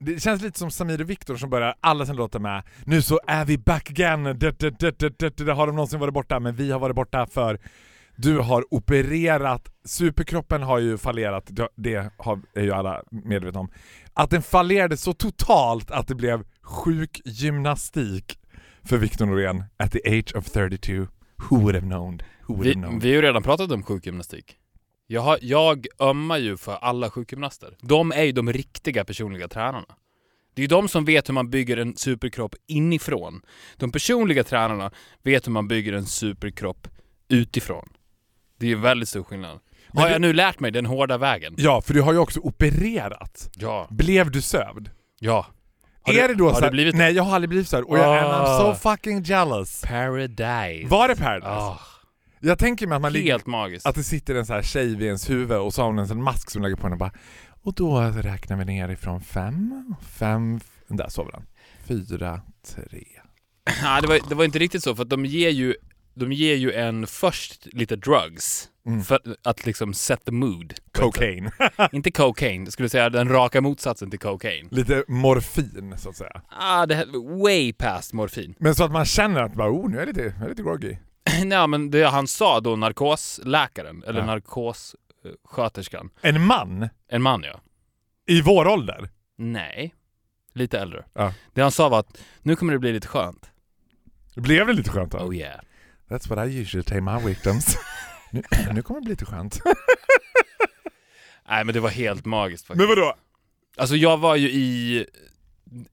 Det 0.00 0.22
känns 0.22 0.42
lite 0.42 0.58
som 0.58 0.70
Samir 0.70 1.00
och 1.00 1.10
Viktor 1.10 1.36
som 1.36 1.50
börjar 1.50 1.74
alla 1.80 2.06
sina 2.06 2.18
låtar 2.18 2.38
med 2.40 2.62
Nu 2.84 3.02
så 3.02 3.20
är 3.26 3.44
vi 3.44 3.58
back 3.58 3.90
again, 3.90 4.22
det, 4.24 4.58
det, 5.18 5.36
det 5.36 5.52
har 5.52 5.66
de 5.66 5.76
någonsin 5.76 6.00
varit 6.00 6.14
borta, 6.14 6.40
men 6.40 6.54
vi 6.54 6.70
har 6.70 6.78
varit 6.78 6.96
borta 6.96 7.26
för 7.26 7.58
du 8.16 8.38
har 8.38 8.74
opererat, 8.74 9.68
superkroppen 9.84 10.62
har 10.62 10.78
ju 10.78 10.98
fallerat, 10.98 11.50
det- 11.76 12.10
är 12.54 12.62
ju 12.62 12.72
alla 12.72 13.02
medvetna 13.10 13.60
om. 13.60 13.70
Att 14.14 14.30
den 14.30 14.42
fallerade 14.42 14.96
så 14.96 15.12
totalt 15.12 15.90
att 15.90 16.08
det 16.08 16.14
blev 16.14 16.44
sjukgymnastik 16.62 18.38
för 18.84 18.96
Viktor 18.98 19.26
Norén 19.26 19.64
at 19.76 19.92
the 19.92 20.18
age 20.18 20.32
of 20.36 20.50
32. 20.50 20.92
Who 21.50 21.56
would 21.60 21.74
have 21.74 21.86
known? 21.86 22.20
Who 22.46 22.54
would 22.54 22.62
Vi, 22.66 22.68
have 22.74 22.86
known? 22.86 22.98
vi 23.00 23.08
har 23.08 23.14
ju 23.16 23.22
redan 23.22 23.42
pratat 23.42 23.70
om 23.72 23.82
sjukgymnastik. 23.82 24.56
Jag, 25.10 25.20
har, 25.20 25.38
jag 25.42 25.86
ömmar 26.00 26.38
ju 26.38 26.56
för 26.56 26.72
alla 26.74 27.10
sjukgymnaster. 27.10 27.76
De 27.80 28.12
är 28.12 28.22
ju 28.22 28.32
de 28.32 28.52
riktiga 28.52 29.04
personliga 29.04 29.48
tränarna. 29.48 29.94
Det 30.54 30.60
är 30.60 30.64
ju 30.64 30.66
de 30.68 30.88
som 30.88 31.04
vet 31.04 31.28
hur 31.28 31.34
man 31.34 31.50
bygger 31.50 31.76
en 31.76 31.96
superkropp 31.96 32.54
inifrån. 32.66 33.42
De 33.76 33.92
personliga 33.92 34.44
tränarna 34.44 34.90
vet 35.22 35.46
hur 35.46 35.52
man 35.52 35.68
bygger 35.68 35.92
en 35.92 36.06
superkropp 36.06 36.88
utifrån. 37.28 37.88
Det 38.58 38.66
är 38.66 38.70
ju 38.70 38.76
väldigt 38.80 39.08
stor 39.08 39.22
skillnad. 39.24 39.58
Men 39.92 40.02
har 40.02 40.10
jag 40.10 40.20
nu 40.20 40.32
lärt 40.32 40.60
mig 40.60 40.70
den 40.70 40.86
hårda 40.86 41.18
vägen? 41.18 41.54
Ja, 41.58 41.80
för 41.82 41.94
du 41.94 42.00
har 42.02 42.12
ju 42.12 42.18
också 42.18 42.40
opererat. 42.40 43.50
Ja. 43.54 43.86
Blev 43.90 44.30
du 44.30 44.40
sövd? 44.42 44.90
Ja. 45.18 45.46
Har 46.02 46.14
är 46.14 46.22
du, 46.22 46.34
det 46.34 46.38
då 46.38 46.44
har 46.44 46.52
så 46.54 46.58
du 46.60 46.64
här- 46.64 46.70
blivit 46.72 46.94
Nej, 46.94 47.12
jag 47.14 47.22
har 47.22 47.34
aldrig 47.34 47.48
blivit 47.48 47.68
såhär 47.68 47.90
och 47.90 47.98
jag, 47.98 48.18
and 48.18 48.26
I'm 48.32 48.42
Ah. 48.44 48.74
so 48.74 48.90
fucking 48.90 49.22
jealous. 49.22 49.82
Paradise. 49.82 50.86
Var 50.88 51.08
det 51.08 51.16
Paradise? 51.16 51.48
Ah, 51.50 51.80
Jag 52.40 52.58
tänker 52.58 52.86
mig 52.86 52.96
att 52.96 53.02
man 53.02 53.14
helt 53.14 53.46
magiskt. 53.46 53.86
att 53.86 53.94
det 53.94 54.02
sitter 54.02 54.34
en 54.34 54.46
så 54.46 54.52
här 54.52 54.62
tjej 54.62 54.86
vid 54.86 55.06
ens 55.06 55.30
huvud 55.30 55.58
och 55.58 55.74
så 55.74 55.82
har 55.82 55.86
hon 55.86 55.98
en 55.98 56.08
sån 56.08 56.22
mask 56.22 56.50
som 56.50 56.62
lägger 56.62 56.76
på 56.76 56.82
henne 56.82 56.94
och 56.94 56.98
bara 56.98 57.12
Och 57.62 57.74
då 57.74 58.00
räknar 58.00 58.56
vi 58.56 58.64
ner 58.64 58.88
ifrån 58.88 59.20
fem, 59.20 59.94
fem, 60.10 60.60
där 60.88 61.08
sover 61.08 61.32
han. 61.32 61.46
Fyra, 61.86 62.40
tre. 62.66 63.04
Nej, 63.82 64.02
det 64.02 64.08
var, 64.08 64.28
det 64.28 64.34
var 64.34 64.44
inte 64.44 64.58
riktigt 64.58 64.82
så, 64.82 64.96
för 64.96 65.02
att 65.02 65.10
de 65.10 65.26
ger 65.26 65.50
ju, 65.50 65.74
de 66.14 66.32
ger 66.32 66.54
ju 66.54 66.72
en 66.72 67.06
först 67.06 67.66
lite 67.66 67.96
drugs. 67.96 68.68
Mm. 68.86 69.04
För 69.04 69.20
att 69.44 69.66
liksom 69.66 69.94
set 69.94 70.24
the 70.24 70.32
mood. 70.32 70.74
Cocaine. 70.92 71.50
Inte 71.92 72.10
cocaine, 72.10 72.64
jag 72.64 72.72
skulle 72.72 72.88
säga 72.88 73.10
den 73.10 73.28
raka 73.28 73.60
motsatsen 73.60 74.10
till 74.10 74.18
cocaine. 74.18 74.68
Lite 74.70 75.04
morfin 75.08 75.94
så 75.98 76.08
att 76.08 76.16
säga. 76.16 76.42
Ah, 76.48 76.86
det 76.86 76.94
här, 76.94 77.38
way 77.42 77.72
past 77.72 78.12
morfin. 78.12 78.54
Men 78.58 78.74
så 78.74 78.84
att 78.84 78.92
man 78.92 79.04
känner 79.04 79.42
att 79.42 79.54
bara, 79.54 79.70
oh, 79.70 79.90
nu 79.90 79.96
är 79.96 80.00
jag 80.00 80.06
lite, 80.06 80.34
jag 80.36 80.44
är 80.44 80.48
lite 80.48 80.62
groggy. 80.62 80.96
Nej 81.44 81.66
men 81.68 81.90
det 81.90 82.02
han 82.08 82.26
sa 82.28 82.60
då, 82.60 82.76
narkosläkaren, 82.76 84.02
eller 84.06 84.20
Ja. 84.20 84.26
narkossköterskan. 84.26 86.10
En 86.20 86.46
man 86.46 86.88
En 87.08 87.22
man 87.22 87.42
ja. 87.42 87.60
i 88.26 88.42
vår 88.42 88.68
ålder. 88.68 89.08
Nej. 89.36 89.94
Lite 90.52 90.78
äldre. 90.80 91.04
Ja. 91.12 91.34
Det 91.54 91.60
han 91.62 91.72
sa 91.72 91.88
var 91.88 91.98
att 92.00 92.18
nu 92.42 92.56
kommer 92.56 92.72
det 92.72 92.78
bli 92.78 92.92
lite 92.92 93.08
skönt. 93.08 93.50
Blev 94.36 94.66
det 94.66 94.72
lite 94.72 94.90
skönt 94.90 95.12
då? 95.12 95.18
Oh 95.18 95.36
yeah. 95.36 95.60
That's 96.08 96.28
what 96.28 96.48
I 96.48 96.60
usually 96.60 96.84
tell 96.84 97.00
my 97.00 97.26
victims. 97.26 97.76
nu, 98.32 98.42
nu 98.72 98.82
kommer 98.82 99.00
det 99.00 99.04
bli 99.04 99.10
lite 99.12 99.24
skönt. 99.24 99.60
Nej 101.48 101.64
men 101.64 101.74
det 101.74 101.80
var 101.80 101.90
helt 101.90 102.24
magiskt 102.24 102.66
faktiskt. 102.66 102.88
Men 102.88 102.96
vadå? 102.96 103.14
Alltså 103.76 103.96
jag 103.96 104.16
var 104.18 104.36
ju 104.36 104.48
i... 104.50 105.06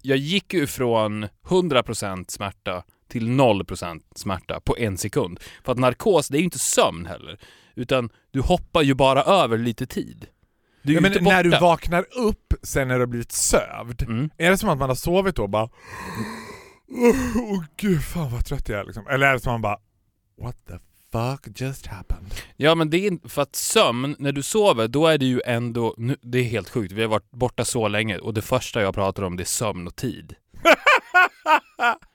Jag 0.01 0.18
gick 0.18 0.53
ju 0.53 0.68
från 0.68 1.25
100% 1.47 2.25
smärta 2.31 2.84
till 3.19 3.27
0% 3.29 4.01
smärta 4.15 4.59
på 4.59 4.77
en 4.77 4.97
sekund. 4.97 5.39
För 5.63 5.71
att 5.71 5.77
narkos, 5.79 6.27
det 6.27 6.37
är 6.37 6.39
ju 6.39 6.45
inte 6.45 6.59
sömn 6.59 7.05
heller. 7.05 7.39
Utan 7.75 8.09
du 8.31 8.41
hoppar 8.41 8.81
ju 8.81 8.93
bara 8.93 9.23
över 9.23 9.57
lite 9.57 9.85
tid. 9.85 10.27
Du 10.81 10.91
är 10.91 10.95
Ja, 10.95 11.01
men 11.01 11.11
inte 11.11 11.23
borta. 11.23 11.35
när 11.35 11.43
du 11.43 11.49
vaknar 11.49 12.05
upp 12.17 12.53
sen 12.63 12.87
när 12.87 12.95
du 12.95 13.01
har 13.01 13.07
blivit 13.07 13.31
sövd, 13.31 14.01
Mm. 14.03 14.29
är 14.37 14.49
det 14.51 14.57
som 14.57 14.69
att 14.69 14.77
man 14.77 14.89
har 14.89 14.95
sovit 14.95 15.35
då 15.35 15.43
och 15.43 15.49
bara 15.49 15.69
Åh 16.89 17.37
oh, 17.37 17.63
gud 17.77 18.03
fan 18.03 18.31
vad 18.31 18.45
trött 18.45 18.69
jag 18.69 18.79
är 18.79 18.83
liksom. 18.83 19.07
Eller 19.07 19.27
är 19.27 19.33
det 19.33 19.39
som 19.39 19.49
att 19.51 19.53
man 19.53 19.61
bara 19.61 19.79
What 20.47 20.57
the 20.67 20.73
fuck 21.11 21.61
just 21.61 21.87
happened? 21.87 22.33
Ja 22.57 22.75
men 22.75 22.89
det 22.89 23.07
är 23.07 23.29
för 23.29 23.41
att 23.41 23.55
sömn, 23.55 24.15
när 24.19 24.31
du 24.31 24.43
sover, 24.43 24.87
då 24.87 25.07
är 25.07 25.17
det 25.17 25.25
ju 25.25 25.41
ändå... 25.45 25.95
Nu, 25.97 26.17
det 26.21 26.37
är 26.39 26.43
helt 26.43 26.69
sjukt, 26.69 26.91
vi 26.91 27.01
har 27.01 27.09
varit 27.09 27.31
borta 27.31 27.65
så 27.65 27.87
länge 27.87 28.17
och 28.17 28.33
det 28.33 28.41
första 28.41 28.81
jag 28.81 28.93
pratar 28.95 29.23
om 29.23 29.37
det 29.37 29.43
är 29.43 29.45
sömn 29.45 29.87
och 29.87 29.95
tid. 29.95 30.35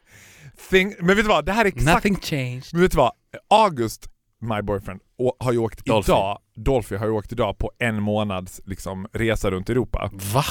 Thing, 0.70 0.94
men 0.98 1.06
vet 1.16 1.24
du 1.24 1.28
vad? 1.28 1.44
Det 1.46 1.52
här 1.52 1.64
är 1.64 1.68
exakt... 1.68 1.86
Nothing 2.04 2.16
changed. 2.20 2.64
Men 2.72 2.80
vet 2.82 2.90
du 2.90 2.96
vad? 2.96 3.12
August, 3.50 4.08
my 4.40 4.62
boyfriend, 4.62 5.00
har 5.40 5.52
ju 5.52 5.58
åkt 5.58 5.84
Dolphy. 5.86 6.12
idag, 6.12 6.38
Dolphy 6.56 6.96
har 6.96 7.06
ju 7.06 7.12
åkt 7.12 7.32
idag 7.32 7.58
på 7.58 7.70
en 7.78 8.02
månads 8.02 8.60
liksom, 8.66 9.06
resa 9.12 9.50
runt 9.50 9.70
Europa. 9.70 10.10
Va? 10.12 10.44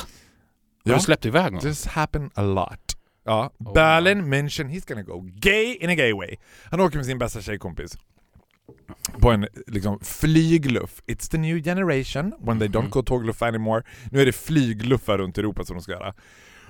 Har 0.84 0.92
Ja. 0.92 0.94
du 0.96 1.00
släppt 1.02 1.25
iväg 1.25 1.53
någon? 1.53 1.62
Just 1.64 1.86
happen 1.86 2.30
a 2.34 2.42
lot. 2.42 2.96
Ja, 3.25 3.53
Oh, 3.59 3.74
Berlin, 3.74 4.34
München, 4.34 4.70
he's 4.70 4.88
gonna 4.88 5.03
go 5.03 5.22
gay 5.34 5.78
in 5.81 5.90
a 5.90 5.96
gay 5.96 6.14
way. 6.14 6.36
Han 6.72 6.80
åker 6.80 6.97
med 6.97 7.06
sin 7.06 7.18
bästa 7.20 7.41
tjejkompis 7.41 7.97
på 9.20 9.31
en 9.31 9.47
liksom 9.68 10.00
flygluff. 10.02 11.02
It's 11.08 11.31
the 11.31 11.38
new 11.38 11.64
generation 11.64 12.34
when 12.40 12.59
they 12.59 12.68
don't 12.68 12.81
Mhm. 12.81 12.90
go 12.90 13.02
tågluff 13.03 13.41
anymore. 13.41 13.84
Nu 14.12 14.22
är 14.22 14.26
det 14.26 14.31
flygluffar 14.34 15.18
runt 15.18 15.38
Europa 15.38 15.64
som 15.66 15.76
de 15.76 15.81
ska 15.84 15.91
göra. 15.91 16.14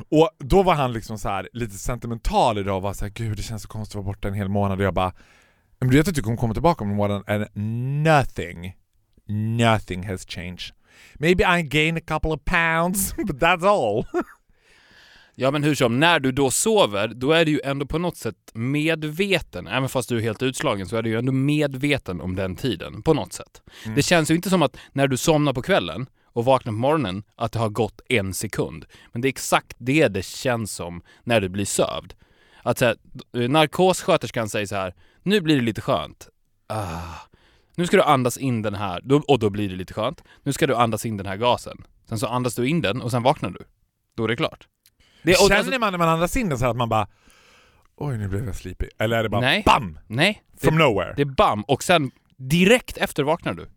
Och 0.10 0.30
då 0.38 0.64
var 0.64 0.74
han 0.74 0.94
liksom 0.94 1.20
så 1.20 1.30
här 1.30 1.50
lite 1.54 1.76
sentimental 1.76 2.58
idag 2.58 2.76
och 2.76 2.82
var 2.82 2.94
så 2.94 3.06
här, 3.06 3.12
gud 3.12 3.38
det 3.38 3.44
känns 3.44 3.62
så 3.62 3.68
konstigt 3.68 3.96
att 3.96 4.06
vara 4.06 4.14
borta 4.14 4.28
en 4.28 4.34
hel 4.34 4.50
månad 4.50 4.80
och 4.80 4.86
jag 4.86 4.94
bara 4.94 5.14
men 5.80 5.90
du 5.90 5.98
vet 5.98 6.08
att 6.08 6.16
du 6.16 6.22
kommer 6.22 6.38
komma 6.38 6.54
tillbaka 6.54 6.84
om 6.84 6.90
en 6.90 6.96
månad 6.96 7.24
and 7.30 7.46
nothing, 8.04 8.76
nothing 9.58 10.08
has 10.08 10.26
changed. 10.26 10.74
Maybe 11.14 11.59
I 11.59 11.62
gain 11.62 11.98
a 11.98 12.02
couple 12.08 12.32
of 12.32 12.40
pounds, 12.46 13.16
but 13.28 13.40
that's 13.40 13.68
all. 13.68 14.06
Ja 15.36 15.52
men 15.52 15.64
hur 15.64 15.76
som, 15.76 16.00
när 16.00 16.20
du 16.20 16.32
då 16.32 16.52
sover, 16.52 17.08
då 17.08 17.32
är 17.32 17.46
du 17.46 17.52
ju 17.52 17.59
ändå 17.64 17.86
på 17.86 17.98
något 17.98 18.18
sätt 18.18 18.36
medveten, 18.54 19.68
även 19.68 19.90
fast 19.90 20.09
du 20.09 20.18
är 20.18 20.22
helt 20.22 20.44
utslagen, 20.44 20.88
så 20.88 20.98
är 20.98 21.02
du 21.02 21.09
ju 21.09 21.18
ändå 21.18 21.32
medveten 21.32 22.22
om 22.22 22.36
den 22.36 22.56
tiden, 22.56 23.02
på 23.02 23.14
något 23.14 23.34
sätt. 23.34 23.62
Mm. 23.86 23.96
Det 23.96 24.02
känns 24.02 24.32
ju 24.32 24.36
inte 24.36 24.50
som 24.50 24.62
att 24.62 24.78
när 24.92 25.08
du 25.08 25.18
somnar 25.18 25.54
på 25.54 25.62
kvällen 25.62 26.08
och 26.34 26.45
vaknar 26.45 26.73
på 26.73 26.78
morgonen, 26.78 27.23
att 27.35 27.51
det 27.51 27.59
har 27.59 27.69
gått 27.69 28.01
en 28.09 28.34
sekund. 28.34 28.85
Men 29.12 29.22
det 29.22 29.28
är 29.28 29.29
exakt 29.29 29.75
det 29.78 30.07
det 30.07 30.25
känns 30.25 30.72
som 30.73 31.01
när 31.23 31.41
du 31.41 31.50
blir 31.50 31.66
sövd. 31.66 32.13
Att 32.63 32.78
så 32.78 32.85
här, 32.85 32.97
narkossköterskan 33.47 34.50
säger 34.50 34.66
så 34.66 34.75
här, 34.75 34.95
nu 35.23 35.41
blir 35.41 35.56
det 35.56 35.62
lite 35.62 35.81
skönt. 35.81 36.29
Ah. 36.67 37.01
Nu 37.75 37.85
ska 37.85 37.97
du 37.97 38.03
andas 38.03 38.38
in 38.38 38.62
den 38.62 38.75
här, 38.75 39.01
och 39.28 39.40
då 39.40 39.50
blir 39.50 39.69
det 39.69 39.75
lite 39.75 39.94
skönt. 39.94 40.23
Nu 40.44 40.53
ska 40.53 40.67
du 40.67 40.75
andas 40.75 41.06
in 41.06 41.17
den 41.17 41.25
här 41.25 41.38
gasen. 41.38 41.78
Sen 42.09 42.19
så 42.19 42.28
andas 42.28 42.56
du 42.56 42.67
in 42.67 42.81
den 42.81 43.01
och 43.01 43.11
sen 43.11 43.23
vaknar 43.23 43.50
du. 43.50 43.59
Då 44.17 44.23
är 44.23 44.28
det 44.28 44.35
klart. 44.35 44.67
Det, 45.23 45.38
Känner 45.38 45.56
alltså, 45.56 45.79
man 45.79 45.94
när 45.94 45.97
man 45.97 46.09
andas 46.09 46.38
in 46.38 46.50
den 46.50 46.59
så 46.59 46.66
att 46.66 46.75
man 46.75 46.90
bara 46.90 47.07
Oj 47.96 48.17
nu 48.17 48.28
blev 48.28 48.46
jag 48.46 48.56
sleepy. 48.56 48.88
Eller 48.97 49.17
är 49.17 49.23
det 49.23 49.29
bara 49.29 49.41
Nej. 49.41 49.63
BAM! 49.66 50.00
nej, 50.07 50.44
From 50.57 50.78
det, 50.78 50.84
nowhere? 50.84 51.13
det 51.16 51.22
är 51.22 51.25
bam 51.25 51.63
och 51.63 51.84
sen 51.84 52.11
direkt 52.38 52.97
efter 52.97 53.23
vaknar 53.23 53.53
du. 53.53 53.69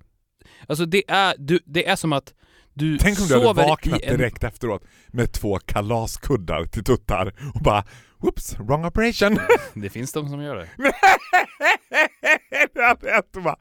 Alltså 0.66 0.86
det 0.86 1.10
är, 1.10 1.34
du, 1.38 1.60
det 1.64 1.88
är 1.88 1.96
som 1.96 2.12
att 2.12 2.34
du 2.74 2.98
Tänk 2.98 3.20
om 3.20 3.26
du 3.26 3.34
hade 3.34 3.46
sover 3.46 3.68
vaknat 3.68 4.00
en... 4.02 4.16
direkt 4.16 4.44
efteråt 4.44 4.84
med 5.08 5.32
två 5.32 5.58
kalaskuddar 5.58 6.64
till 6.64 6.84
tuttar 6.84 7.34
och 7.54 7.60
bara 7.60 7.84
Whoops, 8.22 8.58
wrong 8.58 8.84
operation. 8.84 9.38
Det 9.74 9.90
finns 9.90 10.12
de 10.12 10.28
som 10.28 10.42
gör 10.42 10.56
det. 10.56 10.68
det 12.74 12.82
hade 12.82 13.10
hänt 13.10 13.36
och 13.36 13.42
bara 13.42 13.56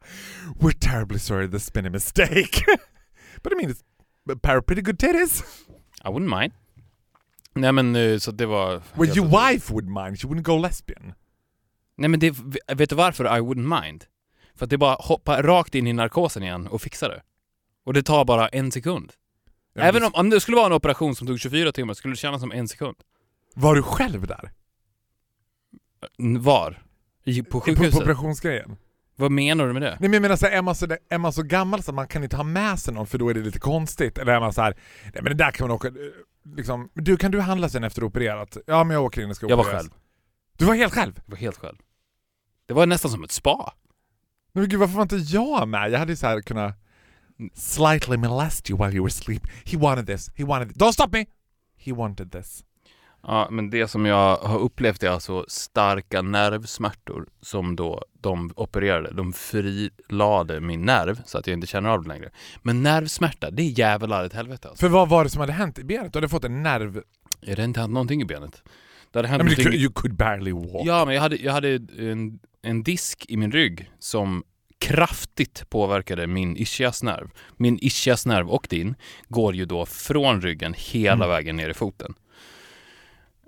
We're 0.60 0.78
terribly 0.78 1.18
sorry 1.18 1.46
there's 1.46 1.72
been 1.72 1.86
a 1.86 1.90
mistake. 1.90 2.64
But 3.42 3.52
I 3.52 3.56
mean 3.56 3.70
it's 3.70 3.82
a 4.32 4.36
pair 4.42 4.58
of 4.58 4.66
pretty 4.66 4.82
good 4.82 4.98
titties. 4.98 5.44
I 6.04 6.08
wouldn't 6.08 6.40
mind. 6.40 6.52
Nej 7.54 7.72
men 7.72 7.96
eh, 7.96 8.18
så 8.18 8.30
det 8.30 8.46
var... 8.46 8.82
Well 8.94 9.18
your 9.18 9.26
wife 9.26 9.72
would 9.72 9.88
mind, 9.88 10.20
she 10.20 10.28
wouldn't 10.28 10.42
go 10.42 10.58
lesbian. 10.58 11.12
Nej 11.96 12.08
men 12.08 12.20
det, 12.20 12.36
vet 12.74 12.90
du 12.90 12.96
varför 12.96 13.24
I 13.24 13.40
wouldn't 13.40 13.82
mind? 13.82 14.04
För 14.54 14.66
att 14.66 14.70
det 14.70 14.76
är 14.76 14.78
bara 14.78 14.94
hoppa 15.00 15.42
rakt 15.42 15.74
in 15.74 15.86
i 15.86 15.92
narkosen 15.92 16.42
igen 16.42 16.66
och 16.66 16.82
fixa 16.82 17.08
det. 17.08 17.22
Och 17.84 17.92
det 17.94 18.02
tar 18.02 18.24
bara 18.24 18.48
en 18.48 18.72
sekund. 18.72 19.12
Ja, 19.74 19.82
Även 19.82 20.04
om, 20.04 20.10
om 20.14 20.30
det 20.30 20.40
skulle 20.40 20.56
vara 20.56 20.66
en 20.66 20.72
operation 20.72 21.14
som 21.16 21.26
tog 21.26 21.40
24 21.40 21.72
timmar 21.72 21.94
skulle 21.94 22.12
det 22.12 22.16
kännas 22.18 22.40
som 22.40 22.52
en 22.52 22.68
sekund. 22.68 22.96
Var 23.54 23.74
du 23.74 23.82
själv 23.82 24.26
där? 24.26 24.52
Var? 26.38 26.82
I, 27.24 27.42
på 27.42 27.50
På, 27.50 27.60
på 27.60 27.64
sjukhuset? 27.66 28.00
operationsgrejen? 28.02 28.76
Vad 29.16 29.30
menar 29.32 29.66
du 29.66 29.72
med 29.72 29.82
det? 29.82 29.90
Nej 29.90 29.96
men 30.00 30.12
jag 30.12 30.22
menar 30.22 30.36
så 30.36 30.46
här, 30.46 30.52
är, 30.52 30.62
man 30.62 30.74
så 30.74 30.86
är 31.08 31.18
man 31.18 31.32
så 31.32 31.42
gammal 31.42 31.82
så 31.82 31.90
att 31.90 31.94
man 31.94 32.08
kan 32.08 32.24
inte 32.24 32.36
ha 32.36 32.44
med 32.44 32.78
sig 32.78 32.94
någon 32.94 33.06
för 33.06 33.18
då 33.18 33.28
är 33.28 33.34
det 33.34 33.40
lite 33.40 33.58
konstigt? 33.58 34.18
Eller 34.18 34.32
är 34.32 34.40
man 34.40 34.52
så 34.52 34.62
här, 34.62 34.76
nej 35.04 35.12
men 35.14 35.24
det 35.24 35.34
där 35.44 35.50
kan 35.50 35.68
man 35.68 35.74
åka, 35.76 35.88
eh, 35.88 35.94
liksom, 36.56 36.90
du 36.94 37.16
kan 37.16 37.30
du 37.30 37.40
handla 37.40 37.68
sen 37.68 37.84
efter 37.84 38.04
opererat? 38.04 38.56
Ja 38.66 38.84
men 38.84 38.94
jag 38.94 39.04
åker 39.04 39.22
in 39.22 39.30
och 39.30 39.36
ska 39.36 39.46
Jag 39.48 39.56
var 39.56 39.64
opereras. 39.64 39.82
själv. 39.82 39.92
Du 40.56 40.64
var 40.64 40.74
helt 40.74 40.92
själv? 40.94 41.20
Jag 41.24 41.30
var 41.30 41.36
helt 41.38 41.56
själv. 41.58 41.76
Det 42.66 42.74
var 42.74 42.86
nästan 42.86 43.10
som 43.10 43.24
ett 43.24 43.32
spa. 43.32 43.72
Men 44.54 44.68
gud 44.68 44.80
varför 44.80 44.94
var 44.94 45.02
inte 45.02 45.16
jag 45.16 45.68
med? 45.68 45.90
Jag 45.90 45.98
hade 45.98 46.12
ju 46.12 46.16
så 46.16 46.26
här 46.26 46.42
kunnat 46.42 46.74
slightly 47.54 48.16
molest 48.16 48.70
you 48.70 48.78
while 48.78 48.92
you 48.96 49.02
were 49.04 49.08
asleep. 49.08 49.42
He 49.64 49.78
wanted 49.78 50.06
this, 50.06 50.30
he 50.36 50.44
wanted 50.44 50.68
this. 50.68 50.76
Don't 50.76 50.92
stop 50.92 51.08
me! 51.12 51.26
He 51.76 51.92
wanted 51.92 52.32
this. 52.32 52.64
Ja, 53.26 53.48
men 53.50 53.70
det 53.70 53.88
som 53.88 54.06
jag 54.06 54.36
har 54.36 54.58
upplevt 54.58 55.02
är 55.02 55.10
alltså 55.10 55.44
starka 55.48 56.22
nervsmärtor 56.22 57.26
som 57.40 57.76
då 57.76 58.04
de 58.20 58.52
opererade. 58.56 59.10
De 59.10 59.32
frilade 59.32 60.60
min 60.60 60.84
nerv 60.84 61.22
så 61.26 61.38
att 61.38 61.46
jag 61.46 61.54
inte 61.54 61.66
känner 61.66 61.90
av 61.90 62.02
det 62.02 62.08
längre. 62.08 62.30
Men 62.62 62.82
nervsmärta, 62.82 63.50
det 63.50 63.62
är 63.62 63.78
jävlar 63.78 64.24
ett 64.24 64.32
helvete 64.32 64.68
alltså. 64.68 64.86
För 64.86 64.88
vad 64.88 65.08
var 65.08 65.24
det 65.24 65.30
som 65.30 65.40
hade 65.40 65.52
hänt 65.52 65.78
i 65.78 65.84
benet? 65.84 66.12
Du 66.12 66.16
hade 66.16 66.28
fått 66.28 66.44
en 66.44 66.62
nerv... 66.62 67.02
Är 67.40 67.56
det 67.56 67.64
inte 67.64 67.80
hänt 67.80 67.92
någonting 67.92 68.22
i 68.22 68.24
benet? 68.24 68.62
Det 69.10 69.18
hade 69.18 69.28
hänt 69.28 69.38
men 69.38 69.46
du, 69.46 69.52
någonting... 69.52 69.80
could- 69.80 69.82
you 69.82 69.92
could 69.94 70.16
barely 70.16 70.52
walk. 70.52 70.86
Ja, 70.86 71.04
men 71.04 71.14
jag 71.14 71.22
hade, 71.22 71.36
jag 71.36 71.52
hade 71.52 71.74
en, 71.98 72.38
en 72.62 72.82
disk 72.82 73.24
i 73.28 73.36
min 73.36 73.52
rygg 73.52 73.90
som 73.98 74.44
kraftigt 74.78 75.70
påverkade 75.70 76.26
min 76.26 76.56
ischiasnerv. 76.56 77.30
Min 77.56 77.78
ischiasnerv 77.82 78.48
och 78.50 78.66
din 78.70 78.94
går 79.28 79.54
ju 79.54 79.64
då 79.64 79.86
från 79.86 80.40
ryggen 80.42 80.74
hela 80.78 81.14
Mm. 81.24 81.28
vägen 81.28 81.56
ner 81.56 81.68
i 81.68 81.74
foten. 81.74 82.14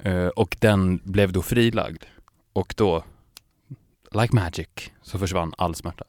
Eh, 0.02 0.26
och 0.26 0.56
den 0.60 0.96
blev 1.04 1.32
då 1.32 1.42
frilagd. 1.42 2.02
Och 2.52 2.74
då, 2.76 3.04
like 4.12 4.34
magic, 4.34 4.68
så 5.02 5.18
försvann 5.18 5.54
all 5.58 5.74
smärta. 5.74 6.04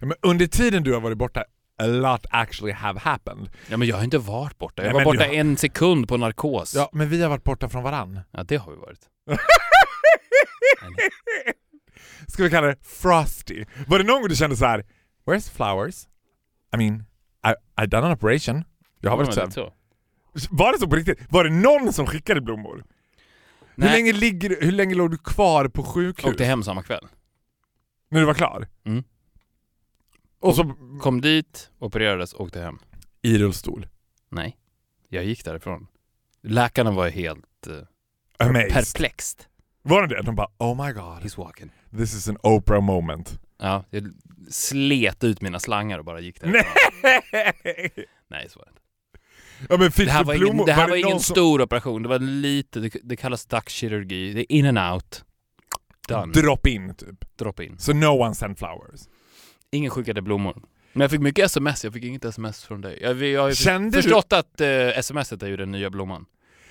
Men 0.00 0.14
under 0.22 0.46
tiden 0.46 0.82
du 0.82 0.92
har 0.92 1.00
varit 1.00 1.18
borta, 1.18 1.44
a 1.78 1.86
lot 1.86 2.26
actually 2.30 2.72
have 2.72 3.00
happened. 3.00 3.50
Ja, 3.70 3.76
men 3.76 3.88
jag 3.88 3.96
har 3.96 4.04
inte 4.04 4.18
varit 4.18 4.58
borta. 4.58 4.82
Jag 4.84 4.92
Nej, 4.94 5.04
var 5.04 5.12
borta 5.12 5.24
har- 5.26 5.34
en 5.34 5.56
sekund 5.56 6.08
på 6.08 6.16
narkos. 6.16 6.74
Ja, 6.74 6.90
men 6.92 7.08
vi 7.08 7.22
har 7.22 7.28
varit 7.30 7.44
borta 7.44 7.68
från 7.68 7.82
varann. 7.82 8.20
ja 8.30 8.42
det 8.42 8.56
har 8.56 8.72
vi 8.72 8.78
varit. 8.78 9.00
Ska 12.28 12.42
vi 12.42 12.50
kalla 12.50 12.66
det 12.66 12.76
Frosty? 12.82 13.64
Var 13.86 13.98
det 13.98 14.04
någon 14.04 14.20
gång 14.20 14.28
du 14.28 14.36
kände 14.36 14.56
så 14.56 14.64
här: 14.66 14.84
Where's 15.26 15.50
flowers? 15.50 16.06
I 16.74 16.76
mean, 16.76 17.04
I, 17.46 17.82
I 17.82 17.86
done 17.86 18.06
an 18.06 18.12
operation. 18.12 18.64
Jag 19.00 19.10
har 19.10 19.16
varit 19.16 19.52
så. 19.52 19.72
Var 20.50 20.72
det 20.72 20.78
så 20.78 20.86
på 20.88 20.96
riktigt? 20.96 21.18
Var 21.28 21.44
det 21.44 21.50
någon 21.50 21.92
som 21.92 22.06
skickade 22.06 22.40
blommor? 22.40 22.84
Hur 23.76 23.84
länge, 23.84 24.12
ligger, 24.12 24.56
hur 24.60 24.72
länge 24.72 24.94
låg 24.94 25.10
du 25.10 25.18
kvar 25.18 25.68
på 25.68 25.82
sjukhus? 25.82 26.24
åkte 26.24 26.44
hem 26.44 26.62
samma 26.62 26.82
kväll. 26.82 27.06
När 28.10 28.20
du 28.20 28.26
var 28.26 28.34
klar? 28.34 28.68
Mm. 28.84 29.04
Och 30.40 30.54
så 30.56 30.74
Kom 31.00 31.20
dit, 31.20 31.70
opererades, 31.78 32.34
åkte 32.34 32.60
hem. 32.60 32.78
i 33.22 33.38
rullstol. 33.38 33.86
Nej, 34.28 34.56
jag 35.08 35.24
gick 35.24 35.44
därifrån. 35.44 35.86
Läkarna 36.42 36.90
var 36.90 37.08
helt 37.08 37.66
eh, 37.66 38.46
Amazed. 38.48 38.72
perplext. 38.72 39.48
Var 39.82 40.06
det 40.06 40.16
det? 40.16 40.22
De 40.22 40.34
bara 40.34 40.48
oh 40.58 40.86
my 40.86 40.92
god, 40.92 41.22
He's 41.22 41.36
walking. 41.38 41.70
This 41.96 42.14
is 42.14 42.28
an 42.28 42.36
Oprah 42.42 42.80
moment. 42.80 43.40
Ja, 43.58 43.84
jag 43.90 44.12
slet 44.50 45.24
ut 45.24 45.40
mina 45.42 45.58
slangar 45.60 45.98
och 45.98 46.04
bara 46.04 46.20
gick 46.20 46.40
därifrån. 46.40 46.62
Nej! 47.02 47.90
Nej, 48.30 48.46
så 48.50 48.58
var 48.58 48.66
det 48.66 48.70
inte. 48.70 48.80
Ja 49.68 49.76
men 49.78 49.92
fick 49.92 50.06
Det 50.06 50.12
här 50.12 50.20
du 50.24 50.26
var 50.26 50.34
blommor? 50.38 50.54
ingen, 50.54 50.66
det 50.66 50.72
här 50.72 50.84
det 50.86 50.90
var 50.90 50.96
ingen 50.96 51.10
någon 51.10 51.20
som 51.20 51.34
stor 51.34 51.60
operation, 51.62 52.02
det 52.02 52.08
var 52.08 52.18
lite, 52.18 52.80
det, 52.80 52.90
det 53.02 53.16
kallas 53.16 53.46
dackkirurgi. 53.46 54.32
Det 54.32 54.40
är 54.52 54.56
in 54.56 54.76
and 54.76 54.94
out. 54.94 55.24
Done. 56.08 56.32
Drop 56.32 56.66
in 56.66 56.94
typ. 56.94 57.36
Drop 57.38 57.60
in. 57.60 57.78
So 57.78 57.92
no 57.92 58.06
one 58.06 58.34
sent 58.34 58.58
flowers. 58.58 59.00
Ingen 59.72 59.90
skickade 59.90 60.22
blommor. 60.22 60.62
Men 60.92 61.00
jag 61.00 61.10
fick 61.10 61.20
mycket 61.20 61.44
sms, 61.44 61.84
jag 61.84 61.92
fick 61.92 62.04
inget 62.04 62.24
sms 62.24 62.64
från 62.64 62.80
dig. 62.80 62.98
Jag, 63.02 63.22
jag 63.22 63.42
har 63.42 63.52
Kände 63.52 63.98
du- 63.98 64.02
förstått 64.02 64.32
att 64.32 64.60
eh, 64.60 65.00
smset 65.02 65.42
är 65.42 65.46
ju 65.46 65.56
den 65.56 65.70
nya 65.72 65.90
blomman. 65.90 66.26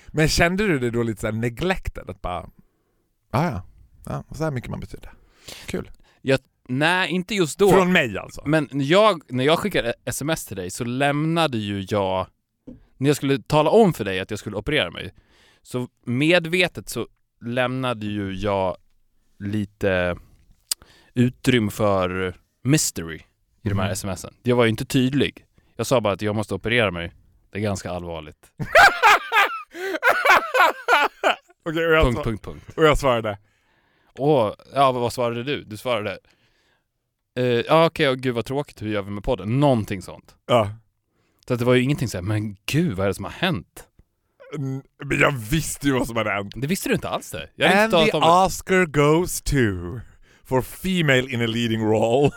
Men 0.08 0.28
kände 0.28 0.66
du 0.66 0.78
det 0.78 0.90
då 0.90 1.02
lite 1.02 1.20
såhär 1.20 1.32
neglected? 1.34 2.10
Att 2.10 2.22
bara, 2.22 2.40
ah, 3.30 3.44
ja, 3.50 3.62
ja, 4.06 4.24
så 4.34 4.44
här 4.44 4.50
mycket 4.50 4.70
man 4.70 4.80
betyder. 4.80 5.12
Kul. 5.66 5.90
Nej, 6.68 7.10
inte 7.10 7.34
just 7.34 7.58
då. 7.58 7.70
Från 7.70 7.92
mig 7.92 8.18
alltså? 8.18 8.42
Men 8.46 8.68
jag, 8.72 9.22
när 9.32 9.44
jag 9.44 9.58
skickade 9.58 9.94
sms 10.04 10.46
till 10.46 10.56
dig 10.56 10.70
så 10.70 10.84
lämnade 10.84 11.58
ju 11.58 11.86
jag, 11.88 12.26
när 12.96 13.10
jag 13.10 13.16
skulle 13.16 13.42
tala 13.42 13.70
om 13.70 13.94
för 13.94 14.04
dig 14.04 14.20
att 14.20 14.30
jag 14.30 14.38
skulle 14.38 14.56
operera 14.56 14.90
mig, 14.90 15.14
så 15.62 15.88
medvetet 16.04 16.88
så 16.88 17.08
lämnade 17.44 18.06
ju 18.06 18.32
jag 18.34 18.76
lite 19.38 20.16
utrymme 21.14 21.70
för 21.70 22.36
mystery 22.62 23.20
i 23.62 23.68
de 23.68 23.78
här 23.78 23.86
Mhm. 23.86 23.96
smsen. 23.96 24.34
Jag 24.42 24.56
var 24.56 24.64
ju 24.64 24.70
inte 24.70 24.84
tydlig. 24.84 25.44
Jag 25.76 25.86
sa 25.86 26.00
bara 26.00 26.14
att 26.14 26.22
jag 26.22 26.36
måste 26.36 26.54
operera 26.54 26.90
mig. 26.90 27.12
Det 27.50 27.58
är 27.58 27.62
ganska 27.62 27.90
allvarligt. 27.90 28.50
Okej, 31.68 31.86
och, 31.86 31.92
jag 31.92 32.04
Punkt, 32.04 32.24
punkt, 32.24 32.44
punkt. 32.44 32.64
och 32.76 32.84
jag 32.84 32.98
svarade? 32.98 33.38
Åh, 34.18 34.52
ja 34.74 34.92
vad 34.92 35.12
svarade 35.12 35.42
du? 35.44 35.64
Du 35.64 35.76
svarade 35.76 36.18
eh, 37.38 37.44
ja 37.44 37.86
okej, 37.86 38.08
och 38.08 38.18
gud 38.18 38.34
vad 38.34 38.44
tråkigt, 38.44 38.82
hur 38.82 38.88
gör 38.88 39.02
vi 39.02 39.10
med 39.10 39.24
podden? 39.24 39.60
Någonting 39.60 40.02
sånt. 40.02 40.34
Ja. 40.46 40.70
Så 41.48 41.52
att 41.54 41.58
det 41.58 41.64
var 41.64 41.74
ju 41.74 41.82
ingenting 41.82 42.08
såhär, 42.08 42.22
men 42.22 42.56
gud 42.66 42.96
vad 42.96 43.04
är 43.04 43.08
det 43.08 43.14
som 43.14 43.24
har 43.24 43.32
hänt? 43.32 43.84
Mm, 44.58 44.82
Men 45.04 45.18
jag 45.18 45.32
visste 45.32 45.86
ju 45.86 45.92
vad 45.92 46.06
som 46.06 46.16
hade 46.16 46.30
hänt. 46.30 46.52
Det 46.56 46.66
visste 46.66 46.88
du 46.88 46.94
inte 46.94 47.08
alls 47.08 47.30
det. 47.30 47.48
Jag 47.54 47.72
And 47.72 47.94
inte 47.94 48.10
the 48.10 48.16
om. 48.16 48.22
Oscar 48.46 48.86
goes 48.86 49.42
to 49.42 49.56
for 50.44 50.62
female 50.62 51.30
in 51.32 51.42
a 51.42 51.46
leading 51.46 51.82
role. 51.82 52.30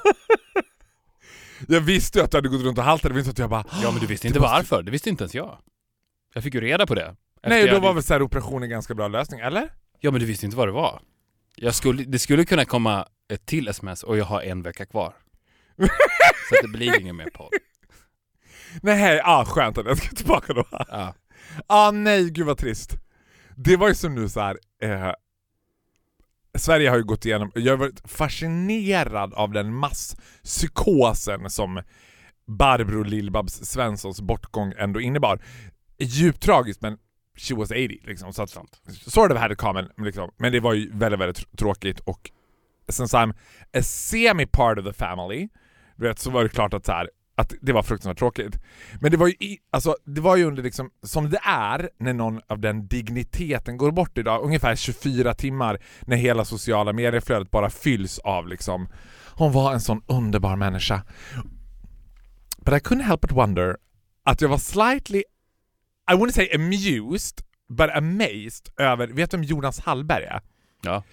jag 1.68 1.82
visste 1.82 2.20
ju 2.20 2.26
att 2.26 2.32
du 2.32 2.38
hade 2.38 2.50
gått 2.50 2.62
runt 2.62 2.78
och 2.78 2.84
haltat, 2.84 3.14
det 3.14 3.24
så 3.24 3.30
att 3.30 3.38
jag 3.40 3.50
bara 3.50 3.66
Ja 3.84 3.92
men 3.92 4.00
du 4.02 4.08
visste 4.08 4.28
inte 4.28 4.40
måste- 4.40 4.52
varför, 4.56 4.84
det 4.84 4.92
visste 4.92 5.10
inte 5.10 5.24
ens 5.24 5.36
jag. 5.36 5.58
Jag 6.34 6.44
fick 6.44 6.54
ju 6.54 6.62
reda 6.62 6.86
på 6.88 6.96
det. 6.96 7.16
Nej, 7.48 7.62
då 7.64 7.70
hade- 7.70 7.80
var 7.80 7.94
väl 7.94 8.04
så 8.04 8.14
här 8.14 8.22
operation 8.22 8.64
en 8.64 8.70
ganska 8.70 8.94
bra 8.96 9.08
lösning, 9.08 9.40
eller? 9.40 9.70
Ja 10.00 10.12
men 10.12 10.20
du 10.20 10.26
visste 10.26 10.46
inte 10.46 10.58
vad 10.58 10.68
det 10.68 10.72
var. 10.72 11.02
Jag 11.62 11.76
skulle, 11.76 12.04
det 12.04 12.20
skulle 12.20 12.46
kunna 12.46 12.66
komma 12.66 13.08
ett 13.34 13.46
till 13.46 13.68
sms 13.68 14.04
och 14.04 14.18
jag 14.18 14.26
har 14.26 14.42
en 14.42 14.62
vecka 14.62 14.86
kvar. 14.86 15.14
Så 16.50 16.56
det 16.62 16.68
blir 16.68 17.00
ingen 17.02 17.16
mer 17.16 17.30
podd. 17.34 17.54
Nej, 18.82 19.22
ah, 19.24 19.46
skönt 19.46 19.78
att 19.78 19.86
jag 19.86 19.98
ska 19.98 20.16
tillbaka 20.16 20.54
då. 20.54 20.66
Ja. 20.72 21.14
Ah 21.68 21.92
nej, 21.92 22.30
gud 22.30 22.46
vad 22.46 22.58
trist. 22.58 22.98
Det 23.56 23.78
var 23.78 23.88
ju 23.88 23.96
som 23.96 24.16
nu 24.16 24.30
så 24.30 24.40
här. 24.40 24.58
Eh, 24.82 25.12
Sverige 26.58 26.90
har 26.90 26.98
ju 26.98 27.04
gått 27.04 27.26
igenom, 27.26 27.52
jag 27.56 27.74
har 27.74 27.78
varit 27.78 28.12
fascinerad 28.12 29.34
av 29.34 29.52
den 29.52 29.74
masspsykosen 29.74 31.50
som 31.50 31.82
Barbro 32.48 33.04
Lill-Babs 33.04 33.66
Svenssons 33.66 34.22
bortgång 34.22 34.74
ändå 34.78 35.02
innebar. 35.02 35.42
Djupt 36.00 36.42
tragiskt 36.42 36.82
men 36.82 36.98
she 37.40 37.56
was 37.56 37.72
80 37.72 38.00
liksom. 38.04 38.34
Så 38.34 38.44
att, 38.44 38.50
sort 38.90 39.32
of 39.32 39.38
had 39.38 39.52
it 39.52 39.58
common, 39.58 39.90
liksom. 39.98 40.32
Men 40.38 40.52
det 40.52 40.60
var 40.60 40.74
ju 40.74 40.92
väldigt, 40.94 41.20
väldigt 41.20 41.40
tr- 41.40 41.58
tråkigt 41.58 42.00
och 42.00 42.32
since 42.90 43.18
I'm 43.18 43.34
a 43.74 43.82
semi 43.82 44.46
part 44.46 44.78
of 44.78 44.86
the 44.86 44.94
family, 44.94 45.50
du 45.96 46.08
vet, 46.08 46.20
så 46.20 46.30
var 46.30 46.44
det 46.44 46.50
klart 46.50 46.74
att 46.74 46.86
så 46.86 46.92
här, 46.92 47.10
att 47.40 47.54
det 47.62 47.74
var 47.74 47.84
fruktansvärt 47.84 48.20
tråkigt. 48.20 48.60
Men 49.02 49.12
det 49.12 49.18
var 49.18 49.28
ju, 49.28 49.34
i, 49.34 49.58
alltså, 49.72 49.96
det 50.06 50.22
var 50.22 50.36
ju 50.36 50.44
under 50.44 50.64
liksom, 50.64 50.90
som 51.04 51.30
det 51.30 51.40
är 51.44 51.90
när 51.98 52.14
någon 52.14 52.42
av 52.48 52.60
den 52.60 52.88
digniteten 52.88 53.78
går 53.78 53.92
bort 53.92 54.18
idag, 54.18 54.44
ungefär 54.44 54.76
24 54.76 55.34
timmar 55.34 55.80
när 56.02 56.18
hela 56.18 56.46
sociala 56.46 56.94
medieflödet 56.94 57.52
bara 57.52 57.70
fylls 57.70 58.20
av 58.20 58.48
liksom, 58.48 58.88
hon 59.36 59.52
var 59.52 59.74
en 59.74 59.82
sån 59.82 60.02
underbar 60.08 60.56
människa. 60.56 61.04
But 62.58 62.74
I 62.74 62.78
couldn't 62.78 63.04
help 63.04 63.22
but 63.22 63.32
wonder 63.32 63.78
att 64.24 64.42
jag 64.42 64.50
var 64.50 64.58
slightly, 64.58 65.24
I 66.12 66.16
wouldn't 66.16 66.32
say 66.32 66.50
amused, 66.56 67.42
but 67.70 67.90
amazed 67.90 68.70
över, 68.78 69.08
vet 69.08 69.32
du 69.32 69.38
vem 69.38 69.44
Jonas 69.44 69.80
Hallberg 69.80 70.24
är? 70.24 70.42
Ja. 70.82 71.04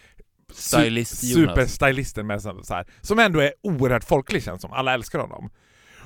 Su- 0.53 0.81
Stylist 0.81 1.25
Jonas. 1.25 1.49
Superstylisten 1.49 2.27
med 2.27 2.43
så 2.43 2.65
här, 2.69 2.87
som 3.01 3.19
ändå 3.19 3.41
är 3.41 3.53
oerhört 3.63 4.05
folklig 4.05 4.43
känns 4.43 4.63
som, 4.63 4.73
alla 4.73 4.95
älskar 4.95 5.19
honom. 5.19 5.51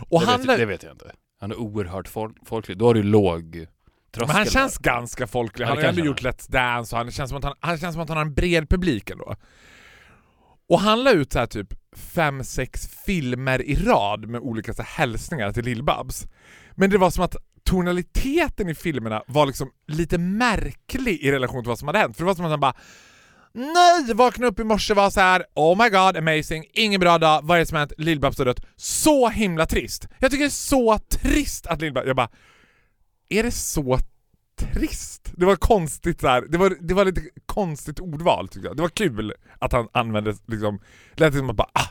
Och 0.09 0.21
det, 0.21 0.27
han, 0.27 0.43
vet, 0.43 0.59
det 0.59 0.67
vet 0.67 0.83
jag 0.83 0.93
inte. 0.93 1.13
Han 1.41 1.51
är 1.51 1.57
oerhört 1.57 2.09
folk, 2.09 2.37
folklig. 2.47 2.79
Då 2.79 2.87
har 2.87 2.95
du 2.95 3.03
låg 3.03 3.67
tröskel. 4.15 4.27
men 4.27 4.37
han 4.37 4.47
känns 4.47 4.79
där. 4.79 4.91
ganska 4.91 5.27
folklig, 5.27 5.67
han 5.67 5.77
det 5.77 5.83
har 5.83 5.89
ändå 5.89 6.05
gjort 6.05 6.23
Let's 6.23 6.51
Dance 6.51 6.97
och 6.97 7.03
han 7.03 7.11
känns 7.11 7.29
som 7.31 7.39
att 7.39 7.45
han, 7.45 7.55
han 7.61 7.79
känns 7.79 7.95
som 7.95 8.03
att 8.03 8.09
han 8.09 8.19
har 8.19 8.25
en 8.25 8.35
bred 8.35 8.69
publik 8.69 9.11
ändå. 9.11 9.37
Och 10.69 10.81
han 10.81 11.05
la 11.05 11.11
ut 11.11 11.33
så 11.33 11.39
här 11.39 11.47
typ 11.47 11.75
fem, 11.97 12.45
sex 12.45 12.89
filmer 13.07 13.63
i 13.63 13.75
rad 13.75 14.29
med 14.29 14.41
olika 14.41 14.75
så 14.75 14.83
här 14.83 14.91
hälsningar 14.91 15.53
till 15.53 15.65
Lill-Babs. 15.65 16.27
Men 16.75 16.91
det 16.91 16.99
var 16.99 17.11
som 17.11 17.25
att 17.25 17.37
tonaliteten 17.71 18.69
i 18.69 18.75
filmerna 18.75 19.23
var 19.27 19.47
liksom 19.47 19.71
lite 19.89 20.19
märklig 20.19 21.21
i 21.21 21.33
relation 21.33 21.63
till 21.63 21.69
vad 21.69 21.79
som 21.79 21.89
hade 21.89 21.99
hänt. 21.99 22.17
För 22.17 22.25
det 22.25 22.27
var 22.27 22.35
som 22.35 22.45
att 22.45 22.51
han 22.51 22.61
bara 22.61 22.75
Nej! 23.53 24.15
Vaknade 24.15 24.49
upp 24.49 24.61
i 24.61 24.65
morse 24.65 24.95
var 24.95 25.11
så 25.11 25.21
här. 25.21 25.45
Oh 25.55 25.83
my 25.83 25.89
god, 25.89 26.17
amazing, 26.17 26.65
ingen 26.73 27.01
bra 27.01 27.19
dag, 27.19 27.41
vad 27.43 27.57
är 27.57 27.61
det 27.61 27.67
som 27.67 27.79
hänt? 27.79 27.93
Lill-Babs 27.99 28.39
har 28.39 28.45
dött. 28.45 28.67
Så 28.77 29.29
himla 29.29 29.67
trist! 29.67 30.09
Jag 30.19 30.31
tycker 30.31 30.45
det 30.45 30.49
är 30.49 30.51
så 30.51 30.99
trist 30.99 31.67
att 31.67 31.81
Lill-Babs... 31.81 32.07
Jag 32.07 32.17
bara... 32.17 32.29
Är 33.29 33.43
det 33.43 33.51
så 33.51 33.99
trist? 34.59 35.33
Det 35.37 35.47
var 35.47 35.57
konstigt 35.57 36.21
där. 36.21 36.47
Det 36.49 36.59
var, 36.59 36.77
det 36.81 36.95
var 36.95 37.05
lite 37.05 37.23
konstigt 37.47 38.01
ordval 38.01 38.49
tycker 38.49 38.69
jag. 38.69 38.77
Det 38.77 38.83
var 38.83 38.89
kul 38.89 39.35
att 39.59 39.73
han 39.73 39.89
använde 39.93 40.35
liksom... 40.47 40.81
Det 41.15 41.25
lät 41.25 41.35
som 41.35 41.51
att 41.51 41.57
bara 41.57 41.71
ah, 41.73 41.89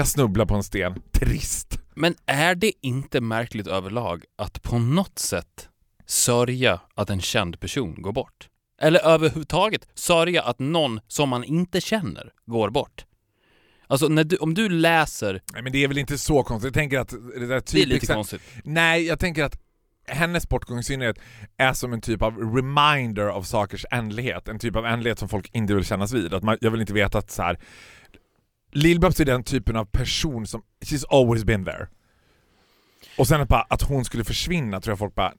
jag 0.00 0.06
snubblar 0.06 0.46
på 0.46 0.54
en 0.54 0.62
sten. 0.62 1.02
Trist. 1.12 1.78
Men 1.94 2.14
är 2.26 2.54
det 2.54 2.72
inte 2.80 3.20
märkligt 3.20 3.66
överlag 3.66 4.24
att 4.38 4.62
på 4.62 4.78
något 4.78 5.18
sätt 5.18 5.68
sörja 6.06 6.80
att 6.94 7.10
en 7.10 7.20
känd 7.20 7.60
person 7.60 8.02
går 8.02 8.12
bort? 8.12 8.48
Eller 8.82 9.00
överhuvudtaget 9.00 9.88
sörja 9.94 10.42
att 10.42 10.58
någon 10.58 11.00
som 11.08 11.28
man 11.28 11.44
inte 11.44 11.80
känner 11.80 12.32
går 12.46 12.70
bort? 12.70 13.04
Alltså 13.86 14.08
du, 14.08 14.36
om 14.36 14.54
du 14.54 14.68
läser, 14.68 15.42
Nej 15.52 15.62
men 15.62 15.72
det 15.72 15.84
är 15.84 15.88
väl 15.88 15.98
inte 15.98 16.18
så 16.18 16.42
konstigt, 16.42 16.66
jag 16.66 16.74
tänker 16.74 16.98
att 16.98 17.08
det 17.08 17.46
där 17.46 17.62
det 17.72 17.82
är 17.82 17.86
lite 17.86 18.06
exa- 18.06 18.14
konstigt. 18.14 18.42
Nej, 18.64 19.06
jag 19.06 19.18
tänker 19.18 19.44
att 19.44 19.60
hennes 20.06 20.48
bortgång 20.48 20.78
i 20.78 20.82
synnerhet 20.82 21.18
är 21.56 21.72
som 21.72 21.92
en 21.92 22.00
typ 22.00 22.22
av 22.22 22.54
reminder 22.54 23.26
av 23.26 23.42
sakers 23.42 23.86
ändlighet. 23.90 24.48
En 24.48 24.58
typ 24.58 24.76
av 24.76 24.86
ändlighet 24.86 25.18
som 25.18 25.28
folk 25.28 25.50
inte 25.52 25.74
vill 25.74 25.84
kännas 25.84 26.12
vid. 26.12 26.34
Att 26.34 26.42
man, 26.42 26.58
jag 26.60 26.70
vill 26.70 26.80
inte 26.80 26.92
veta 26.92 27.18
att 27.18 27.30
så 27.30 27.42
här. 27.42 27.58
Lill-Babs 28.72 29.20
är 29.20 29.24
den 29.24 29.44
typen 29.44 29.76
av 29.76 29.84
person 29.84 30.46
som, 30.46 30.62
she's 30.84 31.04
always 31.10 31.44
been 31.44 31.64
there. 31.64 31.88
Och 33.18 33.28
sen 33.28 33.40
att, 33.40 33.48
bara, 33.48 33.66
att 33.68 33.82
hon 33.82 34.04
skulle 34.04 34.24
försvinna 34.24 34.80
tror 34.80 34.92
jag 34.92 34.98
folk 34.98 35.14
bara, 35.14 35.34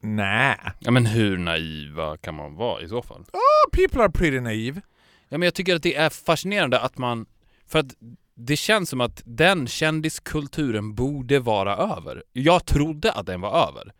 nej. 0.00 0.56
Ja 0.78 0.90
men 0.90 1.06
hur 1.06 1.38
naiva 1.38 2.16
kan 2.16 2.34
man 2.34 2.54
vara 2.54 2.82
i 2.82 2.88
så 2.88 3.02
fall? 3.02 3.20
Oh, 3.20 3.70
people 3.72 4.02
are 4.02 4.10
pretty 4.10 4.40
naive. 4.40 4.80
Ja, 5.28 5.38
men 5.38 5.42
jag 5.46 5.54
tycker 5.54 5.76
att 5.76 5.82
det 5.82 5.96
är 5.96 6.10
fascinerande 6.10 6.80
att 6.80 6.98
man... 6.98 7.26
För 7.66 7.78
att 7.78 7.94
det 8.36 8.56
känns 8.56 8.90
som 8.90 9.00
att 9.00 9.22
den 9.24 9.66
kändiskulturen 9.66 10.94
borde 10.94 11.38
vara 11.38 11.76
över. 11.76 12.22
Jag 12.32 12.66
trodde 12.66 13.12
att 13.12 13.26
den 13.26 13.40
var 13.40 13.68
över. 13.68 13.92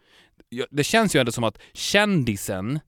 Det 0.71 0.85
känns 0.85 1.17
ju 1.17 1.21
ändå 1.21 1.33
som 1.33 1.45
att 1.45 1.59
kändisen 1.73 2.81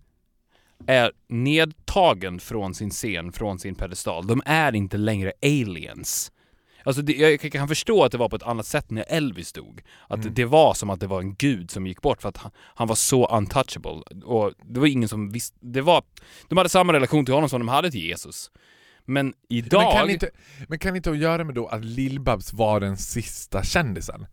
är 0.87 1.12
nedtagen 1.28 2.40
från 2.40 2.75
sin 2.75 2.90
scen, 2.90 3.33
från 3.33 3.59
sin 3.59 3.75
pedestal. 3.75 4.26
De 4.26 4.42
är 4.47 4.75
inte 4.75 4.97
längre 4.97 5.33
aliens. 5.42 6.33
Alltså 6.87 7.02
det, 7.02 7.12
jag 7.12 7.52
kan 7.52 7.68
förstå 7.68 8.04
att 8.04 8.12
det 8.12 8.18
var 8.18 8.28
på 8.28 8.37
ett 8.37 8.42
annat 8.42 8.66
sätt 8.66 8.90
när 8.90 9.04
Elvis 9.09 9.52
dog. 9.52 9.83
Att 10.09 10.35
det 10.35 10.45
var 10.45 10.75
som 10.75 10.90
att 10.90 11.00
det 11.00 11.06
var 11.06 11.21
en 11.21 11.35
gud 11.35 11.71
som 11.71 11.87
gick 11.87 12.02
bort 12.02 12.23
för 12.23 12.28
att 12.28 12.37
han, 12.37 12.50
han 12.56 12.88
var 12.88 12.95
så 12.95 13.37
untouchable. 13.37 14.02
Och 14.25 14.52
det 14.64 14.80
var 14.80 14.87
ingen 14.87 15.09
som 15.09 15.33
visste... 15.33 15.59
Det 15.61 15.80
var, 15.80 16.04
de 16.49 16.59
hade 16.59 16.68
samma 16.68 16.92
relation 16.92 17.25
till 17.25 17.35
honom 17.35 17.49
som 17.49 17.61
de 17.61 17.68
hade 17.68 17.90
till 17.90 18.04
Jesus. 18.04 18.50
Men 19.04 19.35
idag... 19.49 19.83
Men 19.83 19.92
kan 19.92 20.11
inte, 20.11 20.30
men 20.68 20.78
kan 20.78 20.97
inte 20.97 21.11
att 21.11 21.18
göra 21.18 21.45
med 21.45 21.54
då 21.54 21.66
att 21.66 21.85
Lill-Babs 21.85 22.54
var 22.54 22.80
den 22.80 22.97
sista 22.97 23.62
kändisen? 23.62 24.26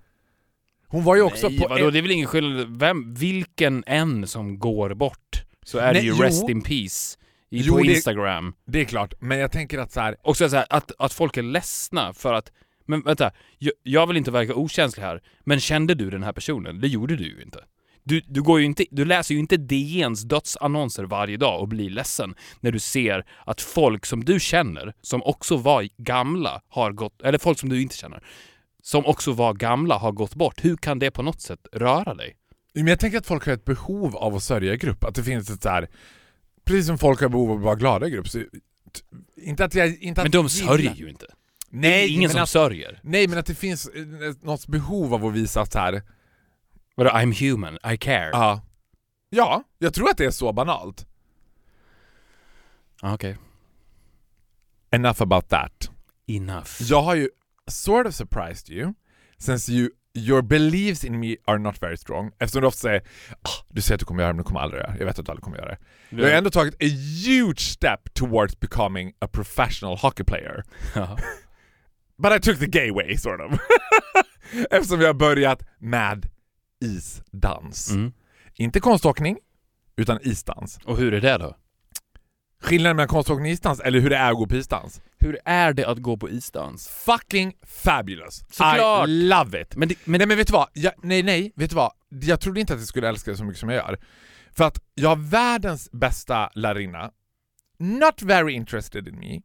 Hon 0.88 1.04
var 1.04 1.16
ju 1.16 1.22
också 1.22 1.50
Nej, 1.50 1.60
på... 1.60 1.68
vadå, 1.68 1.90
det 1.90 1.98
är 1.98 2.02
väl 2.02 2.12
ingen 2.12 2.28
skillnad. 2.28 2.80
Vem, 2.80 3.14
vilken 3.14 3.84
en 3.88 4.28
som 4.28 4.60
går 4.60 4.94
bort 4.94 5.44
så 5.66 5.78
är 5.78 5.84
Nej, 5.84 5.94
det 5.94 6.00
ju 6.02 6.10
jo. 6.18 6.24
rest 6.24 6.50
in 6.50 6.62
peace 6.62 7.18
i, 7.50 7.62
Jo, 7.62 7.74
på 7.78 7.84
det- 7.84 7.92
Instagram. 7.92 8.54
Det 8.68 8.82
är 8.82 8.86
klart, 8.86 9.14
men 9.20 9.38
jag 9.40 9.52
tänker 9.52 9.80
att 9.80 9.92
så 9.92 10.00
här, 10.00 10.16
Också 10.24 10.50
så 10.50 10.56
här, 10.56 10.66
att, 10.70 10.92
att 11.00 11.14
folk 11.14 11.38
är 11.38 11.44
ledsna 11.44 12.14
för 12.14 12.34
att 12.34 12.52
men 12.86 13.02
vänta, 13.02 13.32
jag, 13.60 13.74
jag 13.84 14.08
vill 14.08 14.18
inte 14.18 14.32
verka 14.32 14.56
okänslig 14.56 15.04
här, 15.04 15.22
men 15.44 15.60
kände 15.60 15.96
du 15.96 16.10
den 16.10 16.24
här 16.24 16.34
personen? 16.34 16.82
Det 16.82 16.88
gjorde 16.88 17.16
du 17.16 17.24
ju 17.24 17.42
inte. 17.42 17.60
Du, 18.04 18.22
du, 18.28 18.42
går 18.42 18.60
ju 18.60 18.66
inte, 18.66 18.86
du 18.92 19.06
läser 19.06 19.34
ju 19.34 19.40
inte 19.40 19.58
DNs 19.58 20.22
dödsannonser 20.24 21.04
varje 21.04 21.38
dag 21.38 21.62
och 21.62 21.68
blir 21.68 21.90
ledsen 21.90 22.36
när 22.60 22.72
du 22.72 22.80
ser 22.80 23.26
att 23.46 23.62
folk 23.62 24.06
som 24.06 24.26
du 24.26 24.40
känner, 24.40 24.94
som 25.02 25.24
också 25.24 25.58
var 25.58 25.90
gamla, 25.98 26.62
har 26.70 26.92
gått, 26.92 27.22
eller 27.22 27.38
folk 27.38 27.60
som 27.60 27.70
du 27.70 27.82
inte 27.82 27.96
känner, 27.98 28.24
som 28.82 29.06
också 29.06 29.32
var 29.32 29.54
gamla 29.54 29.98
har 29.98 30.12
gått 30.12 30.36
bort. 30.36 30.66
Hur 30.66 30.78
kan 30.78 31.00
det 31.00 31.12
på 31.12 31.22
något 31.22 31.42
sätt 31.42 31.68
röra 31.74 32.14
dig? 32.14 32.36
Men 32.74 32.88
jag 32.88 33.00
tänker 33.00 33.18
att 33.18 33.26
folk 33.26 33.46
har 33.46 33.54
ett 33.54 33.66
behov 33.66 34.16
av 34.16 34.36
att 34.36 34.44
sörja 34.44 34.74
i 34.74 34.78
grupp. 34.78 35.04
Att 35.04 35.16
det 35.16 35.24
finns 35.24 35.50
ett 35.50 35.64
så 35.64 35.70
här, 35.70 35.90
precis 36.66 36.88
som 36.88 36.98
folk 36.98 37.22
har 37.22 37.30
behov 37.30 37.52
av 37.52 37.58
att 37.58 37.64
vara 37.64 37.76
glada 37.76 38.08
i 38.08 38.10
grupp. 38.10 38.28
Så, 38.30 38.44
inte 39.36 39.66
att 39.66 39.76
jag... 39.76 39.98
Inte 39.98 40.22
att 40.22 40.26
Men 40.26 40.32
de 40.32 40.50
sörjer 40.50 40.94
ju 40.96 41.10
inte. 41.10 41.26
det 41.26 41.34
Nej, 41.70 42.04
är 42.04 42.08
ingen 42.16 42.30
som 42.30 42.42
att, 42.42 42.50
sörjer. 42.50 43.00
nej, 43.04 43.28
men 43.28 43.38
att 43.40 43.46
det 43.46 43.56
finns 43.56 43.88
eh, 43.88 44.04
något 44.42 44.68
behov 44.68 45.14
av 45.14 45.26
att 45.26 45.34
visa 45.34 45.62
att 45.62 45.74
här, 45.74 46.02
Vadå, 46.96 47.10
I'm 47.10 47.50
human, 47.50 47.78
I 47.94 47.98
care? 47.98 48.30
ja. 48.34 48.62
Ja, 49.30 49.64
jag 49.80 49.94
tror 49.94 50.10
att 50.10 50.18
det 50.18 50.26
är 50.26 50.32
så 50.32 50.54
banalt. 50.54 51.06
Ah, 53.02 53.14
Okej. 53.14 53.38
Enough 54.92 55.22
about 55.22 55.50
that. 55.50 55.90
Enough. 56.28 56.68
Jag 56.82 57.02
har 57.02 57.16
ju 57.16 57.30
sort 57.68 58.06
of 58.08 58.14
surprised 58.16 58.70
you, 58.70 58.94
since 59.38 59.72
you, 59.72 59.90
your 60.16 60.42
beliefs 60.42 61.04
in 61.04 61.20
me 61.20 61.36
are 61.46 61.60
not 61.60 61.84
very 61.84 61.98
strong. 61.98 62.32
Eftersom 62.40 62.62
du 62.62 62.68
ofta 62.68 62.80
säger 62.80 63.02
ah, 63.42 63.66
du 63.70 63.82
säger 63.82 63.96
att 63.96 64.00
du 64.00 64.06
kommer 64.06 64.24
göra 64.24 64.34
det 64.34 64.36
men 64.36 64.44
du 64.44 64.48
kommer 64.48 64.60
aldrig 64.60 64.82
göra 64.82 64.92
det. 64.92 65.00
Jag 65.00 65.06
vet 65.06 65.20
att 65.20 65.26
du 65.26 65.32
aldrig 65.32 65.44
kommer 65.44 65.58
göra 65.58 65.70
det. 65.70 65.78
Du 66.10 66.24
har 66.24 66.30
ändå 66.30 66.50
tagit 66.50 66.74
a 66.74 66.88
huge 67.26 67.60
step 67.60 68.14
towards 68.14 68.60
becoming 68.60 69.14
a 69.20 69.28
professional 69.28 69.98
hockey 69.98 70.24
player. 70.24 70.64
Ja. 70.96 71.18
But 72.18 72.32
I 72.32 72.40
took 72.40 72.60
the 72.60 72.68
gay 72.68 72.92
way, 72.92 73.18
sort 73.18 73.40
of. 73.42 73.60
Eftersom 74.72 75.00
vi 75.00 75.06
har 75.06 75.14
börjat 75.14 75.64
med 75.80 76.30
isdans. 76.82 77.92
Mm. 77.92 78.14
Inte 78.54 78.80
konståkning, 78.80 79.38
utan 79.96 80.20
isdans. 80.22 80.80
Och 80.86 80.98
hur 80.98 81.14
är 81.14 81.22
det 81.22 81.38
då? 81.38 81.56
Skillnaden 82.64 82.96
mellan 82.96 83.08
konståkning 83.08 83.46
och 83.46 83.52
isdans, 83.52 83.80
eller 83.80 84.00
hur 84.00 84.10
det 84.10 84.18
är 84.18 84.32
att 84.32 84.38
gå 84.38 84.48
på 84.48 84.56
isdans. 84.56 85.02
Hur 85.20 85.40
är 85.46 85.74
det 85.74 85.86
att 85.86 85.98
gå 85.98 86.18
på 86.18 86.30
isdans? 86.30 86.88
Fucking 86.88 87.54
fabulous! 87.84 88.44
Såklart. 88.50 89.08
I 89.08 89.12
love 89.12 89.62
it! 89.62 89.76
Men, 89.76 89.88
det, 89.88 89.96
men 90.06 90.18
nej 90.18 90.28
men 90.28 90.38
vet 90.38 90.48
du 90.48 90.54
vad? 90.54 90.68
Jag, 90.74 90.94
nej 91.04 91.24
nej, 91.24 91.52
vet 91.56 91.70
du 91.70 91.76
vad? 91.76 91.92
Jag 92.10 92.40
trodde 92.40 92.60
inte 92.60 92.74
att 92.74 92.80
jag 92.80 92.88
skulle 92.88 93.10
älska 93.10 93.32
det 93.32 93.38
så 93.38 93.44
mycket 93.44 93.60
som 93.60 93.70
jag 93.70 93.76
gör. 93.76 94.00
För 94.52 94.64
att 94.64 94.80
jag 94.96 95.10
har 95.10 95.16
världens 95.16 95.92
bästa 95.92 96.50
lärarinna, 96.56 97.12
not 97.80 98.22
very 98.22 98.54
interested 98.54 99.08
in 99.08 99.20
me, 99.20 99.42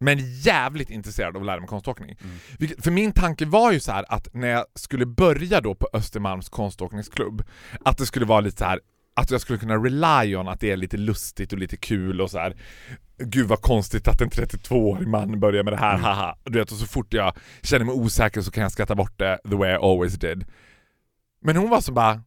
men 0.00 0.18
jävligt 0.40 0.90
intresserad 0.90 1.36
av 1.36 1.42
att 1.42 1.46
lära 1.46 1.60
mig 1.60 1.68
konståkning. 1.68 2.18
Vilket, 2.58 2.84
för 2.84 2.90
min 2.90 3.12
tanke 3.12 3.46
var 3.46 3.72
ju 3.72 3.80
så 3.80 3.92
här 3.92 4.04
att 4.08 4.28
när 4.34 4.48
jag 4.48 4.64
skulle 4.74 5.06
börja 5.06 5.60
då 5.60 5.74
på 5.74 5.88
Östermalms 5.92 6.48
konståkningsklubb, 6.48 7.42
att 7.84 7.98
det 7.98 8.06
skulle 8.06 8.26
vara 8.26 8.40
lite 8.40 8.58
så 8.58 8.64
här 8.64 8.80
att 9.16 9.30
jag 9.30 9.40
skulle 9.40 9.58
kunna 9.58 9.76
rely 9.76 10.36
on 10.36 10.48
att 10.48 10.60
det 10.60 10.70
är 10.70 10.76
lite 10.76 10.96
lustigt 10.96 11.52
och 11.52 11.58
lite 11.58 11.76
kul 11.76 12.20
och 12.20 12.30
så 12.30 12.38
här. 12.38 12.56
Gud 13.18 13.48
vad 13.48 13.60
konstigt 13.60 14.08
att 14.08 14.20
en 14.20 14.30
32-årig 14.30 15.08
man 15.08 15.40
börjar 15.40 15.64
med 15.64 15.72
det 15.72 15.76
här, 15.76 15.98
haha. 15.98 16.38
Du 16.44 16.58
vet, 16.58 16.72
och 16.72 16.78
så 16.78 16.86
fort 16.86 17.14
jag 17.14 17.36
känner 17.62 17.84
mig 17.84 17.94
osäker 17.94 18.40
så 18.40 18.50
kan 18.50 18.62
jag 18.62 18.72
skratta 18.72 18.94
bort 18.94 19.18
det 19.18 19.38
the 19.50 19.56
way 19.56 19.72
I 19.72 19.74
always 19.74 20.14
did. 20.14 20.44
Men 21.40 21.56
hon 21.56 21.70
var 21.70 21.80
som 21.80 21.94
bara, 21.94 22.22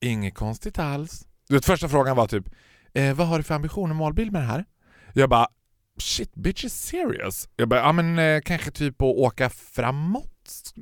inget 0.00 0.34
konstigt 0.34 0.78
alls. 0.78 1.26
Du 1.48 1.54
vet, 1.54 1.64
första 1.64 1.88
frågan 1.88 2.16
var 2.16 2.26
typ, 2.26 2.44
eh, 2.94 3.14
vad 3.14 3.26
har 3.26 3.38
du 3.38 3.44
för 3.44 3.54
ambition 3.54 3.90
och 3.90 3.96
målbild 3.96 4.32
med 4.32 4.42
det 4.42 4.46
här? 4.46 4.64
Jag 5.12 5.30
bara, 5.30 5.46
shit 5.98 6.34
bitch 6.34 6.64
is 6.64 6.74
serious. 6.74 7.48
Jag 7.56 7.68
bara, 7.68 7.80
ja 7.80 7.92
men 7.92 8.18
eh, 8.18 8.40
kanske 8.40 8.70
typ 8.70 9.02
att 9.02 9.16
åka 9.16 9.50
framåt, 9.50 10.72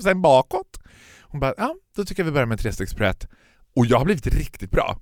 sen 0.00 0.22
bakåt. 0.22 0.78
Hon 1.22 1.40
bara, 1.40 1.54
ja 1.56 1.74
då 1.96 2.04
tycker 2.04 2.22
jag 2.22 2.24
vi 2.26 2.32
börjar 2.32 2.46
med 2.46 2.58
trestegsbrett. 2.58 3.28
Och 3.76 3.86
jag 3.86 3.98
har 3.98 4.04
blivit 4.04 4.26
riktigt 4.26 4.70
bra. 4.70 5.00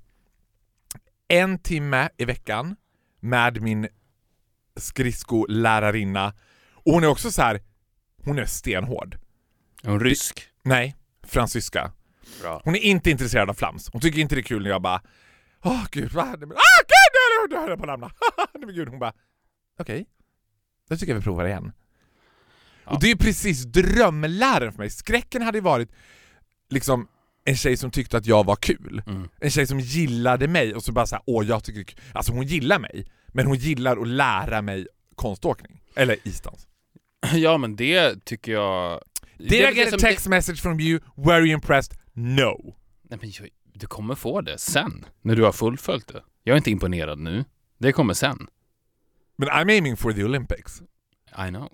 En 1.28 1.58
timme 1.58 2.08
i 2.16 2.24
veckan 2.24 2.76
med 3.20 3.62
min 3.62 3.88
skridskolärarinna. 4.76 6.34
Och 6.72 6.92
hon 6.92 7.04
är 7.04 7.08
också 7.08 7.30
så 7.30 7.42
här, 7.42 7.60
hon 8.24 8.38
är 8.38 8.44
stenhård. 8.44 9.18
Är 9.82 9.90
hon 9.90 10.00
rysk? 10.00 10.48
Nej, 10.62 10.96
fransyska. 11.22 11.92
Bra. 12.40 12.60
Hon 12.64 12.74
är 12.74 12.80
inte 12.80 13.10
intresserad 13.10 13.50
av 13.50 13.54
flams. 13.54 13.90
Hon 13.92 14.00
tycker 14.00 14.18
inte 14.20 14.34
det 14.34 14.40
är 14.40 14.42
kul 14.42 14.62
när 14.62 14.70
jag 14.70 14.82
bara 14.82 15.02
Åh 15.64 15.84
gud, 15.90 16.12
vad? 16.12 16.40
Men- 16.40 16.52
Ah, 16.52 16.82
gud, 16.86 17.50
nu 17.50 17.56
höll 17.56 17.70
jag 17.70 17.78
på 17.78 17.84
att 17.84 17.88
ramla. 17.88 18.10
Nej 18.54 18.66
men 18.66 18.74
gud, 18.74 18.88
hon 18.88 18.98
bara 18.98 19.12
Okej, 19.78 20.06
då 20.88 20.96
tycker 20.96 21.12
jag 21.12 21.18
vi 21.18 21.24
provar 21.24 21.44
igen. 21.46 21.72
Ja. 22.84 22.90
Och 22.92 23.00
det 23.00 23.06
är 23.06 23.10
ju 23.10 23.16
precis 23.16 23.64
drömläraren 23.64 24.72
för 24.72 24.78
mig. 24.78 24.90
Skräcken 24.90 25.42
hade 25.42 25.58
ju 25.58 25.62
varit 25.62 25.92
liksom 26.68 27.08
en 27.44 27.56
tjej 27.56 27.76
som 27.76 27.90
tyckte 27.90 28.16
att 28.16 28.26
jag 28.26 28.44
var 28.46 28.56
kul. 28.56 29.02
Mm. 29.06 29.28
En 29.40 29.50
tjej 29.50 29.66
som 29.66 29.80
gillade 29.80 30.48
mig 30.48 30.74
och 30.74 30.82
så 30.84 30.92
bara 30.92 31.06
såhär, 31.06 31.22
åh 31.26 31.46
jag 31.46 31.64
tycker 31.64 31.94
det. 31.96 32.02
Alltså 32.12 32.32
hon 32.32 32.46
gillar 32.46 32.78
mig, 32.78 33.06
men 33.28 33.46
hon 33.46 33.56
gillar 33.56 33.96
att 33.96 34.08
lära 34.08 34.62
mig 34.62 34.86
konståkning. 35.14 35.80
Eller 35.96 36.16
isdans. 36.28 36.66
Ja 37.34 37.58
men 37.58 37.76
det 37.76 38.24
tycker 38.24 38.52
jag... 38.52 39.00
Did 39.38 39.52
är 39.52 39.56
I 39.70 39.74
det 39.74 39.78
get 39.80 39.86
a 39.88 39.90
som- 39.90 39.98
text 39.98 40.28
message 40.28 40.62
from 40.62 40.80
you? 40.80 41.00
Were 41.16 41.38
you 41.40 41.48
impressed? 41.52 41.98
No. 42.12 42.74
Nej, 43.10 43.18
men 43.22 43.30
jag, 43.40 43.48
du 43.74 43.86
kommer 43.86 44.14
få 44.14 44.40
det 44.40 44.58
sen, 44.58 45.04
när 45.22 45.36
du 45.36 45.42
har 45.44 45.52
fullföljt 45.52 46.08
det. 46.08 46.22
Jag 46.42 46.52
är 46.54 46.56
inte 46.56 46.70
imponerad 46.70 47.18
nu. 47.18 47.44
Det 47.78 47.92
kommer 47.92 48.14
sen. 48.14 48.46
But 49.38 49.48
I'm 49.48 49.70
aiming 49.70 49.96
for 49.96 50.12
the 50.12 50.24
Olympics. 50.24 50.82
I 51.46 51.48
know. 51.48 51.68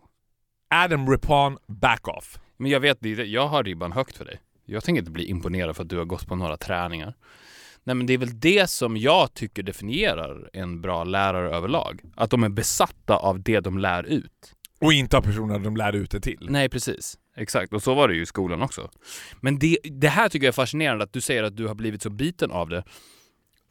Adam 0.70 1.10
Rippon, 1.10 1.58
back 1.66 2.08
off. 2.08 2.38
Men 2.56 2.70
jag 2.70 2.80
vet, 2.80 2.98
det- 3.00 3.08
jag 3.24 3.48
har 3.48 3.64
ribban 3.64 3.92
högt 3.92 4.16
för 4.16 4.24
dig. 4.24 4.40
Jag 4.70 4.84
tänker 4.84 4.98
inte 4.98 5.10
bli 5.10 5.24
imponerad 5.24 5.76
för 5.76 5.82
att 5.82 5.88
du 5.88 5.98
har 5.98 6.04
gått 6.04 6.26
på 6.26 6.36
några 6.36 6.56
träningar. 6.56 7.14
Nej 7.84 7.94
men 7.94 8.06
det 8.06 8.12
är 8.12 8.18
väl 8.18 8.40
det 8.40 8.70
som 8.70 8.96
jag 8.96 9.34
tycker 9.34 9.62
definierar 9.62 10.50
en 10.52 10.80
bra 10.80 11.04
lärare 11.04 11.56
överlag. 11.56 12.00
Att 12.16 12.30
de 12.30 12.42
är 12.42 12.48
besatta 12.48 13.16
av 13.16 13.42
det 13.42 13.60
de 13.60 13.78
lär 13.78 14.02
ut. 14.02 14.54
Och 14.80 14.92
inte 14.92 15.16
av 15.16 15.22
personerna 15.22 15.58
de 15.58 15.76
lär 15.76 15.92
ut 15.92 16.10
det 16.10 16.20
till. 16.20 16.46
Nej 16.50 16.68
precis. 16.68 17.18
Exakt, 17.36 17.72
och 17.72 17.82
så 17.82 17.94
var 17.94 18.08
det 18.08 18.14
ju 18.14 18.22
i 18.22 18.26
skolan 18.26 18.62
också. 18.62 18.90
Men 19.40 19.58
det, 19.58 19.78
det 19.82 20.08
här 20.08 20.28
tycker 20.28 20.46
jag 20.46 20.52
är 20.52 20.52
fascinerande 20.52 21.04
att 21.04 21.12
du 21.12 21.20
säger 21.20 21.42
att 21.42 21.56
du 21.56 21.66
har 21.66 21.74
blivit 21.74 22.02
så 22.02 22.10
biten 22.10 22.50
av 22.50 22.68
det 22.68 22.84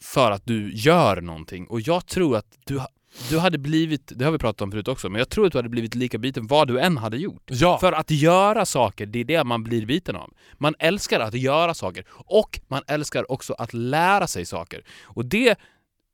för 0.01 0.31
att 0.31 0.45
du 0.45 0.73
gör 0.73 1.21
någonting. 1.21 1.67
Och 1.67 1.81
jag 1.81 2.07
tror 2.07 2.37
att 2.37 2.57
du 2.65 2.77
har... 2.77 2.87
du 3.29 3.39
hade 3.39 3.57
blivit, 3.57 4.11
det 4.15 4.25
har 4.25 4.31
vi 4.31 4.37
pratat 4.37 4.61
om 4.61 4.71
förut 4.71 4.87
också, 4.87 5.09
men 5.09 5.19
jag 5.19 5.29
tror 5.29 5.45
att 5.45 5.51
du 5.51 5.57
hade 5.57 5.69
blivit 5.69 5.95
lika 5.95 6.17
biten 6.17 6.47
vad 6.47 6.67
du 6.67 6.79
än 6.79 6.97
hade 6.97 7.17
gjort. 7.17 7.43
Ja. 7.45 7.77
För 7.79 7.91
att 7.91 8.11
göra 8.11 8.65
saker, 8.65 9.05
det 9.05 9.19
är 9.19 9.23
det 9.23 9.43
man 9.43 9.63
blir 9.63 9.85
biten 9.85 10.15
av. 10.15 10.33
Man 10.57 10.75
älskar 10.79 11.19
att 11.19 11.33
göra 11.33 11.73
saker 11.73 12.05
och 12.09 12.59
man 12.67 12.83
älskar 12.87 13.31
också 13.31 13.53
att 13.53 13.73
lära 13.73 14.27
sig 14.27 14.45
saker. 14.45 14.83
Och 15.03 15.25
det, 15.25 15.59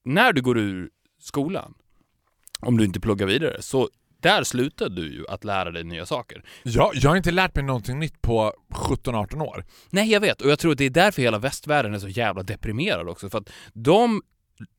när 0.06 0.34
du 0.34 0.42
går 0.42 0.58
ur 0.58 0.90
skolan, 1.20 1.74
om 2.60 2.78
du 2.78 2.86
inte 2.86 3.00
pluggar 3.00 3.28
vidare, 3.28 3.62
så 3.62 3.90
där 4.20 4.44
slutar 4.44 4.90
du 4.90 5.14
ju 5.14 5.28
att 5.28 5.44
lära 5.44 5.72
dig 5.72 5.84
nya 5.84 6.06
saker. 6.06 6.44
Ja, 6.64 6.92
jag 6.94 7.10
har 7.10 7.18
inte 7.18 7.32
lärt 7.32 7.56
mig 7.56 7.64
någonting 7.64 8.00
nytt 8.00 8.22
på 8.22 8.54
17-18 8.70 9.42
år. 9.42 9.66
Nej, 9.90 10.12
jag 10.12 10.22
vet. 10.22 10.42
Och 10.42 10.50
jag 10.50 10.60
tror 10.60 10.72
att 10.72 10.78
det 10.78 10.86
är 10.86 10.90
därför 10.90 11.22
hela 11.22 11.40
västvärlden 11.40 11.94
är 11.94 12.00
så 12.00 12.08
jävla 12.08 12.44
deprimerad 12.44 13.10
också. 13.10 13.30
För 13.30 13.38
att 13.38 13.50
de 13.74 14.22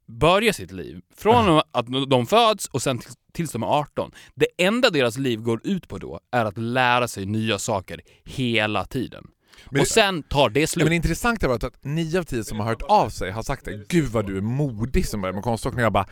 börjar 0.06 0.52
sitt 0.52 0.72
liv 0.72 1.00
från 1.16 1.62
att 1.72 1.86
de 2.08 2.26
föds 2.26 2.66
och 2.66 2.82
sen 2.82 3.00
tills 3.32 3.52
de 3.52 3.62
är 3.62 3.66
18. 3.66 4.12
Det 4.34 4.46
enda 4.58 4.90
deras 4.90 5.18
liv 5.18 5.40
går 5.40 5.60
ut 5.64 5.88
på 5.88 5.98
då 5.98 6.20
är 6.32 6.44
att 6.44 6.58
lära 6.58 7.08
sig 7.08 7.26
nya 7.26 7.58
saker 7.58 8.00
hela 8.24 8.84
tiden. 8.84 9.26
Men 9.70 9.80
och 9.80 9.86
sen 9.86 10.22
tar 10.22 10.50
det 10.50 10.60
Men 10.60 10.66
slut. 10.68 10.88
det 10.88 10.94
intressanta 10.94 11.48
var 11.48 11.54
att 11.54 11.84
9 11.84 12.18
av 12.18 12.22
10 12.22 12.44
som 12.44 12.60
har 12.60 12.66
hört 12.66 12.82
av 12.82 13.08
sig 13.08 13.30
har 13.30 13.42
sagt. 13.42 13.68
Gud 13.88 14.08
vad 14.08 14.26
du 14.26 14.36
är 14.36 14.40
modig 14.40 15.06
som 15.06 15.20
börjar 15.20 15.34
med 15.34 15.42
konståkning. 15.42 15.82
Jag 15.82 15.92
bara, 15.92 16.06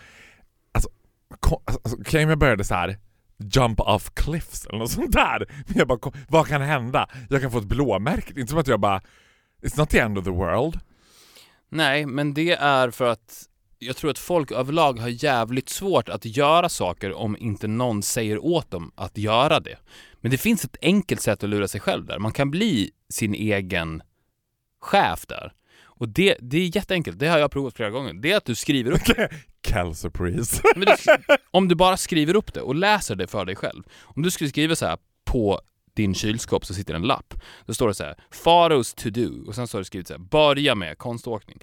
alltså, 0.73 0.91
kon- 1.41 1.63
alltså 1.67 1.97
Kim 2.05 2.39
började 2.39 2.65
så 2.65 2.75
här 2.75 2.99
jump 3.39 3.81
off 3.81 4.11
cliffs 4.15 4.67
eller 4.67 4.79
något 4.79 4.91
sånt 4.91 5.13
där. 5.13 5.47
Men 5.67 5.79
jag 5.79 5.89
bara, 5.89 5.99
ko- 5.99 6.13
vad 6.29 6.47
kan 6.47 6.63
hända? 6.63 7.09
Jag 7.31 7.41
kan 7.43 7.51
få 7.51 7.59
ett 7.59 7.65
blåmärke. 7.65 8.33
Det 8.35 8.39
är 8.39 8.41
inte 8.41 8.51
som 8.51 8.59
att 8.61 8.69
jag 8.69 8.81
bara, 8.81 9.01
it's 9.63 9.79
not 9.79 9.91
the 9.91 9.99
end 9.99 10.19
of 10.19 10.25
the 10.25 10.31
world. 10.31 10.81
Nej, 11.69 12.07
men 12.07 12.35
det 12.35 12.53
är 12.53 12.91
för 12.91 13.09
att 13.09 13.45
jag 13.87 13.97
tror 13.97 14.11
att 14.11 14.19
folk 14.19 14.53
överlag 14.53 14.99
har 14.99 15.25
jävligt 15.25 15.69
svårt 15.69 16.09
att 16.09 16.25
göra 16.25 16.69
saker 16.69 17.13
om 17.13 17.37
inte 17.37 17.67
någon 17.67 18.03
säger 18.03 18.45
åt 18.45 18.71
dem 18.71 18.93
att 18.95 19.19
göra 19.19 19.61
det. 19.61 19.77
Men 20.21 20.31
det 20.31 20.39
finns 20.39 20.65
ett 20.65 20.77
enkelt 20.83 21.21
sätt 21.21 21.45
att 21.45 21.51
lura 21.51 21.69
sig 21.69 21.81
själv 21.81 22.07
där. 22.07 22.19
Man 22.19 22.33
kan 22.33 22.51
bli 22.51 22.91
sin 23.09 23.35
egen 23.35 24.03
chef 24.81 25.27
där. 25.27 25.53
Och 25.83 26.09
det, 26.09 26.37
det 26.41 26.57
är 26.57 26.77
jätteenkelt, 26.77 27.19
det 27.19 27.29
har 27.29 27.39
jag 27.39 27.51
provat 27.51 27.77
flera 27.77 27.91
gånger. 27.91 28.13
Det 28.13 28.33
är 28.33 28.37
att 28.37 28.45
du 28.45 28.55
skriver 28.55 28.93
upp 28.93 29.31
Cal 29.61 29.95
surprise. 29.95 30.63
Men 30.77 30.87
du, 30.87 31.37
om 31.51 31.69
du 31.69 31.75
bara 31.75 31.97
skriver 31.97 32.37
upp 32.37 32.55
det 32.55 32.61
och 32.61 32.75
läser 32.75 33.17
det 33.17 33.27
för 33.27 33.45
dig 33.45 33.57
själv. 33.57 33.83
Om 34.03 34.23
du 34.23 34.31
skulle 34.31 34.51
skriva 34.51 34.77
så 34.77 34.87
här 34.87 34.99
på 35.25 35.61
din 35.95 36.15
kylskåp 36.15 36.67
så 36.67 36.75
sitter 36.75 36.95
en 36.95 37.03
lapp. 37.03 37.35
Då 37.67 37.75
står 37.75 37.89
det 37.89 37.95
så 37.95 38.05
här, 38.05 38.15
Faros 38.31 38.95
to 38.95 39.11
do 39.11 39.45
och 39.47 39.55
sen 39.55 39.67
står 39.67 39.79
det 39.79 39.85
skrivet 39.85 40.07
så 40.07 40.15
här, 40.15 40.21
börja 40.21 40.75
med 40.75 40.99
konståkning. 40.99 41.59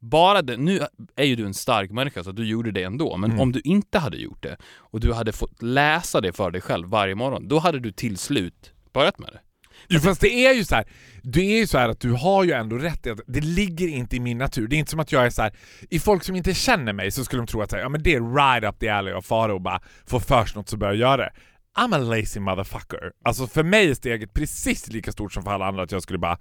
Bara 0.00 0.42
det, 0.42 0.56
nu 0.56 0.80
är 1.16 1.24
ju 1.24 1.36
du 1.36 1.46
en 1.46 1.54
stark 1.54 1.90
människa 1.90 2.24
så 2.24 2.32
du 2.32 2.44
gjorde 2.46 2.70
det 2.72 2.82
ändå, 2.82 3.16
men 3.16 3.30
Mm. 3.30 3.40
om 3.42 3.52
du 3.52 3.60
inte 3.64 3.98
hade 3.98 4.16
gjort 4.16 4.42
det 4.42 4.56
och 4.76 5.00
du 5.00 5.12
hade 5.12 5.32
fått 5.32 5.62
läsa 5.62 6.20
det 6.20 6.32
för 6.32 6.50
dig 6.50 6.60
själv 6.60 6.88
varje 6.88 7.14
morgon, 7.14 7.48
då 7.48 7.58
hade 7.58 7.80
du 7.80 7.92
till 7.92 8.16
slut 8.18 8.72
börjat 8.92 9.18
med 9.18 9.28
det. 9.32 9.40
Jo 9.88 10.00
fast 10.00 10.20
det 10.20 10.46
är 10.46 10.54
ju 10.54 10.64
så 10.64 10.74
här. 10.74 10.84
det 11.22 11.40
är 11.40 11.58
ju 11.58 11.66
så 11.66 11.78
här 11.78 11.88
att 11.88 12.00
du 12.00 12.12
har 12.12 12.44
ju 12.44 12.52
ändå 12.52 12.78
rätt 12.78 13.06
i 13.06 13.10
att 13.10 13.20
det 13.26 13.40
ligger 13.40 13.88
inte 13.88 14.16
i 14.16 14.20
min 14.20 14.38
natur. 14.38 14.68
Det 14.68 14.76
är 14.76 14.78
inte 14.78 14.90
som 14.90 15.00
att 15.00 15.12
jag 15.12 15.26
är 15.26 15.30
så 15.30 15.42
här. 15.42 15.52
i 15.90 15.98
folk 16.00 16.24
som 16.24 16.36
inte 16.36 16.54
känner 16.54 16.92
mig 16.92 17.10
så 17.10 17.24
skulle 17.24 17.42
de 17.42 17.46
tro 17.46 17.62
att 17.62 17.70
så 17.70 17.76
här, 17.76 17.82
ja, 17.82 17.88
men 17.88 18.02
det 18.02 18.14
är 18.14 18.34
right 18.34 18.68
up 18.74 18.78
the 18.80 18.88
alley 18.88 19.12
av 19.14 19.22
fara 19.22 19.54
och 19.54 19.60
bara 19.60 19.80
få 20.06 20.20
för 20.20 20.44
sig 20.44 20.56
något 20.56 20.68
så 20.68 20.76
börjar 20.76 20.94
jag 20.94 21.00
göra 21.00 21.16
det. 21.16 21.30
I'm 21.78 21.94
a 21.94 21.98
lazy 21.98 22.40
motherfucker. 22.40 23.12
Alltså 23.24 23.46
för 23.46 23.62
mig 23.62 23.90
är 23.90 23.94
steget 23.94 24.34
precis 24.34 24.88
lika 24.88 25.12
stort 25.12 25.32
som 25.32 25.42
för 25.42 25.50
alla 25.50 25.66
andra 25.66 25.82
att 25.82 25.92
jag 25.92 26.02
skulle 26.02 26.18
bara 26.18 26.38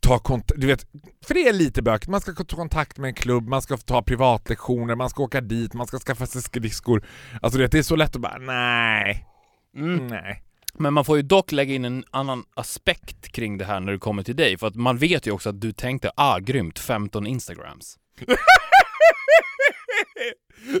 ta 0.00 0.18
kontakt, 0.18 0.60
du 0.60 0.66
vet, 0.66 0.86
för 1.26 1.34
det 1.34 1.48
är 1.48 1.52
lite 1.52 1.82
bökigt. 1.82 2.08
Man 2.10 2.20
ska 2.20 2.32
ta 2.34 2.56
kontakt 2.56 2.98
med 2.98 3.08
en 3.08 3.14
klubb, 3.14 3.48
man 3.48 3.62
ska 3.62 3.76
ta 3.76 4.02
privatlektioner, 4.02 4.94
man 4.94 5.10
ska 5.10 5.22
åka 5.22 5.40
dit, 5.40 5.74
man 5.74 5.86
ska 5.86 5.98
skaffa 5.98 6.26
sig 6.26 6.42
skridskor. 6.42 7.06
Alltså 7.42 7.58
du 7.58 7.64
vet, 7.64 7.72
det 7.72 7.78
är 7.78 7.82
så 7.82 7.96
lätt 7.96 8.16
att 8.16 8.22
bara 8.22 8.38
nej, 8.38 9.26
Mm. 9.76 10.06
nej. 10.06 10.42
Men 10.78 10.94
man 10.94 11.04
får 11.04 11.16
ju 11.16 11.22
dock 11.22 11.52
lägga 11.52 11.74
in 11.74 11.84
en 11.84 12.04
annan 12.10 12.44
aspekt 12.54 13.32
kring 13.32 13.58
det 13.58 13.64
här 13.64 13.80
när 13.80 13.92
det 13.92 13.98
kommer 13.98 14.22
till 14.22 14.36
dig, 14.36 14.58
för 14.58 14.66
att 14.66 14.74
man 14.74 14.98
vet 14.98 15.26
ju 15.26 15.30
också 15.30 15.48
att 15.48 15.60
du 15.60 15.72
tänkte 15.72 16.10
ah 16.16 16.38
grymt, 16.38 16.78
15 16.78 17.26
instagrams. 17.26 17.96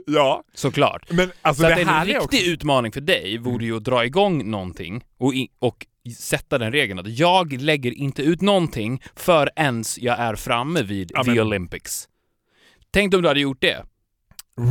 ja, 0.06 0.42
Såklart. 0.54 1.10
men 1.10 1.32
alltså 1.42 1.62
Så 1.62 1.68
det 1.68 1.74
en 1.74 1.88
här 1.88 2.02
är 2.02 2.06
riktig 2.06 2.22
också... 2.22 2.36
Utmaning 2.50 2.92
för 2.92 3.00
dig 3.00 3.38
vore 3.38 3.64
ju 3.64 3.76
att 3.76 3.84
dra 3.84 4.04
igång 4.04 4.50
någonting 4.50 5.04
och, 5.18 5.32
och 5.58 5.86
sätta 6.10 6.58
den 6.58 6.72
regeln 6.72 6.98
att 6.98 7.18
jag 7.18 7.52
lägger 7.52 7.90
inte 7.92 8.22
ut 8.22 8.40
någonting 8.40 9.02
förrän 9.16 9.84
jag 9.98 10.18
är 10.18 10.34
framme 10.34 10.82
vid 10.82 11.10
Ja, 11.14 11.24
the 11.24 11.40
Olympics. 11.40 12.08
Tänk 12.90 13.14
om 13.14 13.22
du 13.22 13.28
hade 13.28 13.40
gjort 13.40 13.60
det. 13.60 13.84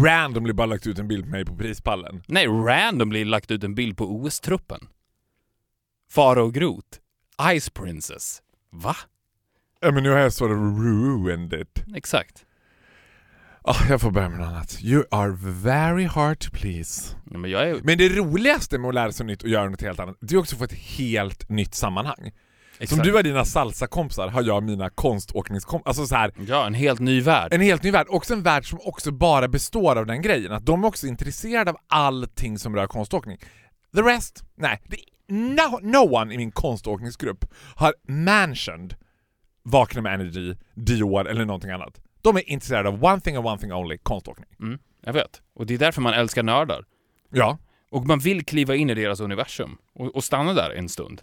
randomly 0.04 0.54
bara 0.54 0.66
lagt 0.66 0.88
ut 0.88 1.00
en 1.00 1.08
bild 1.08 1.24
på 1.26 1.30
mig 1.32 1.46
på 1.46 1.56
prispallen. 1.58 2.24
Nej, 2.28 2.48
randomly 2.48 3.26
lagt 3.26 3.52
ut 3.52 3.64
en 3.64 3.76
bild 3.76 3.98
på 3.98 4.06
OS-truppen. 4.06 4.88
Farao 6.12 6.50
Groth. 6.50 6.98
Ice 7.60 7.70
Princess. 7.70 8.42
Va? 8.72 8.96
Men 9.82 10.04
nu 10.04 10.10
har 10.10 10.18
jag 10.18 10.34
sort 10.34 10.52
of 10.52 10.58
ruined 10.58 11.54
it. 11.54 11.84
Exakt. 11.96 12.45
Ah, 13.68 13.86
jag 13.90 14.02
får 14.02 14.12
börja 14.12 14.30
med 14.30 14.40
något 14.40 14.48
annat. 14.48 14.78
You 14.82 15.04
are 15.12 15.38
very 15.40 16.06
hard 16.06 16.40
to 16.40 16.50
please. 16.54 17.16
Ja, 17.32 17.38
men 17.38 17.52
är... 17.52 17.80
Men 17.84 17.98
det 17.98 18.10
roligaste 18.10 18.78
med 18.78 18.88
att 18.88 18.94
lära 18.96 19.12
sig 19.12 19.26
nytt 19.26 19.44
och 19.44 19.50
göra 19.50 19.70
något 19.70 19.82
helt 19.82 20.00
annat, 20.00 20.18
det 20.22 20.36
är 20.36 20.40
också 20.40 20.56
att 20.56 20.60
få 20.60 20.64
ett 20.66 20.74
helt 20.74 21.50
nytt 21.50 21.76
sammanhang. 21.76 22.32
Exakt. 22.80 22.90
Som 22.90 23.00
du 23.00 23.14
har 23.16 23.24
dina 23.24 23.46
salsakompisar 23.46 24.28
har 24.28 24.42
jag 24.44 24.64
mina 24.64 24.90
konståkningskompisar. 24.90 25.90
Alltså 25.90 26.08
så 26.08 26.16
här, 26.16 26.32
Ja, 26.48 26.68
en 26.68 26.74
helt 26.74 27.00
ny 27.00 27.22
värld. 27.22 27.54
en 27.54 27.62
helt 27.62 27.84
ny 27.84 27.92
värld. 27.92 28.08
Också 28.10 28.34
en 28.34 28.44
värld 28.44 28.70
som 28.70 28.80
också 28.84 29.12
bara 29.12 29.48
består 29.48 29.96
av 29.96 30.06
den 30.06 30.22
grejen. 30.22 30.52
Att 30.52 30.66
de 30.66 30.84
är 30.84 30.88
också 30.88 31.08
intresserade 31.08 31.72
av 31.72 31.78
allting 31.88 32.60
som 32.60 32.76
rör 32.76 32.88
konståkning. 32.88 33.38
The 33.96 34.02
rest? 34.02 34.44
Nej. 34.58 34.82
No, 35.30 35.80
no 35.82 36.16
one 36.16 36.34
i 36.34 36.38
min 36.38 36.52
konståkningsgrupp 36.52 37.46
har 37.76 37.94
mentioned 38.08 38.96
Vakna 39.64 40.02
med 40.02 40.14
Energy, 40.14 40.56
Dior 40.76 41.28
eller 41.28 41.46
någonting 41.46 41.72
annat. 41.72 42.02
De 42.26 42.38
är 42.38 42.50
intresserade 42.50 42.90
av 42.90 43.04
one 43.04 43.22
thing 43.22 43.36
and 43.36 43.46
one 43.46 43.58
thing 43.58 43.74
only, 43.74 43.98
konståkning. 43.98 44.50
Mm, 44.60 44.80
jag 45.02 45.14
vet. 45.14 45.42
Och 45.54 45.66
det 45.66 45.74
är 45.74 45.78
därför 45.78 46.02
man 46.02 46.14
älskar 46.14 46.44
nördar. 46.44 46.86
Ja. 47.30 47.58
Och 47.92 48.06
man 48.06 48.20
vill 48.20 48.46
kliva 48.46 48.76
in 48.76 48.90
i 48.90 48.94
deras 48.94 49.20
universum 49.20 49.78
och, 49.94 50.16
och 50.16 50.24
stanna 50.24 50.54
där 50.54 50.72
en 50.72 50.90
stund. 50.90 51.22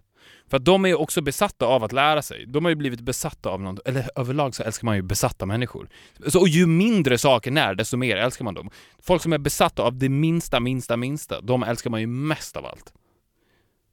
För 0.48 0.56
att 0.56 0.64
de 0.64 0.86
är 0.86 1.00
också 1.00 1.20
besatta 1.20 1.66
av 1.66 1.84
att 1.84 1.92
lära 1.92 2.22
sig. 2.22 2.46
De 2.46 2.64
har 2.64 2.70
ju 2.70 2.76
blivit 2.76 3.00
besatta 3.00 3.48
av 3.48 3.60
något, 3.60 3.88
eller 3.88 4.10
överlag 4.16 4.54
så 4.54 4.62
älskar 4.62 4.84
man 4.84 4.96
ju 4.96 5.02
besatta 5.02 5.46
människor. 5.46 5.88
Så, 6.26 6.40
och 6.40 6.48
ju 6.48 6.66
mindre 6.66 7.18
saken 7.18 7.56
är, 7.56 7.74
desto 7.74 7.96
mer 7.96 8.16
älskar 8.16 8.44
man 8.44 8.54
dem. 8.54 8.70
Folk 8.98 9.22
som 9.22 9.32
är 9.32 9.38
besatta 9.38 9.82
av 9.82 9.98
det 9.98 10.08
minsta, 10.08 10.60
minsta, 10.60 10.96
minsta, 10.96 11.40
de 11.40 11.62
älskar 11.62 11.90
man 11.90 12.00
ju 12.00 12.06
mest 12.06 12.56
av 12.56 12.66
allt. 12.66 12.92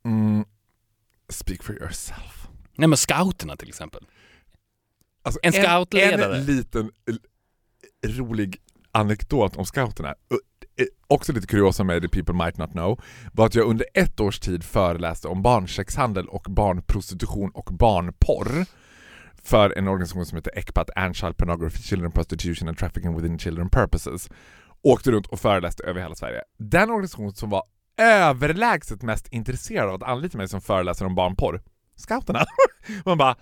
Mm. 0.06 0.46
Speak 1.30 1.64
for 1.64 1.76
yourself. 1.76 2.48
Nej 2.76 2.88
men 2.88 2.98
scouterna 2.98 3.56
till 3.56 3.70
exempel. 3.70 4.04
Alltså, 5.30 5.40
En 5.44 5.54
scoutledare. 5.54 6.38
En, 6.38 6.46
liten 6.46 6.92
rolig 8.06 8.58
anekdot 8.92 9.56
om 9.56 9.66
scouterna, 9.66 10.10
eh, 10.10 10.86
också 11.08 11.34
lite 11.34 11.48
kuriosa 11.48 11.84
med 11.84 12.02
the 12.02 12.08
people 12.08 12.46
might 12.46 12.58
not 12.58 12.72
know, 12.72 13.02
var 13.34 13.46
att 13.46 13.56
jag 13.56 13.68
under 13.68 13.86
ett 13.94 14.20
års 14.20 14.40
tid 14.40 14.64
föreläste 14.64 15.28
om 15.28 15.42
barnsexhandel 15.42 16.28
och 16.28 16.46
barnprostitution 16.50 17.52
och 17.54 17.70
barnporr 17.74 18.66
för 19.44 19.78
en 19.78 19.88
organisation 19.88 20.26
som 20.26 20.36
heter 20.36 20.58
ECPAT, 20.58 20.90
Anchild 20.96 21.38
Pornography, 21.38 21.84
Children 21.84 22.12
Prostitution 22.12 22.68
and 22.68 22.78
Trafficking 22.78 23.16
Within 23.16 23.40
Children 23.40 23.70
Purposes. 23.70 24.30
Åkte 24.82 25.12
runt 25.12 25.28
och 25.28 25.40
föreläste 25.40 25.84
över 25.84 26.02
hela 26.02 26.16
Sverige. 26.16 26.42
Den 26.58 26.90
organisation 26.90 27.34
som 27.34 27.50
var 27.50 27.64
överlägset 27.98 29.02
mest 29.02 29.28
intresserad 29.28 29.90
av 29.90 29.96
att 29.96 30.04
anlita 30.04 30.38
mig 30.38 30.48
som 30.48 30.62
föreläsare 30.62 31.08
om 31.08 31.16
barnporr, 31.16 31.62
scouterna. 31.96 32.46
Man 33.06 33.18
bara 33.18 33.36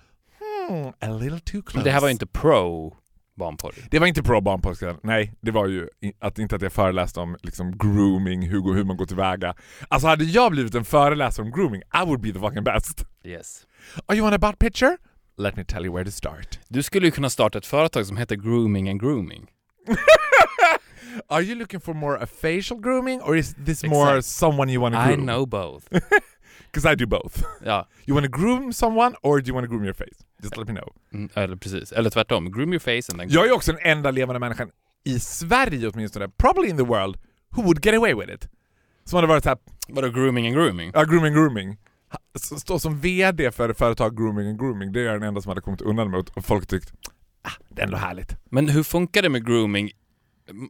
hmm, 0.67 0.87
a 1.01 1.07
little 1.17 1.39
too 1.39 1.61
close. 1.61 1.77
Men 1.77 1.83
det 1.83 1.91
här 1.91 2.01
var 2.01 2.07
ju 2.07 2.11
inte 2.11 2.27
pro 2.27 2.95
barnporr. 3.35 3.73
Det 3.91 3.99
var 3.99 4.07
inte 4.07 4.23
pro 4.23 4.41
barnporr, 4.41 4.99
nej. 5.03 5.33
Det 5.41 5.51
var 5.51 5.67
ju 5.67 5.89
i- 6.01 6.13
att 6.19 6.39
inte 6.39 6.55
att 6.55 6.61
jag 6.61 6.73
föreläste 6.73 7.19
om 7.19 7.37
liksom 7.43 7.77
grooming, 7.77 8.41
hur, 8.49 8.73
hur 8.73 8.83
man 8.83 8.97
går 8.97 9.05
tillväga. 9.05 9.55
Alltså 9.87 10.07
hade 10.07 10.23
jag 10.23 10.51
blivit 10.51 10.75
en 10.75 10.85
föreläsare 10.85 11.45
om 11.45 11.51
grooming, 11.51 11.81
I 11.81 12.05
would 12.05 12.21
be 12.21 12.33
the 12.33 12.39
fucking 12.39 12.63
best. 12.63 13.05
Yes. 13.23 13.63
Are 14.05 14.17
you 14.17 14.27
on 14.27 14.33
a 14.33 14.37
butt 14.37 14.59
picture? 14.59 14.97
Let 15.37 15.55
me 15.55 15.63
tell 15.63 15.85
you 15.85 15.93
where 15.95 16.05
to 16.05 16.11
start. 16.11 16.59
Du 16.67 16.83
skulle 16.83 17.05
ju 17.05 17.11
kunna 17.11 17.29
starta 17.29 17.57
ett 17.57 17.65
företag 17.65 18.05
som 18.05 18.17
heter 18.17 18.35
Grooming 18.35 18.89
and 18.89 18.99
Grooming. 19.01 19.47
Are 21.29 21.41
you 21.43 21.55
looking 21.55 21.79
for 21.81 21.93
more 21.93 22.17
a 22.23 22.27
facial 22.41 22.79
grooming 22.81 23.21
or 23.21 23.35
is 23.37 23.55
this 23.65 23.83
more 23.83 24.17
Exakt. 24.17 24.25
someone 24.25 24.71
you 24.73 24.81
want 24.81 24.95
to 24.95 25.01
I 25.01 25.15
groom? 25.15 25.25
know 25.27 25.45
both. 25.45 25.85
Because 26.71 26.93
I 26.93 26.95
do 26.95 27.05
both. 27.07 27.43
Ja, 27.65 27.87
You 28.07 28.15
want 28.21 28.33
to 28.33 28.39
groom 28.39 28.73
someone 28.73 29.15
or 29.21 29.41
do 29.41 29.47
you 29.47 29.55
want 29.55 29.65
to 29.65 29.69
groom 29.69 29.83
your 29.85 29.93
face? 29.93 30.17
Just 30.43 30.57
let 30.57 30.67
me 30.67 30.73
know. 30.73 30.93
mm, 31.13 31.29
eller 31.33 31.55
precis. 31.55 31.91
Eller 31.91 32.09
tvärtom. 32.09 32.51
Groom 32.51 32.69
your 32.73 32.79
face 32.79 33.11
and 33.11 33.19
then... 33.19 33.29
Jag 33.29 33.47
är 33.47 33.51
också 33.51 33.71
den 33.71 33.81
enda 33.83 34.11
levande 34.11 34.39
människan 34.39 34.69
i 35.03 35.19
Sverige 35.19 35.87
åtminstone, 35.87 36.29
probably 36.37 36.69
in 36.69 36.77
the 36.77 36.83
world, 36.83 37.17
who 37.49 37.61
would 37.63 37.85
get 37.85 37.95
away 37.95 38.13
with 38.13 38.33
it. 38.33 38.49
Som 39.03 39.15
hade 39.17 39.27
varit 39.27 39.43
såhär, 39.43 39.57
Vadå 39.87 40.09
grooming 40.09 40.45
and 40.47 40.55
grooming? 40.55 40.91
Ja, 40.93 41.03
grooming 41.03 41.33
grooming. 41.33 41.77
Ha- 42.11 42.19
s- 42.35 42.59
Stå 42.61 42.79
som 42.79 42.99
VD 42.99 43.51
för 43.51 43.73
företag 43.73 44.17
grooming 44.17 44.47
and 44.49 44.59
grooming, 44.59 44.91
det 44.91 44.99
är 45.01 45.03
jag 45.05 45.15
den 45.15 45.23
enda 45.27 45.41
som 45.41 45.49
hade 45.49 45.61
kommit 45.61 45.81
undan 45.81 46.11
med 46.11 46.19
och 46.35 46.45
folk 46.45 46.67
tyckt 46.67 46.93
ah, 47.41 47.51
det 47.69 47.81
är 47.81 47.85
ändå 47.85 47.97
härligt. 47.97 48.35
Men 48.51 48.69
hur 48.69 48.83
funkar 48.83 49.21
det 49.21 49.29
med 49.29 49.45
grooming? 49.45 49.91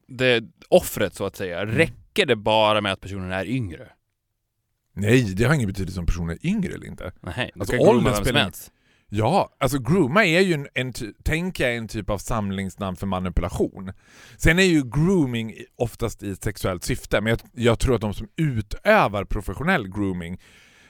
Det 0.08 0.44
offret 0.70 1.16
så 1.16 1.26
att 1.26 1.36
säga, 1.36 1.66
räcker 1.66 2.26
det 2.26 2.36
bara 2.36 2.82
med 2.82 2.92
att 2.92 3.02
personen 3.02 3.32
är 3.32 3.46
yngre? 3.46 3.90
Nej, 4.98 5.34
det 5.36 5.44
har 5.44 5.54
ingen 5.54 5.68
betydelse 5.68 6.00
om 6.00 6.06
personen 6.06 6.30
är 6.30 6.46
yngre 6.46 6.74
eller 6.74 6.88
inte. 6.88 7.12
Nej, 7.22 7.52
Alltså, 7.60 7.78
kan 7.78 7.88
åldern 7.88 8.16
spelar 8.16 8.44
helst. 8.44 8.72
Ja, 9.10 9.56
alltså 9.60 9.80
grooma 9.80 10.26
är 10.26 10.42
ju 10.42 10.54
en, 10.54 10.68
en 10.74 10.94
tänker 11.24 11.68
jag, 11.68 11.78
en 11.78 11.88
typ 11.88 12.10
av 12.10 12.18
samlingsnamn 12.18 12.98
för 12.98 13.08
manipulation. 13.08 13.92
Sen 14.38 14.60
är 14.60 14.64
ju 14.64 14.84
grooming 14.84 15.54
oftast 15.76 16.24
i 16.24 16.32
ett 16.32 16.44
sexuellt 16.44 16.84
syfte, 16.84 17.22
men 17.22 17.30
jag, 17.30 17.40
jag 17.54 17.80
tror 17.80 17.96
att 17.96 18.02
de 18.02 18.14
som 18.14 18.28
utövar 18.36 19.26
professionell 19.26 19.88
grooming, 19.88 20.42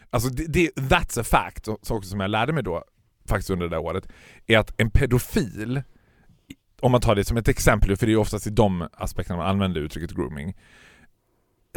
alltså 0.09 0.29
det, 0.29 0.45
det, 0.47 0.69
that's 0.75 1.19
a 1.19 1.23
fact, 1.23 1.67
också 1.67 2.01
som 2.01 2.19
jag 2.19 2.29
lärde 2.29 2.53
mig 2.53 2.63
då 2.63 2.83
faktiskt 3.27 3.49
under 3.49 3.65
det 3.69 3.75
där 3.75 3.81
året, 3.81 4.07
är 4.47 4.57
att 4.57 4.73
en 4.77 4.91
pedofil, 4.91 5.81
om 6.81 6.91
man 6.91 7.01
tar 7.01 7.15
det 7.15 7.25
som 7.25 7.37
ett 7.37 7.47
exempel, 7.47 7.97
för 7.97 8.05
det 8.05 8.09
är 8.09 8.13
ju 8.13 8.17
oftast 8.17 8.47
i 8.47 8.49
de 8.49 8.87
aspekterna 8.93 9.37
man 9.37 9.47
använder 9.47 9.81
uttrycket 9.81 10.11
grooming, 10.11 10.55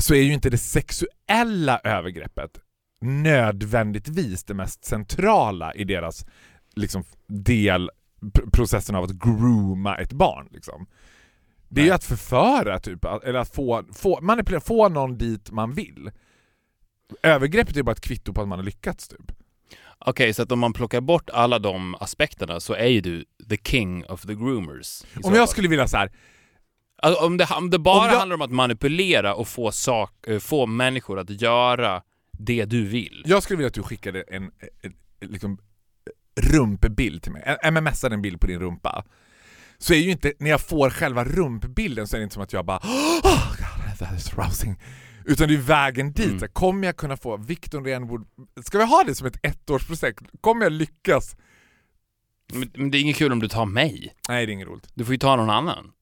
så 0.00 0.14
är 0.14 0.22
ju 0.22 0.32
inte 0.32 0.50
det 0.50 0.58
sexuella 0.58 1.80
övergreppet 1.84 2.60
nödvändigtvis 3.00 4.44
det 4.44 4.54
mest 4.54 4.84
centrala 4.84 5.74
i 5.74 5.84
deras 5.84 6.26
liksom, 6.76 7.04
del, 7.26 7.90
pr- 8.20 8.50
processen 8.50 8.94
av 8.94 9.04
att 9.04 9.10
grooma 9.10 9.96
ett 9.96 10.12
barn. 10.12 10.48
Liksom. 10.50 10.86
Det 11.68 11.80
är 11.80 11.84
ju 11.84 11.90
att 11.90 12.04
förföra, 12.04 12.80
typ, 12.80 13.04
eller 13.04 13.38
att 13.38 13.54
få, 13.54 13.84
få, 13.92 14.20
manipulera, 14.20 14.60
få 14.60 14.88
någon 14.88 15.18
dit 15.18 15.50
man 15.50 15.74
vill. 15.74 16.10
Övergreppet 17.22 17.76
är 17.76 17.82
bara 17.82 17.92
ett 17.92 18.00
kvitto 18.00 18.32
på 18.32 18.42
att 18.42 18.48
man 18.48 18.58
har 18.58 18.64
lyckats. 18.64 19.08
Typ. 19.08 19.32
Okej, 19.98 20.34
så 20.34 20.42
att 20.42 20.52
om 20.52 20.58
man 20.58 20.72
plockar 20.72 21.00
bort 21.00 21.30
alla 21.30 21.58
de 21.58 21.94
aspekterna 21.94 22.60
så 22.60 22.74
är 22.74 22.86
ju 22.86 23.00
du 23.00 23.24
the 23.48 23.56
king 23.56 24.04
of 24.04 24.26
the 24.26 24.34
groomers. 24.34 25.02
Om 25.14 25.20
jag 25.22 25.36
fall. 25.36 25.48
skulle 25.48 25.68
vilja 25.68 25.88
så 25.88 25.96
här, 25.96 26.12
Alltså, 27.02 27.24
om, 27.26 27.36
det, 27.36 27.46
om 27.56 27.70
det 27.70 27.78
bara 27.78 28.00
Om 28.00 28.06
jag- 28.10 28.18
handlar 28.18 28.34
om 28.34 28.42
att 28.42 28.50
manipulera 28.50 29.34
och 29.34 29.48
få, 29.48 29.72
sak, 29.72 30.26
eh, 30.26 30.38
få 30.38 30.66
människor 30.66 31.18
att 31.18 31.30
göra 31.42 32.02
det 32.38 32.64
du 32.64 32.84
vill. 32.84 33.22
jag 33.26 33.42
skulle 33.42 33.56
vilja 33.56 33.68
att 33.68 33.74
du 33.74 33.82
skickade 33.82 34.22
en, 34.22 34.42
en, 34.82 34.94
en 35.20 35.30
liksom, 35.30 35.58
rumpbild 36.40 37.22
till 37.22 37.32
mig, 37.32 37.56
mmsade 37.72 38.14
en 38.14 38.22
bild 38.22 38.40
på 38.40 38.46
din 38.46 38.60
rumpa. 38.60 39.04
Så 39.78 39.94
är 39.94 39.98
ju 39.98 40.10
inte, 40.10 40.32
när 40.38 40.50
jag 40.50 40.60
får 40.60 40.90
själva 40.90 41.24
rumpbilden 41.24 42.06
så 42.08 42.16
är 42.16 42.18
det 42.18 42.22
inte 42.24 42.34
som 42.34 42.42
att 42.42 42.52
jag 42.52 42.64
bara 42.64 42.78
oh 42.78 43.50
God, 43.56 43.98
that 43.98 44.18
is 44.18 44.34
rousing. 44.34 44.76
Utan 45.24 45.48
det 45.48 45.54
är 45.54 45.58
vägen 45.58 46.12
dit. 46.12 46.26
Mm. 46.26 46.48
Kommer 46.52 46.86
jag 46.88 46.96
kunna 46.96 47.16
få 47.16 47.36
Victor 47.36 47.82
Renwood, 47.84 48.26
ska 48.64 48.78
vi 48.78 48.84
ha 48.84 49.04
det 49.06 49.14
som 49.14 49.26
ett 49.26 49.38
ettårsprojekt? 49.42 50.20
Kommer 50.40 50.62
jag 50.62 50.72
lyckas? 50.72 51.36
Men, 52.52 52.70
men 52.74 52.90
det 52.90 52.98
är 52.98 53.00
inget 53.00 53.16
kul 53.16 53.32
om 53.32 53.38
du 53.38 53.48
tar 53.48 53.66
mig. 53.66 54.14
Nej 54.28 54.46
det 54.46 54.52
är 54.52 54.54
inget 54.54 54.68
roligt. 54.68 54.88
Du 54.94 55.04
får 55.04 55.14
ju 55.14 55.18
ta 55.18 55.36
någon 55.36 55.50
annan. 55.50 55.92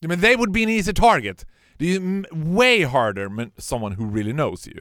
Ja, 0.00 0.08
men 0.08 0.20
they 0.20 0.36
would 0.36 0.52
be 0.52 0.62
an 0.62 0.68
easy 0.68 0.92
target. 0.94 1.46
Det 1.78 1.84
är 1.86 1.92
ju 2.00 2.24
way 2.32 2.84
harder 2.84 3.28
med 3.28 3.50
someone 3.58 3.96
who 3.96 4.14
really 4.16 4.32
knows 4.32 4.68
you. 4.68 4.80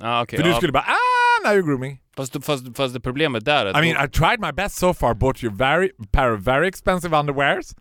Ja, 0.00 0.22
okej. 0.22 0.36
För 0.36 0.44
du 0.44 0.50
ja. 0.50 0.56
skulle 0.56 0.72
bara 0.72 0.82
ah, 0.84 1.48
now 1.48 1.56
you're 1.58 1.66
grooming. 1.66 2.00
fast, 2.16 2.44
fast, 2.44 2.76
fast 2.76 2.94
det 2.94 3.00
problemet 3.00 3.44
där 3.44 3.66
är 3.66 3.70
att 3.70 3.84
I 3.84 3.92
mean 3.92 4.06
I 4.06 4.10
tried 4.10 4.40
my 4.40 4.52
best 4.52 4.76
so 4.78 4.94
far, 4.94 5.14
bought 5.14 5.44
you 5.44 5.56
very, 5.56 5.90
pair 6.12 6.32
of 6.32 6.40
very 6.40 6.68
expensive 6.68 7.16
underwears. 7.16 7.74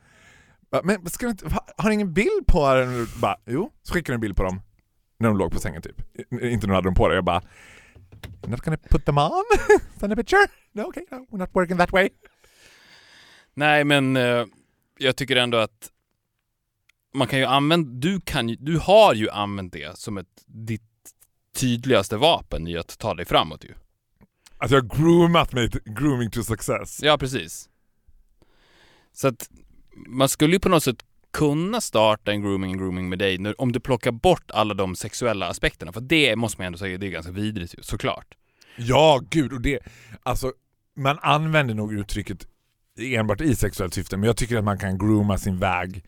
Men 0.83 1.05
ska 1.09 1.25
du 1.25 1.29
inte, 1.31 1.45
ha- 1.49 1.65
har 1.77 1.89
du 1.89 1.93
ingen 1.93 2.13
bild 2.13 2.47
på 2.47 2.73
den? 2.75 3.07
Bara, 3.21 3.35
jo, 3.45 3.71
så 3.83 3.93
skickade 3.93 4.13
du 4.13 4.15
en 4.15 4.21
bild 4.21 4.35
på 4.37 4.43
dem 4.43 4.61
när 5.19 5.27
de 5.29 5.37
låg 5.37 5.51
på 5.51 5.59
sängen 5.59 5.81
typ. 5.81 6.01
I- 6.41 6.47
Inte 6.49 6.67
när 6.67 6.73
du 6.73 6.75
hade 6.75 6.87
dem 6.87 6.95
på 6.95 7.07
dig. 7.07 7.15
Jag 7.17 7.23
bara, 7.25 7.41
not 8.47 8.61
gonna 8.61 8.77
put 8.89 9.05
them 9.05 9.17
on? 9.17 9.43
Send 9.99 10.13
a 10.13 10.15
picture? 10.15 10.47
No, 10.71 10.81
okay, 10.81 11.03
no, 11.11 11.15
we're 11.31 11.37
not 11.37 11.49
working 11.53 11.77
that 11.77 11.91
way. 11.91 12.09
Nej, 13.53 13.83
men 13.83 14.17
eh, 14.17 14.45
jag 14.97 15.15
tycker 15.15 15.35
ändå 15.35 15.57
att 15.57 15.89
man 17.13 17.27
kan 17.27 17.39
ju 17.39 17.45
använda, 17.45 17.89
du, 17.91 18.21
kan, 18.21 18.49
ju- 18.49 18.55
du 18.59 18.77
har 18.79 19.13
ju 19.13 19.29
använt 19.29 19.73
det 19.73 19.97
som 19.97 20.17
ett, 20.17 20.27
ditt 20.45 20.81
tydligaste 21.55 22.17
vapen 22.17 22.67
i 22.67 22.77
att 22.77 22.99
ta 22.99 23.13
dig 23.13 23.25
framåt 23.25 23.63
ju. 23.65 23.73
Alltså 24.57 24.75
jag 24.75 24.83
har 24.83 24.99
groomat 24.99 25.53
mig 25.53 25.69
grooming 25.85 26.29
to 26.31 26.43
success. 26.43 26.99
Ja, 27.03 27.17
precis. 27.17 27.69
Så 29.13 29.27
att 29.27 29.49
man 30.07 30.29
skulle 30.29 30.53
ju 30.53 30.59
på 30.59 30.69
något 30.69 30.83
sätt 30.83 31.05
kunna 31.33 31.81
starta 31.81 32.31
en 32.31 32.41
grooming 32.41 32.77
grooming 32.77 33.09
med 33.09 33.19
dig 33.19 33.37
nu, 33.37 33.53
om 33.57 33.71
du 33.71 33.79
plockar 33.79 34.11
bort 34.11 34.51
alla 34.51 34.73
de 34.73 34.95
sexuella 34.95 35.47
aspekterna. 35.47 35.91
För 35.93 36.01
det 36.01 36.35
måste 36.35 36.61
man 36.61 36.65
ändå 36.65 36.77
säga, 36.77 36.97
det 36.97 37.07
är 37.07 37.11
ganska 37.11 37.31
vidrigt 37.31 37.75
ju, 37.77 37.83
såklart. 37.83 38.35
Ja, 38.77 39.21
gud. 39.29 39.53
Och 39.53 39.61
det, 39.61 39.79
alltså, 40.23 40.53
man 40.95 41.19
använder 41.21 41.73
nog 41.73 41.93
uttrycket 41.93 42.47
enbart 42.99 43.41
i 43.41 43.55
sexuellt 43.55 43.93
syfte, 43.93 44.17
men 44.17 44.27
jag 44.27 44.37
tycker 44.37 44.57
att 44.57 44.63
man 44.63 44.77
kan 44.79 44.97
grooma 44.97 45.37
sin 45.37 45.59
väg 45.59 46.03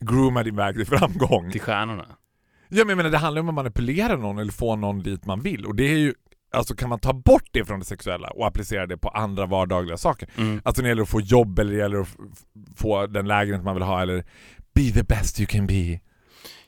grooma 0.00 0.42
din 0.42 0.56
väg 0.56 0.76
till 0.76 0.86
framgång. 0.86 1.50
Till 1.52 1.60
stjärnorna. 1.60 2.06
Ja, 2.68 2.84
men 2.84 2.88
jag 2.88 2.96
menar, 2.96 3.10
det 3.10 3.18
handlar 3.18 3.40
om 3.40 3.48
att 3.48 3.54
manipulera 3.54 4.16
någon 4.16 4.38
eller 4.38 4.52
få 4.52 4.76
någon 4.76 5.02
dit 5.02 5.26
man 5.26 5.40
vill. 5.40 5.66
Och 5.66 5.74
det 5.74 5.84
är 5.84 5.98
ju, 5.98 6.14
alltså 6.52 6.74
kan 6.74 6.88
man 6.88 6.98
ta 6.98 7.12
bort 7.12 7.48
det 7.52 7.64
från 7.64 7.78
det 7.78 7.84
sexuella 7.84 8.28
och 8.28 8.46
applicera 8.46 8.86
det 8.86 8.96
på 8.96 9.08
andra 9.08 9.46
vardagliga 9.46 9.96
saker. 9.96 10.28
Mm. 10.36 10.60
Alltså 10.64 10.82
när 10.82 10.86
det 10.86 10.90
gäller 10.90 11.02
att 11.02 11.08
få 11.08 11.20
jobb 11.20 11.58
eller 11.58 11.72
det 11.72 11.78
gäller 11.78 12.00
att 12.00 12.08
få 12.76 13.06
den 13.06 13.28
lägenhet 13.28 13.64
man 13.64 13.74
vill 13.74 13.84
ha 13.84 14.02
eller 14.02 14.24
be 14.74 14.90
the 14.90 15.02
best 15.02 15.40
you 15.40 15.46
can 15.46 15.66
be. 15.66 16.00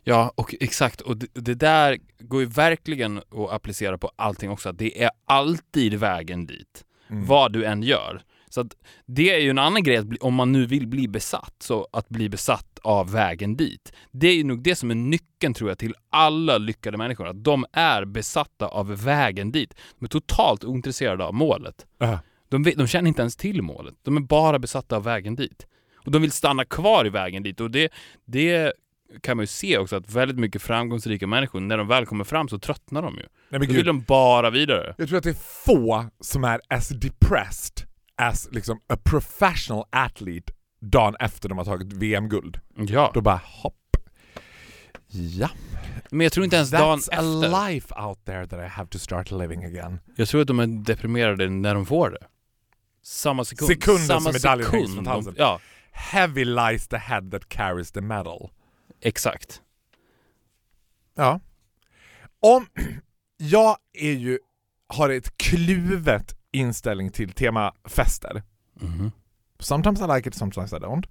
Ja, 0.03 0.33
och 0.35 0.55
exakt. 0.61 1.01
Och 1.01 1.17
det, 1.17 1.27
det 1.35 1.55
där 1.55 1.99
går 2.19 2.41
ju 2.41 2.47
verkligen 2.47 3.19
att 3.19 3.51
applicera 3.51 3.99
på 3.99 4.11
allting 4.17 4.51
också. 4.51 4.73
Det 4.73 5.03
är 5.03 5.11
alltid 5.27 5.95
vägen 5.95 6.47
dit. 6.47 6.85
Mm. 7.11 7.27
Vad 7.27 7.53
du 7.53 7.65
än 7.65 7.83
gör. 7.83 8.23
Så 8.59 8.63
att 8.63 8.77
det 9.07 9.35
är 9.35 9.39
ju 9.39 9.51
en 9.51 9.59
annan 9.59 9.83
grej, 9.83 9.97
att 9.97 10.07
bli, 10.07 10.19
om 10.21 10.35
man 10.35 10.53
nu 10.53 10.67
vill 10.67 10.87
bli 10.87 11.09
besatt, 11.09 11.55
så 11.59 11.89
att 11.93 12.09
bli 12.09 12.29
besatt 12.29 12.79
av 12.83 13.13
vägen 13.13 13.57
dit. 13.57 13.93
Det 14.11 14.29
är 14.29 14.35
ju 14.35 14.45
nog 14.45 14.63
det 14.63 14.75
som 14.75 14.91
är 14.91 14.95
nyckeln 14.95 15.55
tror 15.55 15.71
jag 15.71 15.79
till 15.79 15.95
alla 16.11 16.59
lyckade 16.59 16.99
människor, 16.99 17.29
att 17.29 17.45
de 17.45 17.67
är 17.73 18.05
besatta 18.05 18.67
av 18.67 19.05
vägen 19.05 19.53
dit. 19.53 19.75
De 19.99 20.05
är 20.05 20.09
totalt 20.09 20.65
ointresserade 20.65 21.25
av 21.25 21.35
målet. 21.35 21.87
Äh. 22.01 22.19
De, 22.49 22.63
vet, 22.63 22.79
de 22.79 22.87
känner 22.87 23.09
inte 23.09 23.23
ens 23.23 23.37
till 23.37 23.63
målet. 23.63 23.95
De 24.03 24.17
är 24.17 24.21
bara 24.21 24.59
besatta 24.59 24.97
av 24.97 25.05
vägen 25.05 25.37
dit. 25.37 25.67
Och 25.97 26.11
de 26.11 26.23
vill 26.23 26.33
stanna 26.33 26.65
kvar 26.65 27.07
i 27.07 27.11
vägen 27.11 27.43
dit. 27.43 27.61
Och 27.61 27.71
det, 27.71 27.93
det 28.25 28.73
kan 29.21 29.37
man 29.37 29.43
ju 29.43 29.47
se 29.47 29.79
också 29.79 29.97
att 29.97 30.11
väldigt 30.11 30.39
mycket 30.39 30.63
framgångsrika 30.63 31.27
människor, 31.27 31.61
när 31.61 31.79
de 31.79 31.89
väl 31.89 32.07
kommer 32.07 32.25
fram 32.25 32.49
så 32.49 32.59
tröttnar 32.59 33.03
de 33.03 33.17
ju. 33.17 33.27
Nej, 33.49 33.61
men 33.61 33.69
Då 33.69 33.75
vill 33.75 33.87
de 33.87 34.01
bara 34.01 34.51
vidare. 34.51 34.95
Jag 34.99 35.09
tror 35.09 35.19
att 35.19 35.25
det 35.25 35.31
är 35.31 35.65
få 35.65 36.05
som 36.21 36.45
är 36.45 36.61
as 36.69 36.89
depressed 36.89 37.88
as 38.19 38.49
liksom 38.53 38.81
a 38.89 38.97
professional 39.05 39.85
athlete 39.91 40.53
dagen 40.81 41.17
efter 41.21 41.49
de 41.49 41.59
har 41.59 41.65
tagit 41.65 41.93
VM-guld. 41.93 42.61
Ja, 42.77 43.11
Då 43.15 43.21
bara 43.21 43.41
hopp. 43.45 43.75
Ja. 45.11 45.51
men 46.11 46.21
jag 46.21 46.33
tror 46.33 46.45
inte 46.45 46.57
ens 46.57 46.71
dagen 46.71 46.99
That's 46.99 47.09
a 47.11 47.13
efter. 47.13 47.71
life 47.71 47.95
out 47.95 48.25
there 48.25 48.47
that 48.47 48.61
I 48.61 48.69
have 48.69 48.89
to 48.91 48.99
start 48.99 49.31
living 49.31 49.65
again. 49.65 50.01
Jag 50.17 50.29
tror 50.29 50.41
att 50.41 50.47
de 50.47 50.61
är 50.61 50.67
deprimerade 50.67 51.49
när 51.51 51.75
de 51.75 51.87
får 51.87 52.11
det. 52.11 52.27
Samma 53.03 53.45
sekund. 53.45 53.69
Sekunden 53.71 54.07
Samma 54.07 54.21
som 54.21 54.33
medaljen 54.33 54.71
sekund 54.71 54.95
från 54.95 55.07
halsen. 55.07 55.35
Ja, 55.39 55.61
Heavy 55.93 56.45
lies 56.45 56.89
the 56.89 56.97
head 56.97 57.31
that 57.31 57.49
carries 57.49 57.93
the 57.93 58.01
medal. 58.01 58.51
exakt. 59.01 59.63
Ja. 61.15 61.41
Om 62.41 62.67
jag 63.37 63.77
är 63.93 64.13
ju, 64.13 64.39
har 64.87 65.09
ett 65.11 65.37
kluvet 65.39 66.38
inställning 66.53 67.11
till 67.11 67.33
temafester. 67.33 68.43
Mhm. 68.75 69.13
Sometimes 69.61 70.01
I 70.01 70.07
like 70.17 70.29
it, 70.29 70.35
sometimes 70.35 70.73
I 70.73 70.77
don't. 70.77 71.05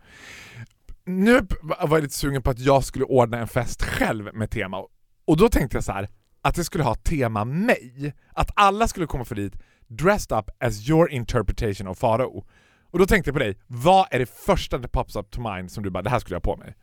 Nu 1.05 1.47
var 1.61 1.97
jag 1.97 2.01
lite 2.01 2.15
sugen 2.15 2.41
på 2.41 2.49
att 2.49 2.59
jag 2.59 2.83
skulle 2.83 3.05
ordna 3.05 3.37
en 3.37 3.47
fest 3.47 3.83
själv 3.83 4.35
med 4.35 4.51
tema. 4.51 4.85
Och 5.25 5.37
då 5.37 5.49
tänkte 5.49 5.77
jag 5.77 5.83
så 5.83 5.91
här 5.91 6.09
att 6.41 6.55
det 6.55 6.63
skulle 6.63 6.83
ha 6.83 6.95
tema 6.95 7.45
mig. 7.45 8.13
Att 8.33 8.51
alla 8.55 8.87
skulle 8.87 9.05
komma 9.07 9.25
för 9.25 9.35
dit 9.35 9.53
dressed 9.87 10.37
up 10.37 10.49
as 10.59 10.89
your 10.89 11.11
interpretation 11.11 11.87
of 11.87 11.97
Farao. 11.99 12.45
Och 12.91 12.99
då 12.99 13.05
tänkte 13.05 13.29
jag 13.29 13.35
på 13.35 13.39
dig, 13.39 13.57
vad 13.67 14.07
är 14.11 14.19
det 14.19 14.25
första 14.25 14.79
that 14.79 14.91
pops 14.91 15.15
up 15.15 15.31
to 15.31 15.53
mind 15.53 15.71
som 15.71 15.83
du 15.83 15.89
bara, 15.89 16.03
det 16.03 16.09
här 16.09 16.19
skulle 16.19 16.35
jag 16.35 16.45
ha 16.45 16.53
på 16.55 16.59
mig? 16.59 16.75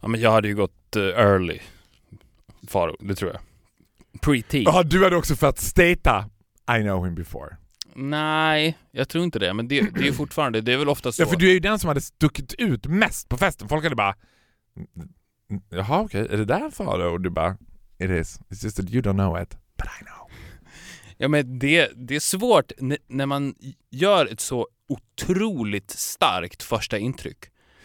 Ja, 0.00 0.08
men 0.08 0.20
jag 0.20 0.32
hade 0.32 0.48
ju 0.48 0.54
gått 0.54 0.96
eh, 0.96 1.02
early. 1.02 1.60
Faro, 2.68 2.96
det 3.00 3.14
tror 3.14 3.30
jag. 3.32 3.40
Pre-teen. 4.20 4.62
Ja, 4.66 4.82
du 4.82 5.04
hade 5.04 5.16
också 5.16 5.36
för 5.36 5.46
att 5.46 5.58
stata 5.58 6.30
I 6.78 6.82
know 6.82 7.04
him 7.06 7.14
before. 7.14 7.56
Nej, 7.94 8.78
jag 8.90 9.08
tror 9.08 9.24
inte 9.24 9.38
det. 9.38 9.54
Men 9.54 9.68
det, 9.68 9.80
det 9.80 10.00
är 10.00 10.04
ju 10.04 10.12
fortfarande, 10.22 10.60
det 10.60 10.72
är 10.72 10.76
väl 10.78 10.88
ofta 10.88 11.12
så. 11.12 11.22
Ja, 11.22 11.26
för 11.26 11.36
du 11.36 11.48
är 11.48 11.52
ju 11.54 11.60
den 11.60 11.78
som 11.78 11.88
hade 11.88 12.00
stuckit 12.00 12.54
ut 12.54 12.86
mest 12.86 13.28
på 13.28 13.36
festen. 13.36 13.68
Folk 13.68 13.84
hade 13.84 13.96
bara 13.96 14.14
"Mm, 15.50 15.62
Jaha 15.70 16.00
okej, 16.00 16.20
är 16.30 16.36
det 16.36 16.44
där 16.44 16.70
Farao? 16.70 17.12
Och 17.12 17.20
du 17.20 17.30
bara 17.30 17.56
It 17.98 18.10
is. 18.10 18.40
It's 18.48 18.64
just 18.64 18.76
that 18.76 18.90
you 18.90 19.02
don't 19.02 19.12
know 19.18 19.42
it, 19.42 19.50
but 19.50 19.86
I 20.00 20.04
know. 20.04 20.30
Ja 21.16 21.28
men 21.28 21.58
det, 21.58 21.90
det 21.96 22.16
är 22.16 22.20
svårt 22.20 22.72
när 23.08 23.26
man 23.26 23.54
gör 23.90 24.26
ett 24.32 24.40
så 24.40 24.68
otroligt 24.88 25.90
starkt 25.90 26.62
första 26.62 26.98
intryck. 26.98 27.38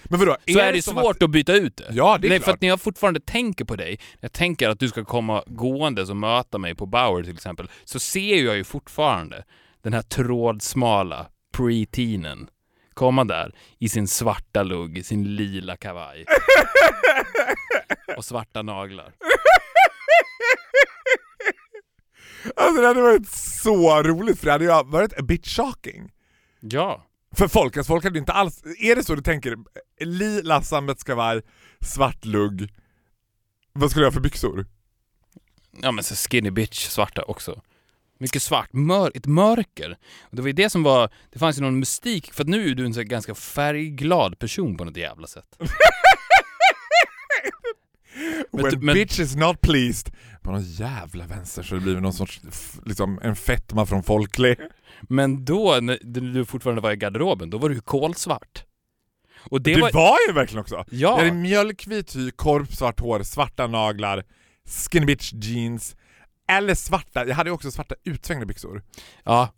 Men 0.03 0.19
vadå? 0.19 0.37
Så 0.47 0.59
är 0.59 0.73
det, 0.73 0.81
svårt 0.81 1.23
att... 1.23 1.29
byta 1.29 1.53
ut 1.53 1.77
det. 1.77 1.87
Ja, 1.91 2.17
det 2.17 2.27
är 2.27 2.29
Nej, 2.29 2.39
klart. 2.39 2.45
för 2.45 2.51
att 2.51 2.61
när 2.61 2.67
jag 2.67 2.81
fortfarande 2.81 3.19
tänker 3.19 3.65
på 3.65 3.75
dig, 3.75 3.99
jag 4.19 4.31
tänker 4.31 4.69
att 4.69 4.79
du 4.79 4.87
ska 4.87 5.05
komma 5.05 5.43
gåendes 5.47 6.09
och 6.09 6.17
möta 6.17 6.57
mig 6.57 6.75
på 6.75 6.85
Bauer 6.85 7.23
till 7.23 7.33
exempel, 7.33 7.69
så 7.83 7.99
ser 7.99 8.43
jag 8.43 8.55
ju 8.55 8.63
fortfarande 8.63 9.43
den 9.81 9.93
här 9.93 10.01
trådsmala 10.01 11.27
pre-teenen 11.57 12.47
komma 12.93 13.23
där 13.23 13.55
i 13.79 13.89
sin 13.89 14.07
svarta 14.07 14.63
lugg, 14.63 15.05
sin 15.05 15.35
lila 15.35 15.77
kavaj. 15.77 16.25
och 18.17 18.25
svarta 18.25 18.61
naglar. 18.61 19.13
Alltså 22.55 22.81
det 22.81 22.87
hade 22.87 23.01
varit 23.01 23.29
så 23.29 24.03
roligt 24.03 24.39
för 24.39 24.45
det 24.45 24.51
hade 24.51 24.65
ju 24.65 24.83
varit 24.91 25.19
a 25.19 25.21
bit 25.21 25.47
shocking. 25.47 26.11
Ja. 26.59 27.05
För 27.37 27.47
folk, 27.47 27.77
alltså 27.77 27.93
folk 27.93 28.03
hade 28.03 28.19
inte 28.19 28.31
alls... 28.31 28.63
Är 28.79 28.95
det 28.95 29.03
så 29.03 29.15
du 29.15 29.21
tänker? 29.21 29.57
Lila 29.99 30.61
sammetskavaj, 30.61 31.41
svart 31.81 32.25
lugg. 32.25 32.73
Vad 33.73 33.89
skulle 33.89 34.05
jag 34.05 34.11
ha 34.11 34.13
för 34.13 34.21
byxor? 34.21 34.65
Ja 35.81 35.91
men 35.91 36.03
så 36.03 36.15
skinny 36.15 36.51
bitch 36.51 36.87
svarta 36.87 37.21
också. 37.23 37.61
Mycket 38.17 38.41
svart, 38.41 38.73
mör, 38.73 39.11
ett 39.15 39.25
mörker. 39.25 39.97
Och 40.21 40.35
det 40.35 40.41
var 40.41 40.47
ju 40.47 40.53
det 40.53 40.69
som 40.69 40.83
var, 40.83 41.09
det 41.31 41.39
fanns 41.39 41.57
ju 41.57 41.61
någon 41.61 41.79
mystik, 41.79 42.33
för 42.33 42.43
att 42.43 42.47
nu 42.49 42.69
är 42.71 42.75
du 42.75 42.85
en 42.85 42.93
så 42.93 43.03
ganska 43.03 43.35
färgglad 43.35 44.39
person 44.39 44.77
på 44.77 44.85
något 44.85 44.97
jävla 44.97 45.27
sätt. 45.27 45.57
Men 48.51 48.63
When 48.63 48.85
men- 48.85 48.93
bitch 48.95 49.19
is 49.19 49.35
not 49.35 49.61
pleased. 49.61 50.13
På 50.41 50.51
någon 50.51 50.63
jävla 50.63 51.25
vänster 51.25 51.63
så 51.63 51.75
det 51.75 51.81
blir 51.81 51.95
någon 51.95 52.13
sorts, 52.13 52.41
liksom 52.85 53.19
en 53.23 53.35
fetma 53.35 53.85
från 53.85 54.03
folklig. 54.03 54.57
Men 55.09 55.45
då, 55.45 55.77
när 55.81 56.33
du 56.33 56.45
fortfarande 56.45 56.81
var 56.81 56.91
i 56.91 56.95
garderoben, 56.95 57.49
då 57.49 57.57
var 57.57 57.69
du 57.69 57.75
ju 57.75 57.81
kolsvart. 57.81 58.63
Och 59.49 59.61
det, 59.61 59.73
Det, 59.75 59.81
var... 59.81 59.91
var... 59.91 60.17
ju 60.27 60.33
verkligen 60.33 60.61
också. 60.61 60.75
Ja. 60.75 60.85
Jag 60.91 61.17
hade 61.17 61.31
mjölkvit 61.31 62.15
hy, 62.15 62.31
korpsvart 62.31 62.99
hår, 62.99 63.23
svarta 63.23 63.67
naglar, 63.67 64.23
skinny 64.65 65.05
bitch 65.05 65.33
jeans, 65.33 65.95
eller 66.47 66.75
svarta, 66.75 67.27
jag 67.27 67.35
hade 67.35 67.49
ju 67.49 67.53
också 67.53 67.71
svarta 67.71 67.95
utsvängda 68.03 68.45
byxor. 68.45 68.83
Ja. 69.23 69.53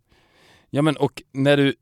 Ja 0.70 0.82
men 0.82 0.98
och 0.98 1.22
när 1.34 1.58
du... 1.58 1.74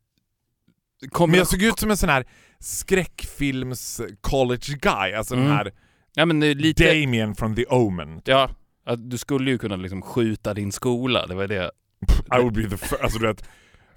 Kom 1.11 1.29
Men 1.29 1.37
jag 1.37 1.47
såg 1.47 1.61
ut 1.61 1.79
som 1.79 1.91
en 1.91 1.97
sån 1.97 2.09
här 2.09 2.25
skräckfilms 2.59 4.01
college 4.21 4.77
guy, 4.81 5.13
alltså 5.13 5.33
Mm. 5.33 5.47
den 5.47 5.55
här 5.55 5.71
Ja 6.15 6.25
men 6.25 6.39
lite... 6.39 6.83
Damien 6.87 7.35
från 7.35 7.55
The 7.55 7.65
Omen. 7.65 8.21
Ja. 8.25 8.49
Att 8.85 9.09
du 9.09 9.17
skulle 9.17 9.51
ju 9.51 9.57
kunna 9.57 9.75
liksom 9.75 10.01
skjuta 10.01 10.53
din 10.53 10.71
skola, 10.71 11.27
det 11.27 11.35
var 11.35 11.47
det. 11.47 11.71
I 12.11 12.39
would 12.41 12.53
be 12.53 12.69
the 12.69 12.77
first, 12.77 13.01
alltså 13.01 13.19
du 13.19 13.27
vet, 13.27 13.43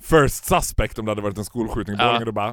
first 0.00 0.44
suspect 0.44 0.98
om 0.98 1.04
det 1.04 1.10
hade 1.10 1.22
varit 1.22 1.38
en 1.38 1.44
skolskjutning 1.44 1.94
i. 1.94 1.98
Borlänge, 1.98 2.24
då 2.24 2.32
bara 2.32 2.50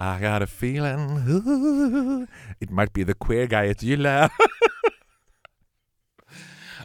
I 0.00 0.20
got 0.22 0.42
a 0.42 0.52
feeling 0.58 1.18
ooh, 1.28 2.24
it 2.60 2.70
might 2.70 2.92
be 2.92 3.04
the 3.04 3.14
queer 3.20 3.46
guy 3.46 3.70
at 3.70 3.82
Gilla. 3.82 4.30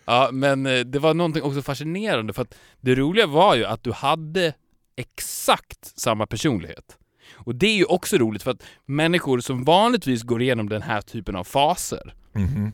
Ja, 0.05 0.29
men 0.31 0.65
eh, 0.65 0.79
det 0.79 0.99
var 0.99 1.13
någonting 1.13 1.43
också 1.43 1.61
fascinerande 1.61 2.33
för 2.33 2.41
att 2.41 2.55
det 2.81 2.95
roliga 2.95 3.27
var 3.27 3.55
ju 3.55 3.65
att 3.65 3.83
du 3.83 3.91
hade 3.91 4.53
exakt 4.95 5.99
samma 5.99 6.27
personlighet. 6.27 6.97
Och 7.35 7.55
det 7.55 7.67
är 7.67 7.75
ju 7.75 7.85
också 7.85 8.17
roligt 8.17 8.43
för 8.43 8.51
att 8.51 8.63
människor 8.85 9.39
som 9.39 9.63
vanligtvis 9.63 10.23
går 10.23 10.41
igenom 10.41 10.69
den 10.69 10.81
här 10.81 11.01
typen 11.01 11.35
av 11.35 11.43
faser, 11.43 12.13
Mhm. 12.33 12.71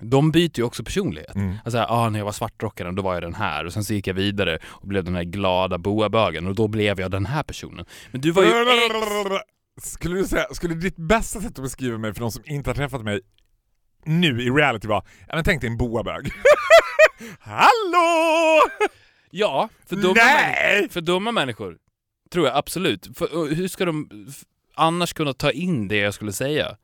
De 0.00 0.30
byter 0.30 0.58
ju 0.58 0.62
också 0.62 0.84
personlighet. 0.84 1.34
Mm. 1.34 1.56
Alltså, 1.64 1.78
ah, 1.78 2.08
när 2.08 2.18
jag 2.18 2.24
var 2.24 2.32
svartrockaren 2.32 2.94
då 2.94 3.02
var 3.02 3.14
jag 3.14 3.22
den 3.22 3.34
här 3.34 3.64
och 3.64 3.72
sen 3.72 3.84
så 3.84 3.94
gick 3.94 4.06
jag 4.06 4.14
vidare 4.14 4.58
och 4.64 4.88
blev 4.88 5.04
den 5.04 5.14
här 5.14 5.24
glada 5.24 5.78
boabögen 5.78 6.46
och 6.46 6.54
då 6.54 6.68
blev 6.68 7.00
jag 7.00 7.10
den 7.10 7.26
här 7.26 7.42
personen. 7.42 7.86
Men 8.10 8.20
du 8.20 8.30
var 8.30 8.42
ju 8.42 8.50
Skulle 9.82 10.16
du 10.16 10.24
säga, 10.24 10.46
skulle 10.52 10.74
ditt 10.74 10.96
bästa 10.96 11.40
sätt 11.40 11.58
att 11.58 11.62
beskriva 11.62 11.98
mig 11.98 12.14
för 12.14 12.20
någon 12.20 12.32
som 12.32 12.42
inte 12.46 12.70
har 12.70 12.74
träffat 12.74 13.02
mig 13.04 13.20
nu 14.04 14.42
i 14.42 14.50
reality 14.50 14.88
vara, 14.88 15.02
ja 15.28 15.34
men 15.34 15.44
tänk 15.44 15.60
dig 15.60 15.70
en 15.70 15.76
boabög. 15.76 16.30
Hallå! 17.40 18.60
Ja, 19.30 19.68
för 19.86 19.96
dumma, 19.96 20.14
Nej! 20.14 20.88
för 20.90 21.00
dumma 21.00 21.32
människor. 21.32 21.78
Tror 22.32 22.46
jag 22.46 22.56
absolut. 22.56 23.18
För, 23.18 23.54
hur 23.54 23.68
ska 23.68 23.84
de 23.84 24.08
annars 24.74 25.12
kunna 25.12 25.32
ta 25.32 25.50
in 25.50 25.88
det 25.88 25.96
jag 25.96 26.14
skulle 26.14 26.32
säga? 26.32 26.76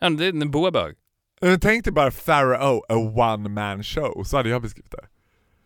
Ja, 0.00 0.10
det 0.10 0.26
är 0.26 0.28
en 0.28 0.50
boabög. 0.50 0.94
Men 1.40 1.60
Tänk 1.60 1.84
dig 1.84 1.92
bara 1.92 2.10
Pharaoh, 2.10 2.80
a 2.88 2.94
one 2.96 3.48
man 3.48 3.82
show, 3.82 4.24
så 4.24 4.36
hade 4.36 4.48
jag 4.48 4.62
beskrivit 4.62 4.90
det. 4.90 5.06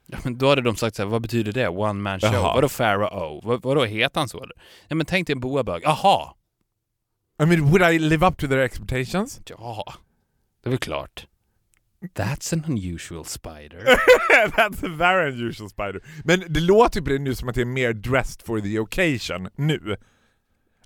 Ja, 0.06 0.18
men 0.24 0.38
då 0.38 0.48
hade 0.48 0.62
de 0.62 0.76
sagt 0.76 0.96
så 0.96 1.02
här, 1.02 1.08
vad 1.10 1.22
betyder 1.22 1.52
det? 1.52 1.68
One 1.68 2.00
man 2.00 2.20
show? 2.20 2.32
Jaha. 2.32 2.54
Vadå 2.54 2.68
Pharaoh? 2.68 3.40
Vad, 3.46 3.62
vadå, 3.62 3.84
heter 3.84 4.20
han 4.20 4.28
så 4.28 4.42
eller? 4.42 4.56
Ja 4.88 4.96
men 4.96 5.06
tänk 5.06 5.26
dig 5.26 5.34
en 5.34 5.40
boabög. 5.40 5.82
Jaha! 5.84 6.34
I 7.42 7.46
mean, 7.46 7.70
would 7.70 7.82
I 7.82 7.98
live 7.98 8.26
up 8.26 8.36
to 8.36 8.46
their 8.48 8.58
expectations? 8.58 9.40
Ja, 9.46 9.94
det 10.62 10.68
är 10.68 10.70
väl 10.70 10.78
klart. 10.78 11.26
That's 12.14 12.54
an 12.54 12.64
unusual 12.68 13.24
spider. 13.24 13.84
That's 14.56 14.86
a 14.86 14.96
very 14.96 15.32
unusual 15.32 15.70
spider. 15.70 16.00
Men 16.24 16.44
det 16.48 16.60
låter 16.60 17.00
ju 17.00 17.04
på 17.04 17.10
det 17.10 17.18
nu 17.18 17.34
som 17.34 17.48
att 17.48 17.54
det 17.54 17.60
är 17.60 17.64
mer 17.64 17.92
dressed 17.92 18.42
for 18.46 18.60
the 18.60 18.78
occasion 18.78 19.48
nu. 19.56 19.96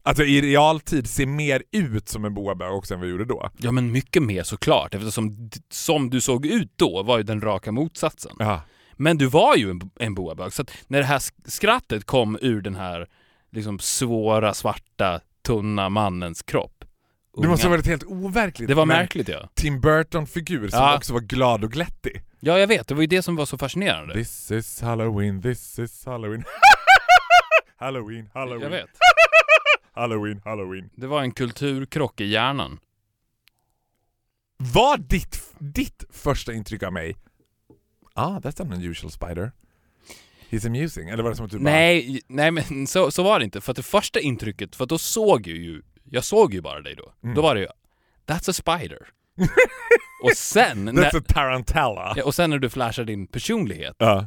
Alltså 0.07 0.23
i 0.25 0.41
realtid 0.41 1.07
ser 1.11 1.27
mer 1.27 1.63
ut 1.73 2.09
som 2.09 2.25
en 2.25 2.35
boabög 2.35 2.73
också 2.73 2.95
än 2.95 3.01
vad 3.01 3.09
jag 3.09 3.13
gjorde 3.13 3.25
då. 3.25 3.51
Ja 3.59 3.73
men 3.73 3.93
mycket 3.93 4.23
mer 4.23 4.43
såklart, 4.43 4.95
eftersom 4.95 5.51
som 5.71 6.11
du 6.11 6.21
såg 6.21 6.47
ut 6.47 6.73
då 6.77 7.03
var 7.03 7.17
ju 7.19 7.23
den 7.23 7.41
raka 7.41 7.73
motsatsen. 7.73 8.37
Ja. 8.39 8.63
Men 8.97 9.19
du 9.19 9.27
var 9.27 9.57
ju 9.57 9.71
en, 9.71 9.81
en 10.01 10.15
boabög, 10.15 10.53
så 10.53 10.63
att 10.63 10.71
när 10.87 10.99
det 10.99 11.05
här 11.05 11.19
sk- 11.19 11.51
skrattet 11.51 12.05
kom 12.05 12.39
ur 12.43 12.61
den 12.63 12.75
här 12.75 13.07
liksom 13.53 13.79
svåra, 13.79 14.55
svarta, 14.55 15.21
tunna 15.47 15.89
mannens 15.89 16.43
kropp. 16.43 16.85
Det 17.37 17.49
måste 17.49 17.67
ha 17.67 17.69
unga- 17.75 17.77
varit 17.77 17.87
helt 17.87 18.05
overkligt. 18.05 18.69
Det 18.69 18.75
var 18.75 18.87
märkligt 18.87 19.29
ja. 19.29 19.49
Tim 19.55 19.81
Burton-figur 19.81 20.69
som 20.69 20.79
Ja. 20.79 20.97
också 20.97 21.13
var 21.13 21.21
glad 21.21 21.65
och 21.65 21.73
glättig. 21.73 22.23
Ja 22.41 22.59
jag 22.59 22.67
vet, 22.67 22.89
det 22.89 22.95
var 22.95 23.01
ju 23.01 23.07
det 23.07 23.23
som 23.23 23.37
var 23.37 23.47
så 23.47 23.59
fascinerande. 23.59 24.15
This 24.15 24.51
is 24.51 24.81
Halloween, 24.81 25.43
this 25.43 25.79
is 25.79 26.07
Halloween. 26.07 26.45
Halloween, 27.77 28.31
Halloween, 28.35 28.63
Jag 28.63 28.71
vet. 28.71 28.87
Halloween, 29.95 30.41
Halloween. 30.45 30.91
Det 30.97 31.07
var 31.07 31.23
en 31.23 31.33
kulturkrock 31.33 32.21
i 32.21 32.25
hjärnan. 32.25 32.79
Var 34.57 34.99
ditt, 34.99 35.55
ditt 35.59 36.05
första 36.11 36.53
intryck 36.53 36.83
av 36.83 36.93
mig 36.93 37.17
Ah, 38.17 38.39
that's 38.39 38.63
an 38.63 38.73
unusual 38.73 39.11
spider. 39.11 39.53
He's 40.51 40.67
amusing. 40.67 41.09
Eller 41.09 41.23
var 41.23 41.31
det 41.31 41.37
som 41.37 41.47
att 41.47 41.53
du 41.53 41.59
bara... 41.59 41.65
Nej, 41.71 42.21
nej 42.27 42.51
men 42.51 42.87
så, 42.87 43.11
så 43.11 43.23
var 43.23 43.39
det 43.39 43.45
inte. 43.45 43.61
För 43.61 43.73
att 43.73 43.77
det 43.77 43.83
första 43.83 44.21
intrycket, 44.21 44.77
för 44.77 44.85
att 44.85 44.89
då 44.89 44.99
såg 44.99 45.47
jag 45.47 45.57
ju, 45.57 45.83
jag 46.05 46.25
såg 46.25 46.55
ju 46.55 46.61
bara 46.61 46.81
dig 46.81 46.95
då. 46.95 47.13
Mm. 47.23 47.35
Då 47.35 47.43
var 47.43 47.55
det 47.55 47.61
ju, 47.61 47.67
that's 48.27 48.51
a 48.51 48.53
spider. 48.53 48.99
och 50.23 50.31
sen, 50.37 50.89
That's 50.89 50.93
när, 50.93 51.17
a 51.17 51.23
tarantella. 51.29 52.15
ja, 52.17 52.25
och 52.25 52.35
sen 52.35 52.51
när 52.51 52.59
du 52.59 52.71
flashar 52.71 53.05
din 53.05 53.27
personlighet, 53.27 53.97
Ja. 53.99 54.27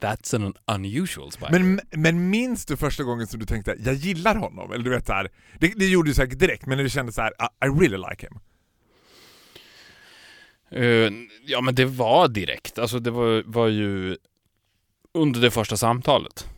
That's 0.00 0.36
an 0.36 0.54
unusual 0.66 1.30
spider. 1.30 1.58
Men, 1.58 1.80
men 1.90 2.30
minns 2.30 2.66
du 2.66 2.76
första 2.76 3.02
gången 3.02 3.26
som 3.26 3.40
du 3.40 3.46
tänkte 3.46 3.76
jag 3.78 3.94
gillar 3.94 4.34
honom? 4.34 4.72
Eller 4.72 4.84
du 4.84 4.90
vet 4.90 5.06
så 5.06 5.12
här, 5.12 5.28
det, 5.58 5.72
det 5.76 5.86
gjorde 5.86 6.10
du 6.10 6.14
säkert 6.14 6.38
direkt, 6.38 6.66
men 6.66 6.76
när 6.76 6.84
du 6.84 6.90
kände 6.90 7.12
så 7.12 7.22
här, 7.22 7.30
I, 7.30 7.66
I 7.66 7.68
really 7.68 7.96
like 8.10 8.26
him. 8.26 8.38
Eh, 10.70 11.12
ja 11.46 11.60
men 11.60 11.74
det 11.74 11.84
var 11.84 12.28
direkt, 12.28 12.78
alltså 12.78 12.98
det 12.98 13.10
var, 13.10 13.42
var 13.46 13.68
ju 13.68 14.16
under 15.14 15.40
det 15.40 15.50
första 15.50 15.76
samtalet. 15.76 16.48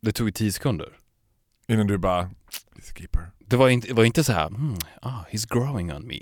Det 0.00 0.12
tog 0.12 0.28
ju 0.28 0.32
tio 0.32 0.52
sekunder. 0.52 0.98
Innan 1.68 1.86
du 1.86 1.98
bara, 1.98 2.22
he's 2.22 2.90
a 2.90 2.94
keeper. 2.96 3.30
Det 3.38 3.56
var 3.56 3.68
inte, 3.68 3.94
var 3.94 4.04
inte 4.04 4.24
så 4.24 4.32
här, 4.32 4.48
hmm, 4.48 4.76
ah, 5.02 5.24
he's 5.30 5.52
growing 5.54 5.92
on 5.92 6.06
me. 6.06 6.18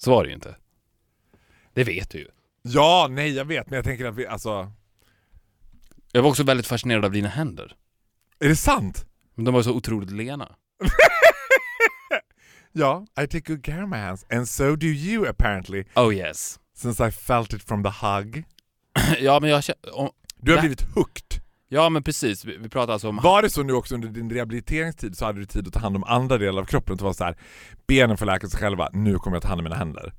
Så 0.00 0.10
var 0.10 0.24
det 0.24 0.28
ju 0.28 0.34
inte. 0.34 0.56
Det 1.74 1.84
vet 1.84 2.10
du 2.10 2.18
ju. 2.18 2.28
Ja, 2.62 3.06
nej 3.10 3.32
jag 3.32 3.44
vet, 3.44 3.70
men 3.70 3.76
jag 3.76 3.84
tänker 3.84 4.04
att 4.04 4.14
vi, 4.14 4.26
alltså, 4.26 4.72
Jag 6.12 6.22
var 6.22 6.30
också 6.30 6.42
väldigt 6.42 6.66
fascinerad 6.66 7.04
av 7.04 7.10
dina 7.12 7.28
händer. 7.28 7.76
är 8.40 8.48
det 8.48 8.56
sant? 8.56 9.06
Men 9.34 9.44
de 9.44 9.54
var 9.54 9.62
så 9.62 9.72
otroligt 9.72 10.10
lena. 10.10 10.56
Ja, 12.72 13.06
I 13.22 13.26
take 13.26 13.40
good 13.52 13.64
care 13.64 13.82
of 13.84 13.90
my 13.90 13.96
hands, 13.96 14.26
and 14.30 14.48
so 14.48 14.76
do 14.76 14.86
you 14.86 15.28
apparently, 15.28 15.84
Oh 15.96 16.14
yes. 16.14 16.60
since 16.76 17.08
I 17.08 17.10
felt 17.10 17.52
it 17.52 17.62
from 17.62 17.82
the 17.84 17.88
hug. 18.06 18.44
ja 19.20 19.40
men 19.40 19.50
jag 19.50 19.62
om, 19.92 20.10
Du 20.36 20.50
har 20.52 20.56
Det- 20.56 20.60
blivit 20.60 20.82
hooked. 20.94 21.40
ja 21.68 21.88
men 21.88 22.02
precis, 22.02 22.44
vi, 22.44 22.56
vi 22.56 22.68
pratar 22.68 22.92
alltså 22.92 23.08
om... 23.08 23.16
Var 23.22 23.42
det 23.42 23.50
så 23.50 23.62
nu 23.62 23.72
också 23.72 23.94
under 23.94 24.08
din 24.08 24.30
rehabiliteringstid 24.30 25.16
så 25.16 25.24
hade 25.24 25.38
du 25.38 25.46
tid 25.46 25.66
att 25.66 25.72
ta 25.72 25.80
hand 25.80 25.96
om 25.96 26.04
andra 26.04 26.38
delar 26.38 26.62
av 26.62 26.66
kroppen? 26.66 26.96
Det 26.96 27.04
var 27.04 27.12
så 27.12 27.24
här, 27.24 27.36
benen 27.86 28.16
får 28.16 28.26
läka 28.26 28.48
sig 28.48 28.60
själva, 28.60 28.88
nu 28.92 29.14
kommer 29.18 29.36
jag 29.36 29.42
ta 29.42 29.48
hand 29.48 29.58
om 29.60 29.64
mina 29.64 29.76
händer. 29.76 30.12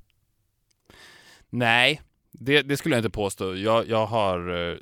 Nej, 1.50 2.00
det, 2.32 2.62
det 2.62 2.76
skulle 2.76 2.94
jag 2.94 3.00
inte 3.00 3.10
påstå. 3.10 3.56
Jag, 3.56 3.88
jag 3.88 4.06
har 4.06 4.70
eh, 4.72 4.76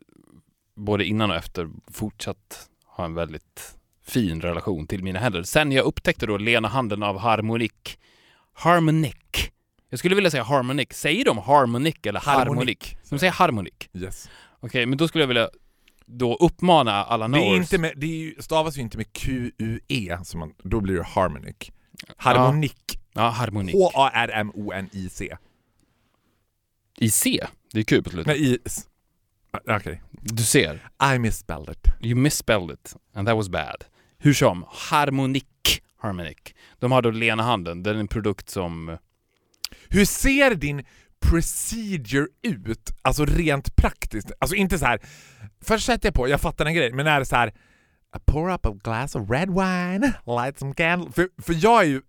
både 0.78 1.04
innan 1.04 1.30
och 1.30 1.36
efter 1.36 1.68
fortsatt 1.92 2.68
ha 2.84 3.04
en 3.04 3.14
väldigt 3.14 3.76
fin 4.06 4.40
relation 4.40 4.86
till 4.86 5.02
mina 5.02 5.18
händer. 5.18 5.42
Sen 5.42 5.72
jag 5.72 5.84
upptäckte 5.84 6.26
då 6.26 6.36
lena 6.36 6.68
handen 6.68 7.02
av 7.02 7.18
harmonik. 7.18 7.98
Harmonic. 8.52 9.14
Jag 9.90 9.98
skulle 9.98 10.14
vilja 10.14 10.30
säga 10.30 10.42
harmonic. 10.42 10.88
Säger 10.92 11.24
de 11.24 11.38
harmonic 11.38 11.96
eller 12.02 12.20
harmonik? 12.20 12.96
De 13.10 13.18
säger 13.18 13.32
harmonik. 13.32 13.88
Yes. 13.94 14.28
Okej, 14.60 14.86
men 14.86 14.98
då 14.98 15.08
skulle 15.08 15.22
jag 15.22 15.28
vilja 15.28 15.50
då 16.06 16.36
uppmana 16.36 16.92
alla 17.04 17.28
Det, 17.28 17.38
är 17.38 17.40
knowers. 17.40 17.58
inte 17.58 17.78
med, 17.78 17.92
det 17.96 18.06
ju, 18.06 18.34
stavas 18.38 18.78
ju 18.78 18.80
inte 18.80 18.96
med 18.96 19.12
Q-U-E, 19.12 20.18
man, 20.34 20.54
då 20.62 20.80
blir 20.80 20.94
det 20.94 21.02
harmonic. 21.02 21.56
Harmonik. 22.16 22.98
Ja, 23.12 23.28
harmonik. 23.28 23.74
H-A-R-M-O-N-I-C. 23.74 25.36
I 26.98 27.10
C. 27.10 27.46
Det 27.72 27.80
är 27.80 27.84
Q 27.84 28.02
på 28.02 28.10
slutet. 28.10 28.26
Nej, 28.26 28.54
i... 28.54 28.58
ah, 29.50 29.76
Okej. 29.76 30.02
Du 30.10 30.42
ser. 30.42 30.90
I 31.14 31.18
misspelled 31.18 31.68
it. 31.68 31.86
You 32.00 32.16
misspelled 32.16 32.70
it 32.70 32.94
and 33.14 33.28
that 33.28 33.36
was 33.36 33.48
bad. 33.48 33.84
Hur 34.18 34.32
som, 34.32 34.64
Harmonic 34.68 35.44
Harmonic. 36.00 36.38
De 36.78 36.92
har 36.92 37.02
då 37.02 37.10
lena 37.10 37.42
handen. 37.42 37.82
Det 37.82 37.90
är 37.90 37.94
en 37.94 38.08
produkt 38.08 38.50
som 38.50 38.98
Hur 39.88 40.04
ser 40.04 40.54
din 40.54 40.84
procedure 41.20 42.26
ut, 42.42 42.90
alltså 43.02 43.24
rent 43.24 43.76
praktiskt? 43.76 44.32
Alltså 44.38 44.56
inte 44.56 44.78
så 44.78 44.86
här. 44.86 45.00
först 45.64 45.86
sätter 45.86 46.06
jag 46.06 46.14
på, 46.14 46.28
jag 46.28 46.40
fattar 46.40 46.66
en 46.66 46.74
grej, 46.74 46.92
men 46.92 47.06
är 47.06 47.18
det 47.18 47.26
så 47.26 47.36
här. 47.36 47.48
I 48.16 48.18
pour 48.26 48.50
up 48.50 48.66
a 48.66 48.76
glass 48.84 49.14
of 49.14 49.30
red 49.30 49.50
wine, 49.50 50.12
light 50.26 50.58
some 50.58 50.74
candle. 50.74 51.12
För, 51.12 51.28
för 51.42 51.54
jag 51.64 51.82
är 51.82 51.86
ju, 51.86 52.02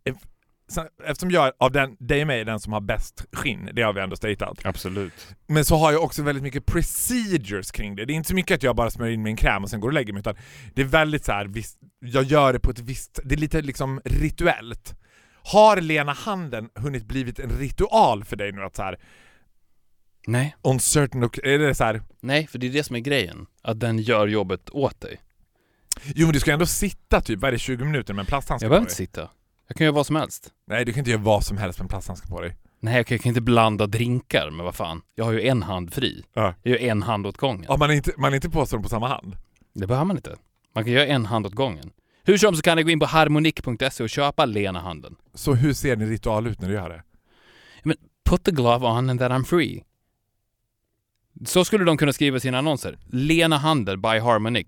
så- 0.70 0.88
eftersom 1.04 1.32
jag 1.32 1.54
av 1.58 1.72
den, 1.72 1.96
dig 2.00 2.26
mig 2.26 2.42
är 2.42 2.46
den 2.46 2.60
som 2.60 2.74
har 2.74 2.82
bäst 2.82 3.26
skinn, 3.34 3.70
det 3.74 3.82
har 3.82 3.94
vi 3.94 4.02
ändå 4.02 4.16
statat. 4.16 4.66
Absolut. 4.66 5.36
Men 5.48 5.66
så 5.66 5.76
har 5.76 5.92
jag 5.92 6.04
också 6.04 6.24
väldigt 6.24 6.44
mycket 6.44 6.66
procedures 6.66 7.72
kring 7.72 7.96
det. 7.96 8.06
Det 8.06 8.14
är 8.14 8.16
inte 8.16 8.30
så 8.30 8.36
mycket 8.36 8.56
att 8.56 8.64
jag 8.64 8.76
bara 8.76 8.92
smörjer 8.92 9.14
in 9.14 9.24
min 9.24 9.36
kräm 9.36 9.64
och 9.64 9.70
sen 9.70 9.80
går 9.80 9.88
och 9.88 9.94
lägger 9.94 10.14
mig, 10.14 10.20
utan 10.20 10.36
det 10.74 10.82
är 10.82 10.86
väldigt 10.86 11.26
så 11.26 11.32
här, 11.32 11.46
visst, 11.46 11.78
jag 12.00 12.24
gör 12.24 12.54
det 12.54 12.60
på 12.60 12.72
ett 12.72 12.80
visst, 12.80 13.20
det 13.24 13.36
är 13.36 13.40
lite 13.40 13.62
liksom 13.62 14.02
rituellt. 14.06 14.96
Har 15.44 15.82
Lena 15.82 16.14
handen 16.14 16.70
hunnit 16.76 17.06
blivit 17.06 17.40
en 17.40 17.50
ritual 17.50 18.24
för 18.24 18.36
dig 18.36 18.52
nu 18.52 18.62
att 18.64 18.76
så 18.76 18.84
här, 18.84 19.00
Nej. 20.28 20.56
on 20.62 20.80
certain 20.80 21.24
är 21.44 21.58
det 21.60 21.76
så 21.76 21.84
här, 21.84 22.02
Nej, 22.22 22.48
för 22.48 22.60
det 22.60 22.68
är 22.68 22.72
det 22.72 22.84
som 22.84 22.96
är 22.96 23.00
grejen. 23.00 23.46
Att 23.64 23.80
den 23.80 23.98
gör 24.00 24.28
jobbet 24.28 24.70
åt 24.70 25.02
dig. 25.02 25.22
jo 26.16 26.26
men 26.28 26.34
du 26.34 26.40
ska 26.40 26.52
ändå 26.52 26.66
sitta 26.66 27.22
typ, 27.22 27.40
vad 27.40 27.48
är 27.48 27.52
det, 27.52 27.60
20 27.60 27.86
minuter 27.86 28.14
med 28.14 28.24
en 28.24 28.26
plasthandske 28.26 28.66
Jag 28.66 28.70
behöver 28.70 28.84
inte 28.86 28.96
sitta. 28.96 29.30
Jag 29.70 29.78
kan 29.78 29.86
göra 29.86 29.96
vad 29.96 30.06
som 30.06 30.16
helst. 30.16 30.54
Nej 30.68 30.86
du 30.86 30.94
kan 30.94 31.00
inte 31.00 31.12
göra 31.12 31.22
vad 31.22 31.46
som 31.46 31.58
helst 31.58 31.80
med 31.80 31.84
en 31.84 31.90
plasthandske 31.90 32.28
på 32.28 32.42
dig. 32.42 32.56
Nej, 32.80 32.96
jag 32.96 33.08
kan 33.08 33.16
jag 33.16 33.22
kan 33.22 33.30
inte 33.30 33.42
blanda 33.42 33.88
drinkar, 33.88 34.50
men 34.52 34.66
vad 34.66 34.76
fan. 34.76 35.02
Jag 35.16 35.26
har 35.26 35.32
ju 35.32 35.42
en 35.42 35.64
hand 35.64 35.94
fri. 35.94 36.24
Ja. 36.34 36.54
Jag 36.64 36.72
gör 36.82 36.90
en 36.90 37.04
hand 37.04 37.28
åt 37.28 37.38
gången. 37.38 37.66
Ja, 37.68 37.78
man 37.78 37.90
är 37.90 37.94
inte, 37.94 38.12
man 38.18 38.32
är 38.32 38.36
inte 38.36 38.50
påstådd 38.50 38.84
på 38.84 38.90
samma 38.90 39.08
hand. 39.08 39.36
Det 39.74 39.88
behöver 39.88 40.06
man 40.06 40.16
inte. 40.16 40.36
Man 40.76 40.84
kan 40.84 40.94
göra 40.94 41.06
en 41.06 41.26
hand 41.26 41.46
åt 41.46 41.54
gången. 41.54 41.92
Hur 42.24 42.38
som 42.38 42.56
så 42.56 42.62
kan 42.62 42.78
ni 42.78 42.84
gå 42.84 42.90
in 42.90 43.00
på 43.00 43.06
harmonik.se 43.06 44.04
och 44.04 44.10
köpa 44.10 44.46
Lena 44.46 44.80
handen. 44.80 45.16
Så 45.34 45.54
hur 45.54 45.74
ser 45.74 45.96
din 45.96 46.10
ritual 46.10 46.48
ut 46.48 46.62
när 46.62 46.68
du 46.68 46.74
gör 46.74 46.90
det? 46.90 47.04
Put 48.30 48.44
the 48.44 48.52
glove 48.52 48.88
on 48.88 49.10
and 49.10 49.20
then 49.20 49.32
I'm 49.32 49.44
free. 49.44 49.84
Så 51.46 51.66
skulle 51.66 51.86
de 51.86 51.98
kunna 51.98 52.14
skriva 52.14 52.40
sina 52.40 52.58
annonser. 52.58 52.98
Lena 53.06 53.58
Handel 53.58 53.98
by 53.98 54.20
Harmonic. 54.20 54.68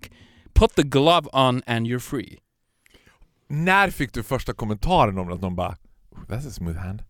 Put 0.54 0.76
the 0.76 0.84
glove 0.84 1.28
on 1.34 1.64
and 1.66 1.88
you're 1.88 2.00
free. 2.00 2.38
När 3.52 3.90
fick 3.90 4.14
du 4.14 4.24
första 4.24 4.54
kommentaren 4.54 5.18
om 5.18 5.32
att 5.32 5.42
någon 5.42 5.56
bara 5.56 5.78
"Oh, 6.12 6.20
That's 6.28 6.48
a 6.48 6.52
smooth 6.52 6.78
hand? 6.78 7.04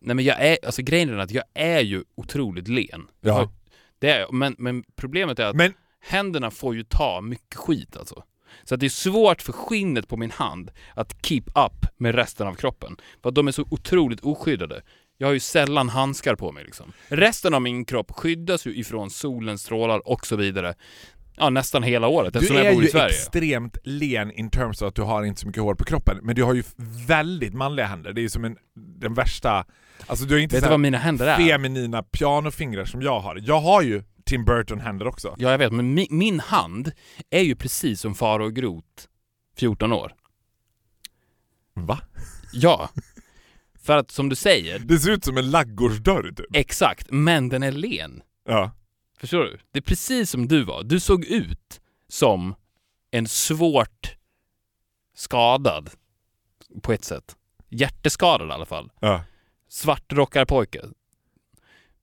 Nej 0.00 0.16
men 0.16 0.24
jag 0.24 0.40
är, 0.46 0.58
alltså 0.66 0.82
grejen 0.82 1.10
är 1.10 1.18
att 1.18 1.30
jag 1.30 1.44
är 1.54 1.80
ju 1.80 2.04
otroligt 2.14 2.68
len. 2.68 3.06
Ja. 3.20 3.52
Det 3.98 4.10
är 4.10 4.20
jag. 4.20 4.32
Men, 4.32 4.54
men 4.58 4.84
problemet 4.96 5.38
är 5.38 5.44
att 5.44 5.56
Men 5.56 5.72
händerna 6.00 6.50
får 6.50 6.74
ju 6.74 6.84
ta 6.84 7.20
mycket 7.20 7.56
skit 7.56 7.96
alltså. 7.96 8.24
Så 8.64 8.74
att 8.74 8.80
det 8.80 8.86
är 8.86 8.90
svårt 8.90 9.42
för 9.42 9.52
skinnet 9.52 10.08
på 10.08 10.16
min 10.16 10.30
hand 10.30 10.70
att 10.94 11.26
keep 11.26 11.44
up 11.46 11.86
med 11.96 12.14
resten 12.14 12.46
av 12.46 12.54
kroppen. 12.54 12.96
För 13.22 13.28
att 13.28 13.34
de 13.34 13.48
är 13.48 13.52
så 13.52 13.64
otroligt 13.70 14.20
oskyddade. 14.20 14.82
Jag 15.18 15.26
har 15.28 15.32
ju 15.32 15.40
sällan 15.40 15.88
handskar 15.88 16.34
på 16.34 16.52
mig 16.52 16.64
liksom. 16.64 16.92
Resten 17.08 17.54
av 17.54 17.62
min 17.62 17.84
kropp 17.84 18.12
skyddas 18.12 18.66
ju 18.66 18.74
ifrån 18.74 19.10
solens 19.10 19.62
strålar 19.62 20.08
och 20.08 20.26
så 20.26 20.36
vidare. 20.36 20.74
Ja, 21.42 21.50
nästan 21.50 21.82
hela 21.82 22.08
året 22.08 22.32
du 22.32 22.38
eftersom 22.38 22.56
är 22.56 22.64
jag 22.64 22.74
bor 22.74 22.82
ju 22.82 22.88
i 22.88 22.90
Sverige. 22.92 23.06
extremt 23.14 23.76
len 23.84 24.32
in 24.32 24.50
terms 24.50 24.82
of 24.82 24.88
att 24.88 24.94
du 24.94 25.02
har 25.02 25.24
inte 25.24 25.40
så 25.40 25.46
mycket 25.46 25.62
hår 25.62 25.74
på 25.74 25.84
kroppen, 25.84 26.18
men 26.22 26.34
du 26.34 26.42
har 26.42 26.54
ju 26.54 26.62
väldigt 27.08 27.54
manliga 27.54 27.86
händer. 27.86 28.12
Det 28.12 28.20
är 28.20 28.22
ju 28.22 28.28
som 28.28 28.44
en, 28.44 28.56
den 29.00 29.14
värsta... 29.14 29.64
Alltså 30.06 30.24
du 30.24 30.34
har 30.34 30.40
inte 30.40 30.56
Vet 30.56 30.64
du 30.64 30.70
vad 30.70 30.80
mina 30.80 30.98
händer 30.98 31.26
är? 31.26 31.36
feminina 31.36 32.02
pianofingrar 32.02 32.84
som 32.84 33.02
jag 33.02 33.20
har. 33.20 33.38
Jag 33.42 33.60
har 33.60 33.82
ju 33.82 34.02
Tim 34.24 34.44
Burton-händer 34.44 35.06
också. 35.06 35.34
Ja, 35.38 35.50
jag 35.50 35.58
vet, 35.58 35.72
men 35.72 35.94
min, 35.94 36.06
min 36.10 36.40
hand 36.40 36.92
är 37.30 37.42
ju 37.42 37.54
precis 37.56 38.00
som 38.00 38.14
Faro 38.14 38.44
och 38.44 38.54
Grot 38.54 39.08
14 39.56 39.92
år. 39.92 40.12
Va? 41.74 41.98
Ja. 42.52 42.90
För 43.82 43.96
att 43.96 44.10
som 44.10 44.28
du 44.28 44.36
säger, 44.36 44.78
Det 44.78 44.98
ser 44.98 45.10
ut 45.10 45.24
som 45.24 45.36
en 45.38 45.50
laggårdsdörr 45.50 46.32
typ. 46.36 46.46
exakt, 46.52 47.06
men 47.10 47.48
den 47.48 47.62
är 47.62 47.72
len. 47.72 48.22
Ja. 48.48 48.70
Förstår 49.22 49.44
du? 49.44 49.58
Det 49.70 49.78
är 49.78 49.82
precis 49.82 50.30
som 50.30 50.48
du 50.48 50.64
var. 50.64 50.82
Du 50.82 51.00
såg 51.00 51.24
ut 51.24 51.80
som 52.08 52.54
en 53.10 53.28
svårt 53.28 54.16
skadad, 55.14 55.90
på 56.82 56.92
ett 56.92 57.04
sätt. 57.04 57.36
Hjärteskadad 57.68 58.48
i 58.48 58.52
alla 58.52 58.66
fall. 58.66 58.92
ja. 59.00 59.24
Svartrockarpojke. 59.68 60.80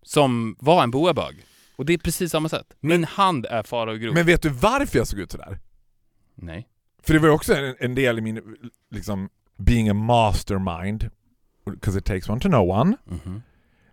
Som 0.01 0.55
var 0.59 0.83
en 0.83 0.91
boabög. 0.91 1.45
Och 1.75 1.85
det 1.85 1.93
är 1.93 1.97
precis 1.97 2.31
samma 2.31 2.49
sätt. 2.49 2.73
Min 2.79 3.03
hand 3.03 3.45
är 3.45 3.63
Faro 3.63 3.91
och 3.91 3.99
Grot. 3.99 4.13
Men 4.13 4.25
vet 4.25 4.41
du 4.41 4.49
varför 4.49 4.97
jag 4.97 5.07
såg 5.07 5.19
ut 5.19 5.31
sådär? 5.31 5.59
Nej. 6.35 6.69
För 7.03 7.13
det 7.13 7.19
var 7.19 7.29
också 7.29 7.53
en, 7.55 7.75
en 7.79 7.95
del 7.95 8.17
i 8.17 8.21
min, 8.21 8.41
liksom, 8.91 9.29
being 9.57 9.89
a 9.89 9.93
mastermind, 9.93 11.09
because 11.65 11.99
it 11.99 12.05
takes 12.05 12.29
one 12.29 12.39
to 12.41 12.47
know 12.47 12.69
one. 12.69 12.97
Mhm. 13.05 13.41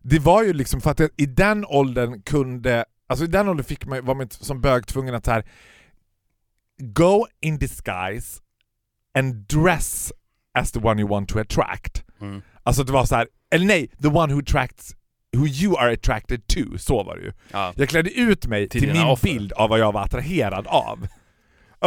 Det 0.02 0.18
var 0.18 0.42
ju 0.42 0.52
liksom 0.52 0.80
för 0.80 0.90
att 0.90 0.98
jag, 0.98 1.10
i 1.16 1.26
den 1.26 1.64
åldern 1.64 2.22
kunde, 2.22 2.84
alltså 3.06 3.24
i 3.24 3.28
den 3.28 3.48
åldern 3.48 3.64
fick 3.64 3.86
man, 3.86 4.04
var 4.04 4.14
man 4.14 4.30
som 4.30 4.60
bög 4.60 4.86
tvungen 4.86 5.14
att 5.14 5.26
här 5.26 5.44
go 6.78 7.26
in 7.40 7.58
disguise 7.58 8.40
and 9.18 9.34
dress 9.34 10.12
as 10.58 10.72
the 10.72 10.78
one 10.78 11.00
you 11.00 11.10
want 11.10 11.28
to 11.28 11.38
attract. 11.38 12.04
Mm. 12.20 12.42
Alltså 12.62 12.84
det 12.84 12.92
var 12.92 13.04
så 13.04 13.14
här, 13.16 13.28
eller 13.50 13.66
nej, 13.66 13.88
the 14.02 14.08
one 14.08 14.32
who 14.34 14.40
attracts 14.40 14.96
who 15.36 15.46
you 15.46 15.78
are 15.78 15.92
attracted 15.92 16.46
to, 16.46 16.78
så 16.78 17.02
var 17.02 17.16
det 17.16 17.22
ju. 17.22 17.32
Ja. 17.52 17.72
Jag 17.76 17.88
klädde 17.88 18.10
ut 18.10 18.46
mig 18.46 18.68
Till 18.68 18.80
till, 18.80 18.92
min 18.92 19.02
offer. 19.02 19.24
bild 19.28 19.52
av 19.52 19.70
vad 19.70 19.78
jag 19.78 19.92
var 19.92 20.02
attraherad 20.04 20.66
av. 20.66 21.06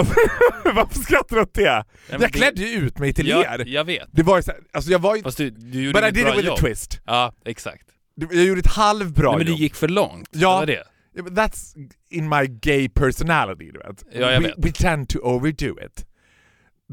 Varför 0.63 0.99
skrattar 0.99 1.35
du 1.35 1.41
åt 1.41 1.53
det? 1.53 1.83
men 2.09 2.21
jag 2.21 2.31
det- 2.31 2.37
klädde 2.37 2.61
ju 2.61 2.67
ut 2.67 2.99
mig 2.99 3.13
till 3.13 3.27
jag, 3.27 3.59
er. 3.59 3.65
jag 3.67 3.83
vet. 3.85 4.07
Det 4.11 4.23
var 4.23 4.37
ju 4.37 4.43
så 4.43 4.51
här, 4.51 4.59
alltså 4.73 4.91
jag 4.91 4.99
var 4.99 5.15
ju... 5.15 5.23
Fast 5.23 5.37
du, 5.37 5.49
du 5.49 5.83
gjorde 5.83 6.01
But 6.01 6.09
I 6.09 6.11
did 6.11 6.27
it 6.27 6.33
with 6.37 6.45
jobb. 6.47 6.57
a 6.57 6.61
twist. 6.61 7.01
Ja, 7.05 7.33
exakt. 7.45 7.85
Jag 8.15 8.45
gjorde 8.45 8.59
ett 8.59 8.67
halvbra 8.67 9.29
Nej, 9.29 9.37
men 9.37 9.47
jobb. 9.47 9.59
gick 9.59 9.75
för 9.75 9.87
långt. 9.87 10.29
Ja. 10.31 10.49
Det 10.53 10.55
var 10.59 10.65
det. 10.65 10.83
That's 11.15 11.75
in 12.09 12.29
my 12.29 12.47
gay 12.47 12.89
personality, 12.89 13.71
du 13.71 13.79
vet. 13.79 14.03
Ja, 14.11 14.31
jag 14.31 14.41
we, 14.41 14.47
vet. 14.47 14.55
we 14.65 14.71
tend 14.71 15.09
to 15.09 15.19
overdo 15.19 15.75
it. 15.85 16.05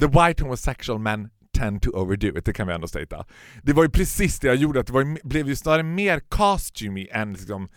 The 0.00 0.06
white 0.06 0.42
homosexual 0.42 0.98
men 0.98 1.28
tend 1.58 1.82
to 1.82 1.90
overdo 1.90 2.38
it, 2.38 2.44
det 2.44 2.52
kan 2.52 2.66
vi 2.66 2.74
ändå 2.74 2.88
säga. 2.88 3.24
Det 3.62 3.72
var 3.72 3.82
ju 3.82 3.90
precis 3.90 4.40
det 4.40 4.46
jag 4.46 4.56
gjorde, 4.56 4.80
att 4.80 4.86
det 4.86 4.92
ju- 5.02 5.16
blev 5.24 5.48
ju 5.48 5.56
snarare 5.56 5.82
mer 5.82 6.20
costumey 6.28 7.08
än 7.12 7.32
liksom 7.32 7.68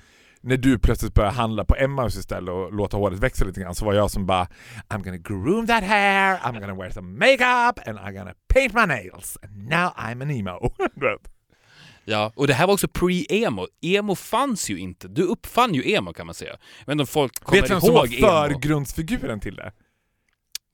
när 0.41 0.58
du 0.58 0.80
plötsligt 0.80 1.13
började 1.13 1.36
handla 1.36 1.65
på 1.65 1.75
Emmaus 1.75 2.15
istället 2.17 2.49
och 2.49 2.73
låta 2.73 2.97
håret 2.97 3.19
växa 3.19 3.45
lite 3.45 3.62
grann 3.62 3.75
så 3.75 3.86
var 3.86 3.93
jag 3.93 4.12
som 4.12 4.25
bara 4.25 4.47
I'm 4.89 5.04
gonna 5.04 5.17
groom 5.17 5.67
that 5.67 5.84
hair, 5.84 6.38
I'm 6.38 6.60
gonna 6.60 6.75
wear 6.75 6.89
some 6.89 7.08
makeup 7.19 7.88
and 7.88 7.97
I'm 7.99 8.13
gonna 8.17 8.34
paint 8.54 8.73
my 8.73 8.86
nails 8.86 9.38
and 9.41 9.69
now 9.69 9.89
I'm 9.97 10.21
an 10.23 10.32
emo. 10.32 10.69
Vet. 12.10 12.13
Ja, 12.13 12.32
och 12.36 12.48
det 12.48 12.54
här 12.54 12.67
var 12.67 12.74
också 12.74 12.88
pre-emo. 12.88 13.67
Emo 13.82 14.15
fanns 14.15 14.69
ju 14.69 14.78
inte. 14.80 15.08
Du 15.08 15.24
uppfann 15.24 15.74
ju 15.74 15.91
emo 15.93 16.13
kan 16.13 16.26
man 16.26 16.36
säga. 16.36 16.52
Vet 16.86 16.91
inte 16.91 17.02
om 17.02 17.08
folk 17.08 17.39
kommer 17.43 17.62
Vet 17.62 17.67
du 17.69 17.74
vem 17.74 17.82
som 17.82 17.93
var 17.93 18.06
ihåg 18.06 18.13
emo. 18.13 18.28
förgrundsfiguren 18.28 19.39
till 19.39 19.56
det? 19.56 19.72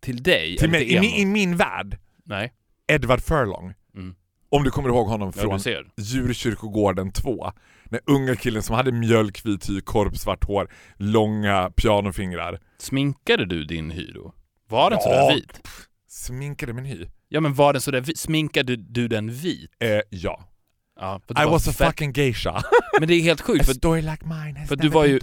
Till 0.02 0.24
dig? 0.24 0.58
Till 0.58 0.69
mig, 0.71 0.80
till 0.80 0.91
i, 0.91 0.95
emo? 0.95 1.02
min, 1.02 1.13
I 1.15 1.26
min 1.26 1.58
värld, 1.58 2.00
Nej. 2.24 2.54
Edward 2.88 3.21
Furlong. 3.21 3.74
Mm. 3.95 4.15
Om 4.50 4.63
du 4.63 4.71
kommer 4.71 4.89
ihåg 4.89 5.08
honom 5.08 5.32
Ja, 5.36 5.41
från 5.41 5.60
ser. 5.60 5.88
Djurkyrkogården 5.98 7.12
2. 7.12 7.52
Den 7.89 8.00
unga 8.06 8.36
killen 8.36 8.63
som 8.63 8.76
hade 8.76 8.91
mjölkvit 8.91 9.69
hy, 9.69 9.82
korpsvart 9.82 10.43
hår, 10.43 10.71
långa 10.95 11.71
pianofingrar. 11.76 12.60
Sminkade 12.78 13.45
du 13.45 13.63
din 13.63 13.91
hy 13.91 14.12
då? 14.12 14.34
Var 14.69 14.89
den 14.89 15.00
Ja. 15.00 15.04
sådär 15.04 15.36
vit? 15.36 15.62
Sminkade 16.08 16.74
min 16.74 16.86
hy. 16.86 17.06
Ja 17.30 17.39
men 17.41 17.54
var 17.54 17.74
den 17.74 17.82
sådär 17.82 18.02
vit? 18.02 18.19
Sminkade 18.19 18.76
du 18.76 19.08
den 19.08 19.30
vit? 19.32 19.71
Eh, 19.80 20.00
ja. 20.10 20.50
Ja, 20.99 21.21
för 21.27 21.41
I 21.43 21.45
was 21.45 21.67
a 21.67 21.71
fucking 21.73 22.12
geisha. 22.12 22.63
Men 22.99 23.08
det 23.08 23.13
är 23.15 23.21
helt 23.21 23.41
a 23.41 23.43
sjukt 23.43 23.65
för 23.65 23.73
story 23.73 24.01
like 24.01 24.25
mine 24.25 24.65
för 24.67 24.75
du 24.75 24.89
var 24.89 25.05
ju- 25.05 25.19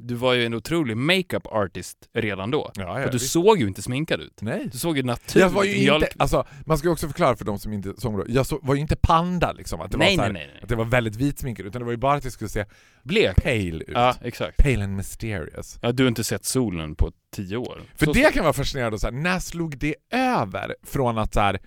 du 0.00 0.14
var 0.14 0.34
ju 0.34 0.46
en 0.46 0.54
otrolig 0.54 0.96
makeup 0.96 1.46
artist 1.46 1.98
redan 2.14 2.50
då. 2.50 2.70
Ja, 2.74 2.94
För 2.94 3.00
ja, 3.00 3.06
du 3.06 3.12
visst. 3.12 3.30
såg 3.32 3.58
ju 3.60 3.66
inte 3.68 3.82
sminkad 3.82 4.20
ut. 4.20 4.38
Nej. 4.42 4.68
Du 4.72 4.78
såg 4.78 4.96
ju 4.96 5.02
naturligt 5.02 5.34
Jag 5.42 5.48
var 5.50 5.64
ju 5.64 5.94
inte, 5.94 6.08
alltså, 6.16 6.46
man 6.66 6.78
ska 6.78 6.88
ju 6.88 6.92
också 6.92 7.06
förklara 7.06 7.36
för 7.36 7.44
de 7.44 7.58
som 7.58 7.72
inte 7.72 7.92
såg 8.00 8.24
Jag 8.28 8.46
så, 8.46 8.58
var 8.62 8.74
ju 8.74 8.80
inte 8.80 8.96
panda 8.96 9.52
liksom, 9.52 9.80
att 9.80 9.90
det, 9.90 9.98
Nej, 9.98 10.16
var 10.16 10.24
så 10.24 10.26
här, 10.26 10.32
nej, 10.32 10.50
nej. 10.52 10.60
att 10.62 10.68
det 10.68 10.76
var 10.76 10.84
väldigt 10.84 11.16
vitsminkad, 11.16 11.66
utan 11.66 11.78
det 11.80 11.84
var 11.84 11.92
ju 11.92 11.98
bara 11.98 12.14
att 12.16 12.24
jag 12.24 12.32
skulle 12.32 12.48
se 12.48 12.64
Blek. 13.02 13.36
pale 13.42 13.70
ut. 13.84 13.84
Ja, 13.92 14.14
exakt. 14.22 14.56
Pale 14.56 14.84
and 14.84 14.96
mysterious. 14.96 15.78
Ja, 15.82 15.92
du 15.92 16.02
har 16.02 16.08
inte 16.08 16.24
sett 16.24 16.44
solen 16.44 16.94
på 16.94 17.12
tio 17.36 17.56
år. 17.56 17.82
För 17.96 18.06
Så- 18.06 18.12
det 18.12 18.34
kan 18.34 18.42
vara 18.42 18.52
fascinerande, 18.52 18.98
så 18.98 19.06
här, 19.06 19.12
när 19.14 19.38
slog 19.38 19.78
det 19.78 19.94
över 20.12 20.74
från 20.86 21.18
att 21.18 21.34
så 21.34 21.40
här, 21.40 21.58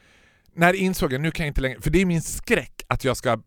när 0.55 0.73
insåg 0.73 1.13
jag 1.13 1.21
nu 1.21 1.31
kan 1.31 1.45
jag 1.45 1.49
inte 1.51 1.61
längre, 1.61 1.81
för 1.81 1.89
det 1.89 2.01
är 2.01 2.05
min 2.05 2.21
skräck 2.21 2.81
att 2.87 3.03
jag 3.03 3.17
ska 3.17 3.37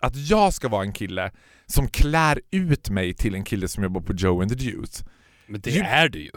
att 0.00 0.16
jag 0.16 0.54
ska 0.54 0.68
vara 0.68 0.82
en 0.82 0.92
kille 0.92 1.30
som 1.66 1.88
klär 1.88 2.40
ut 2.50 2.90
mig 2.90 3.14
till 3.14 3.34
en 3.34 3.44
kille 3.44 3.68
som 3.68 3.82
jobbar 3.82 4.00
på 4.00 4.12
Joe 4.14 4.42
and 4.42 4.58
the 4.58 4.64
Juice. 4.64 5.04
Men 5.46 5.60
det 5.60 5.70
Ju- 5.70 5.80
är 5.80 6.08
du 6.08 6.18
ju. 6.20 6.30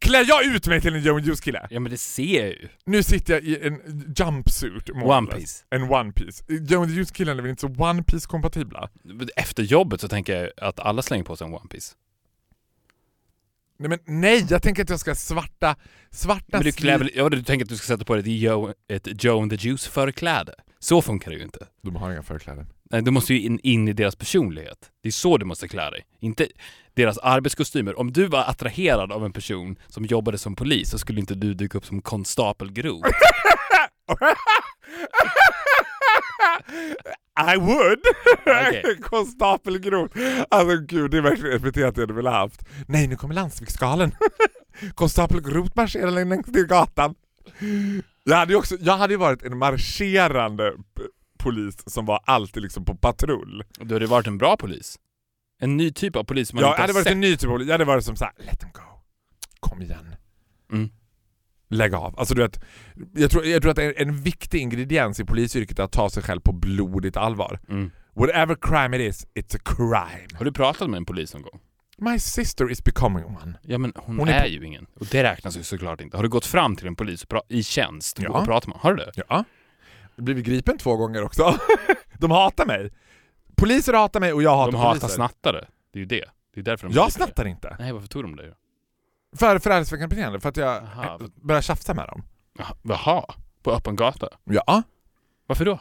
Klär 0.00 0.24
jag 0.28 0.44
ut 0.54 0.66
mig 0.66 0.80
till 0.80 0.94
en 0.94 1.02
Joe 1.02 1.14
and 1.16 1.24
the 1.24 1.26
Juice 1.28 1.40
kille? 1.40 1.66
Ja 1.70 1.80
men 1.80 1.92
det 1.92 1.98
ser 1.98 2.40
jag 2.40 2.48
ju. 2.48 2.68
Nu 2.86 3.02
sitter 3.02 3.34
jag 3.34 3.42
i 3.42 3.66
en 3.66 4.04
jumpsuit. 4.16 4.90
One 4.90 5.30
piece. 5.32 5.64
En 5.70 5.82
one 5.82 6.12
piece. 6.12 6.44
Joe 6.48 6.82
and 6.82 6.90
the 6.90 6.94
Juice 6.96 7.10
killen 7.10 7.38
är 7.38 7.42
väl 7.42 7.50
inte 7.50 7.60
så 7.60 7.66
one 7.78 8.02
piece 8.02 8.26
kompatibla? 8.28 8.88
Efter 9.36 9.62
jobbet 9.62 10.00
så 10.00 10.08
tänker 10.08 10.36
jag 10.42 10.50
att 10.56 10.80
alla 10.80 11.02
slänger 11.02 11.24
på 11.24 11.36
sig 11.36 11.46
en 11.46 11.54
One 11.54 11.68
Piece. 11.70 11.94
Nej 13.88 13.98
men 14.04 14.20
nej, 14.20 14.46
jag 14.50 14.62
tänker 14.62 14.82
att 14.82 14.90
jag 14.90 15.00
ska 15.00 15.14
svarta, 15.14 15.76
svarta 16.10 16.44
Men 16.48 16.62
du, 16.62 16.72
klär 16.72 16.98
väl, 16.98 17.10
ja, 17.14 17.28
du 17.28 17.42
tänker 17.42 17.64
att 17.64 17.68
du 17.68 17.76
ska 17.76 17.86
sätta 17.86 18.04
på 18.04 18.14
dig 18.14 18.20
ett 18.20 18.42
Joe, 18.42 18.72
ett 18.88 19.24
Joe 19.24 19.42
and 19.42 19.50
the 19.50 19.56
Juice 19.68 19.86
förkläde. 19.86 20.54
Så 20.78 21.02
funkar 21.02 21.30
det 21.30 21.36
ju 21.36 21.42
inte. 21.42 21.66
De 21.82 21.96
har 21.96 22.12
inga 22.12 22.22
förkläden. 22.22 22.66
Nej, 22.90 23.02
du 23.02 23.10
måste 23.10 23.34
ju 23.34 23.40
in, 23.40 23.60
in 23.62 23.88
i 23.88 23.92
deras 23.92 24.16
personlighet. 24.16 24.78
Det 25.02 25.08
är 25.08 25.12
så 25.12 25.38
du 25.38 25.44
måste 25.44 25.68
klä 25.68 25.90
dig. 25.90 26.04
Inte 26.20 26.48
deras 26.94 27.18
arbetskostymer. 27.18 27.98
Om 27.98 28.12
du 28.12 28.26
var 28.26 28.44
attraherad 28.44 29.12
av 29.12 29.24
en 29.24 29.32
person 29.32 29.76
som 29.88 30.04
jobbade 30.04 30.38
som 30.38 30.56
polis 30.56 30.90
så 30.90 30.98
skulle 30.98 31.20
inte 31.20 31.34
du 31.34 31.54
dyka 31.54 31.78
upp 31.78 31.86
som 31.86 32.02
konstapel 32.02 32.72
Groth. 32.72 33.08
I 37.52 37.56
would! 37.56 38.00
Okej. 38.46 38.98
Konstapel 39.02 39.78
Groth. 39.78 40.18
Alltså 40.48 40.76
gud, 40.76 41.10
det 41.10 41.16
är 41.18 41.22
verkligen 41.22 41.56
ett 41.56 41.62
beteende 41.62 42.00
jag 42.00 42.06
hade 42.06 42.12
velat 42.14 42.34
haft. 42.34 42.62
Nej, 42.88 43.06
nu 43.06 43.16
kommer 43.16 43.34
landsviksgalen. 43.34 44.12
Konstapel 44.94 45.40
Groth 45.40 45.72
marscherar 45.76 46.10
längs 46.10 46.46
gatan. 46.46 47.14
Jag 48.24 48.36
hade 48.36 48.52
ju 48.52 48.58
också, 48.58 48.76
jag 48.80 48.96
hade 48.96 49.16
varit 49.16 49.42
en 49.42 49.58
marscherande 49.58 50.72
polis 51.38 51.76
som 51.92 52.06
var 52.06 52.20
alltid 52.26 52.62
liksom 52.62 52.84
på 52.84 52.94
patrull. 52.96 53.64
Du 53.80 53.94
hade 53.94 54.06
varit 54.06 54.26
en 54.26 54.38
bra 54.38 54.56
polis. 54.56 54.98
En 55.60 55.76
ny 55.76 55.92
typ 55.92 56.16
av 56.16 56.24
polis 56.24 56.48
som 56.48 56.56
man 56.56 56.62
Jag 56.62 56.72
inte 56.72 56.80
hade 56.80 56.92
har 56.92 56.94
varit 56.94 57.04
sett. 57.04 57.12
en 57.12 57.20
ny 57.20 57.36
typ 57.36 57.48
av 57.50 57.52
polis, 57.52 57.66
jag 57.68 57.74
hade 57.74 57.84
varit 57.84 58.04
som 58.04 58.16
såhär, 58.16 58.32
let 58.38 58.60
them 58.60 58.70
go. 58.72 58.80
Kom 59.60 59.82
igen. 59.82 60.16
Mm. 60.72 60.90
Lägg 61.76 61.94
av. 61.94 62.18
Alltså 62.18 62.34
du 62.34 62.42
vet, 62.42 62.60
jag 63.14 63.30
tror, 63.30 63.44
jag 63.44 63.62
tror 63.62 63.72
att 63.72 63.78
en, 63.78 63.92
en 63.96 64.22
viktig 64.22 64.60
ingrediens 64.60 65.20
i 65.20 65.24
polisyrket 65.24 65.78
är 65.78 65.82
att 65.82 65.92
ta 65.92 66.10
sig 66.10 66.22
själv 66.22 66.40
på 66.40 66.52
blodigt 66.52 67.16
allvar. 67.16 67.60
Mm. 67.68 67.90
Whatever 68.16 68.56
crime 68.60 68.96
it 68.96 69.14
is, 69.14 69.26
it's 69.34 69.56
a 69.56 69.60
crime. 69.64 70.28
Har 70.38 70.44
du 70.44 70.52
pratat 70.52 70.90
med 70.90 70.96
en 70.98 71.04
polis 71.06 71.34
någon 71.34 71.42
gång? 71.42 71.60
My 71.98 72.18
sister 72.18 72.70
is 72.70 72.84
becoming 72.84 73.24
one. 73.24 73.58
Ja 73.62 73.78
men 73.78 73.92
hon, 73.96 74.18
Hon 74.18 74.28
är 74.28 74.32
är, 74.44 74.46
ju 74.46 74.64
ingen. 74.66 74.86
Och 75.00 75.06
det 75.06 75.22
räknas 75.22 75.56
ju 75.58 75.62
såklart 75.62 76.00
inte. 76.00 76.16
Har 76.16 76.22
du 76.22 76.28
gått 76.28 76.46
fram 76.46 76.76
till 76.76 76.86
en 76.86 76.96
polis 76.96 77.26
i 77.48 77.62
tjänst 77.62 78.18
Ja. 78.22 78.30
och 78.30 78.44
pratat 78.44 78.68
med 78.68 78.76
Har 78.78 78.94
du 78.94 79.04
det? 79.04 79.12
Ja. 79.28 79.44
Jag 80.16 80.24
blivit 80.24 80.44
gripen 80.46 80.78
två 80.78 80.96
gånger 80.96 81.22
också. 81.22 81.58
De 82.18 82.30
hatar 82.30 82.66
mig. 82.66 82.92
Poliser 83.56 83.92
hatar 83.92 84.20
mig 84.20 84.32
och 84.32 84.42
jag 84.42 84.56
hatar 84.56 84.72
De 84.72 84.78
hatar 84.78 84.90
poliser. 85.00 85.08
snattare. 85.08 85.64
Det 85.92 85.98
är 85.98 86.00
ju 86.00 86.06
det. 86.06 86.24
Det 86.54 86.60
är 86.60 86.64
därför 86.64 86.88
de 86.88 86.94
Jag 86.94 87.12
snattar 87.12 87.46
inte. 87.46 87.76
Nej, 87.78 87.92
varför 87.92 88.08
tog 88.08 88.22
de 88.22 88.36
dig 88.36 88.46
då? 88.48 88.54
För 89.38 89.58
förargelseväckande 89.58 90.16
beteende, 90.16 90.40
för 90.40 90.48
att 90.48 90.56
jag 90.56 90.76
Aha. 90.82 91.04
eh, 91.20 91.26
börjar 91.42 91.62
tjafsa 91.62 91.94
med 91.94 92.06
dem. 92.06 92.22
Jaha, 92.82 93.24
på 93.62 93.72
öppen 93.72 93.96
gata? 93.96 94.28
Ja. 94.44 94.82
Varför 95.46 95.64
då? 95.64 95.80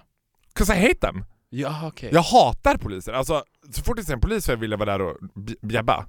'Cause 0.53 0.75
I 0.75 0.81
hate 0.87 0.99
them. 0.99 1.25
Ja, 1.49 1.87
okej. 1.87 2.09
Jag 2.13 2.21
hatar 2.21 2.77
poliser. 2.77 3.13
Alltså, 3.13 3.43
så 3.71 3.83
fort 3.83 3.97
jag 3.97 4.05
ser 4.05 4.13
en 4.13 4.19
polis 4.19 4.45
så 4.45 4.55
vill 4.55 4.71
jag 4.71 4.77
vara 4.77 4.91
där 4.97 5.01
och 5.01 5.17
bj- 5.35 5.55
bjäbba. 5.61 6.05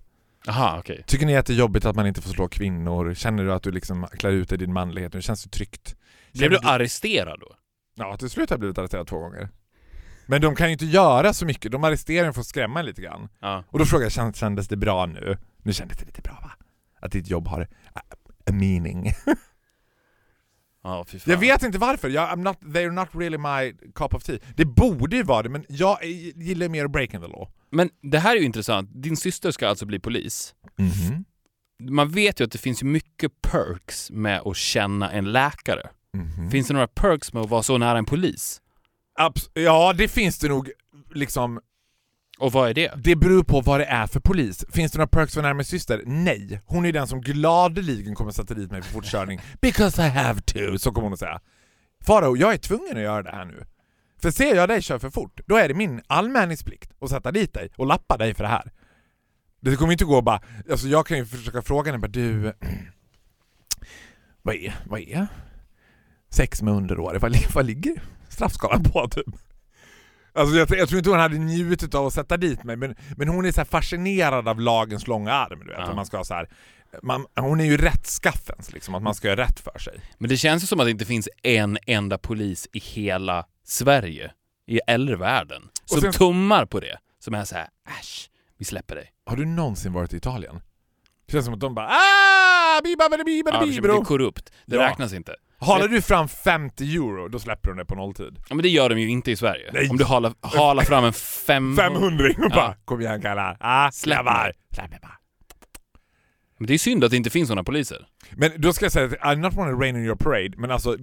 Jaha, 0.47 0.79
okej. 0.79 1.05
Tycker 1.07 1.27
ni 1.27 1.37
att 1.37 1.47
det 1.47 1.53
är 1.53 1.57
jobbigt 1.57 1.85
att 1.85 1.97
man 1.97 2.07
inte 2.07 2.23
får 2.23 2.31
slå 2.31 2.49
kvinnor? 2.49 3.15
Känner 3.15 3.45
du 3.45 3.53
att 3.53 3.63
du 3.63 3.71
liksom 3.71 4.07
klär 4.13 4.31
ut 4.31 4.49
dig 4.49 4.57
i 4.57 4.59
din 4.59 4.73
manlighet? 4.73 5.13
Nu 5.13 5.23
känns 5.23 5.45
det 5.45 5.51
tryggt. 5.51 5.97
Blev 6.33 6.51
du 6.51 6.57
Känner 6.57 6.75
arresterad 6.75 7.41
då? 7.41 7.55
Ja, 7.95 8.17
till 8.17 8.31
slut 8.31 8.51
har 8.51 8.55
jag 8.55 8.61
blivit 8.61 8.79
arresterad 8.79 9.07
två 9.07 9.19
gånger. 9.19 9.49
Men 10.27 10.41
de 10.41 10.57
kan 10.57 10.67
ju 10.67 10.73
inte 10.73 10.87
göra 10.87 11.33
så 11.33 11.47
mycket. 11.47 11.73
De 11.73 11.85
arresterar 11.85 12.27
en 12.27 12.35
för 12.35 12.41
att 12.41 12.47
skrämma 12.47 12.81
en 12.81 12.87
lite 12.87 13.03
grann. 13.03 13.29
Ja. 13.41 13.65
Och 13.71 13.79
då 13.79 13.85
frågar 13.85 14.05
jag, 14.05 14.11
"Kän- 14.13 14.33
kändes 14.33 14.69
det 14.69 14.77
bra 14.77 15.07
nu? 15.07 15.39
Nu 15.63 15.73
kändes 15.73 15.99
det 15.99 16.05
lite 16.07 16.23
bra 16.23 16.39
va? 16.43 16.51
Att 17.05 17.13
ditt 17.13 17.29
jobb 17.31 17.49
har 17.49 17.61
a, 17.95 18.01
a 18.51 18.53
meaning. 18.53 19.13
Fan. 20.83 21.05
Jag 21.25 21.37
vet 21.39 21.63
inte 21.63 21.79
varför. 21.79 22.09
Jag, 22.09 22.29
I'm 22.31 22.43
not, 22.43 22.61
they're 22.61 22.91
not 22.91 23.09
really 23.13 23.39
my 23.39 23.73
cup 23.95 24.15
of 24.15 24.23
tea. 24.25 24.39
Det 24.57 24.65
borde 24.65 25.17
ju 25.17 25.23
vara 25.23 25.43
det, 25.43 25.49
men 25.49 25.65
jag 25.69 26.05
gillar 26.37 26.69
mer 26.69 26.89
breaking 26.89 27.21
the 27.21 27.27
law. 27.27 27.49
Men 27.71 27.91
det 28.03 28.19
här 28.19 28.37
är 28.37 28.41
ju 28.41 28.47
intressant. 28.47 28.91
Din 28.93 29.17
syster 29.17 29.51
ska 29.51 29.69
alltså 29.69 29.87
bli 29.87 29.99
polis. 30.01 30.55
Mhm. 30.79 31.25
Man 31.91 32.11
vet 32.11 32.41
ju 32.41 32.45
att 32.45 32.53
det 32.53 32.59
finns 32.59 32.83
ju 32.83 32.87
mycket 32.87 33.33
perks 33.43 34.11
med 34.11 34.41
att 34.41 34.57
känna 34.57 35.11
en 35.13 35.33
läkare. 35.33 35.91
Mhm. 36.17 36.51
Finns 36.51 36.67
det 36.69 36.75
några 36.75 36.89
perks 36.89 37.33
med 37.33 37.43
att 37.43 37.51
vara 37.51 37.63
så 37.63 37.79
nära 37.79 37.99
en 37.99 38.05
polis? 38.05 38.61
Abs- 39.21 39.51
ja, 39.55 39.93
det 39.93 40.09
finns 40.09 40.39
det 40.39 40.49
nog 40.49 40.71
liksom. 41.15 41.61
Och 42.39 42.53
vad 42.53 42.71
är 42.71 42.75
det? 42.75 42.93
Det 42.97 43.17
beror 43.17 43.45
på 43.45 43.61
vad 43.61 43.81
det 43.81 43.85
är 43.85 44.07
för 44.07 44.21
polis. 44.21 44.65
Finns 44.73 44.93
det 44.93 44.99
några 44.99 45.09
perks 45.09 45.35
för 45.35 45.43
närmare 45.43 45.65
syster? 45.65 46.03
Nej. 46.07 46.61
Hon 46.67 46.87
är 46.87 46.93
den 46.93 47.07
som 47.07 47.21
gladeligen 47.21 48.15
kommer 48.15 48.31
sätta 48.31 48.55
dit 48.55 48.71
mig 48.71 48.83
för 48.83 48.93
fortkörning. 48.93 49.41
Because 49.61 50.07
I 50.07 50.09
have 50.09 50.41
to, 50.41 50.79
så 50.79 50.93
kommer 50.93 51.07
hon 51.07 51.13
att 51.13 51.19
säga. 51.19 51.41
Farao, 52.05 52.37
jag 52.37 52.53
är 52.53 52.59
tvungen 52.59 52.97
att 52.97 53.03
göra 53.03 53.23
det 53.23 53.31
här 53.31 53.45
nu. 53.45 53.65
För 54.23 54.31
ser 54.31 54.55
jag 54.55 54.69
dig 54.69 54.83
köra 54.83 54.99
för 54.99 55.11
fort, 55.11 55.41
då 55.47 55.57
är 55.57 55.69
det 55.69 55.75
min 55.75 56.01
allmänningsplikt 56.07 56.93
att 57.01 57.11
sätta 57.11 57.33
dit 57.33 57.55
dig 57.55 57.71
och 57.77 57.87
lappa 57.87 58.17
dig 58.17 58.35
för 58.35 58.45
det 58.45 58.51
här. 58.51 58.73
Det 59.61 59.77
kommer 59.77 59.93
inte 59.93 60.05
gå 60.05 60.19
att 60.19 60.25
bara, 60.25 60.41
alltså 60.71 60.89
jag 60.89 61.07
kan 61.07 61.19
ju 61.19 61.27
försöka 61.27 61.63
fråga 61.63 61.93
henne 61.93 61.99
bara 61.99 62.09
du, 62.09 62.53
vad 64.43 64.55
är, 64.55 64.75
vad 64.87 65.01
är 65.01 65.27
sex 66.31 66.63
med 66.63 66.75
underårig, 66.75 67.21
vad, 67.21 67.37
vad 67.55 67.67
ligger 67.67 68.03
straffskalan 68.29 68.83
på 68.83 69.09
typ? 69.09 69.35
Alltså 70.35 70.57
jag, 70.57 70.71
jag 70.71 70.89
tror 70.89 70.99
inte 70.99 71.11
hon 71.11 71.19
hade 71.19 71.39
njutit 71.39 71.95
av 71.95 72.07
att 72.07 72.13
sätta 72.15 72.37
dit 72.37 72.65
mig 72.65 72.77
men, 72.77 72.95
men 73.17 73.29
hon 73.29 73.45
är 73.47 73.53
så 73.53 73.65
fascinerad 73.65 74.49
av 74.49 74.61
lagens 74.61 75.07
långa 75.07 75.33
arm. 75.33 75.59
Du 75.61 75.67
vet, 75.67 75.79
Ja. 75.79 75.95
man 75.95 76.07
ska 76.07 76.17
ha 76.17 76.25
så 76.25 76.35
här, 76.35 76.49
man, 77.03 77.27
hon 77.37 77.61
är 77.61 77.65
ju 77.65 77.77
rättskaffens 77.77 78.73
liksom, 78.73 78.95
att 78.95 79.03
man 79.03 79.15
ska 79.15 79.29
göra 79.29 79.43
rätt 79.43 79.61
för 79.61 79.79
sig. 79.79 80.01
Men 80.19 80.29
det 80.31 80.37
känns 80.37 80.63
ju 80.63 80.67
som 80.67 80.81
att 80.81 80.87
det 80.87 80.91
inte 80.91 81.05
finns 81.05 81.29
en 81.43 81.79
enda 81.87 82.19
polis 82.19 82.69
i 82.73 82.79
hela 82.79 83.45
Sverige, 83.65 84.31
i 84.67 84.81
eller 84.87 85.17
världen, 85.17 85.63
som 85.85 86.01
sen- 86.01 86.13
tummar 86.13 86.67
på 86.67 86.81
det. 86.81 86.99
Som 87.19 87.35
är 87.35 87.45
så 87.45 87.55
här: 87.55 87.69
äsch, 88.01 88.31
vi 88.59 88.65
släpper 88.65 88.95
dig. 88.95 89.13
Har 89.27 89.37
du 89.37 89.45
någonsin 89.47 89.93
varit 89.93 90.15
i 90.15 90.17
Italien? 90.17 90.61
Det 91.27 91.33
känns 91.33 91.45
som 91.45 91.55
att 91.55 91.61
de 91.61 91.75
bara 91.75 91.87
ah, 91.89 92.81
biba, 92.85 93.09
biba, 93.09 93.25
biba, 93.25 93.51
Ja, 93.53 93.61
det 93.67 93.77
är 93.77 93.81
biba, 93.83 94.05
korrupt. 94.05 94.53
Det 94.67 94.77
Ja. 94.77 94.83
räknas 94.83 95.13
inte. 95.13 95.35
Halar 95.65 95.89
du 95.89 96.03
fram 96.03 96.29
50 96.29 96.85
euro, 96.97 97.29
då 97.29 97.39
släpper 97.39 97.69
de 97.69 97.77
det 97.79 97.85
på 97.85 97.95
nolltid. 97.95 98.39
Ja, 98.49 98.55
men 98.55 98.63
det 98.63 98.69
gör 98.69 98.89
de 98.89 98.99
ju 99.01 99.09
inte 99.09 99.31
i 99.31 99.37
Sverige. 99.37 99.71
Nej. 99.73 99.89
Om 99.91 99.97
du 99.97 100.05
halar, 100.05 100.33
halar 100.41 100.83
fram 100.85 101.05
en 101.05 101.13
fem... 101.13 101.77
500 101.77 102.25
och 102.45 102.51
bara 102.51 102.57
Ja. 102.57 102.75
kom 102.85 103.01
igen 103.01 103.21
killar, 103.21 103.57
ah, 103.61 103.91
Släpp 103.91 104.25
mig. 104.25 104.53
Släpp 104.75 104.91
mig 104.91 104.99
bara. 105.03 105.19
Men 106.59 106.67
det 106.67 106.75
är 106.75 106.79
synd 106.79 107.05
att 107.05 107.11
det 107.11 107.17
inte 107.17 107.31
finns 107.31 107.49
sådana 107.49 107.65
poliser. 107.65 108.07
Men 108.33 108.51
då 108.57 108.73
ska 108.73 108.85
jag 108.85 108.93
säga 108.93 109.09
I'm 109.09 109.37
not 109.37 109.55
want 109.55 109.71
to 109.73 109.81
rain 109.81 109.97
on 109.97 110.05
your 110.05 110.17
parade, 110.17 110.53
men 110.57 110.71
alltså 110.71 110.97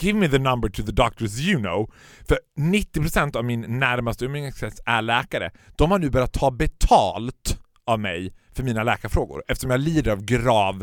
give 0.00 0.18
me 0.18 0.28
the 0.28 0.38
number 0.38 0.68
to 0.68 0.82
the 0.82 0.92
doctors 0.92 1.40
you 1.40 1.60
know. 1.60 1.90
För 2.28 2.38
90% 2.58 3.36
av 3.36 3.44
min 3.44 3.60
närmaste 3.78 4.24
umgängeskrets 4.24 4.80
är 4.86 5.02
läkare. 5.02 5.50
De 5.76 5.90
har 5.90 5.98
nu 5.98 6.10
börjat 6.10 6.32
ta 6.32 6.50
betalt 6.50 7.58
av 7.86 8.00
mig 8.00 8.34
för 8.56 8.62
mina 8.62 8.82
läkarfrågor 8.82 9.42
eftersom 9.48 9.70
jag 9.70 9.80
lider 9.80 10.12
av 10.12 10.24
grav 10.24 10.82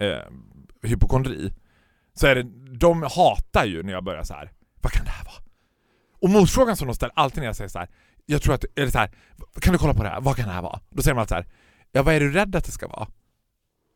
eh, 0.00 0.18
hypokondri. 0.82 1.52
Så 2.20 2.26
är 2.26 2.34
det, 2.34 2.42
de 2.78 3.02
hatar 3.02 3.64
ju 3.64 3.82
när 3.82 3.92
jag 3.92 4.04
börjar 4.04 4.24
så 4.24 4.34
här. 4.34 4.52
vad 4.80 4.92
kan 4.92 5.04
det 5.04 5.10
här 5.10 5.24
vara? 5.24 5.34
Och 6.20 6.30
motfrågan 6.30 6.76
som 6.76 6.86
de 6.86 6.94
ställer 6.94 7.12
alltid 7.16 7.38
när 7.38 7.46
jag 7.46 7.56
säger 7.56 7.68
så 7.68 7.78
här. 7.78 7.88
jag 8.26 8.42
tror 8.42 8.54
att, 8.54 8.64
eller 8.76 8.90
så 8.90 8.98
här, 8.98 9.10
kan 9.60 9.72
du 9.72 9.78
kolla 9.78 9.94
på 9.94 10.02
det 10.02 10.08
här, 10.08 10.20
vad 10.20 10.36
kan 10.36 10.46
det 10.46 10.52
här 10.54 10.62
vara? 10.62 10.80
Då 10.90 11.02
säger 11.02 11.14
man 11.14 11.20
alltid 11.20 11.28
så 11.28 11.34
här. 11.34 11.46
ja 11.92 12.02
vad 12.02 12.14
är 12.14 12.20
du 12.20 12.32
rädd 12.32 12.56
att 12.56 12.64
det 12.64 12.70
ska 12.72 12.88
vara? 12.88 13.08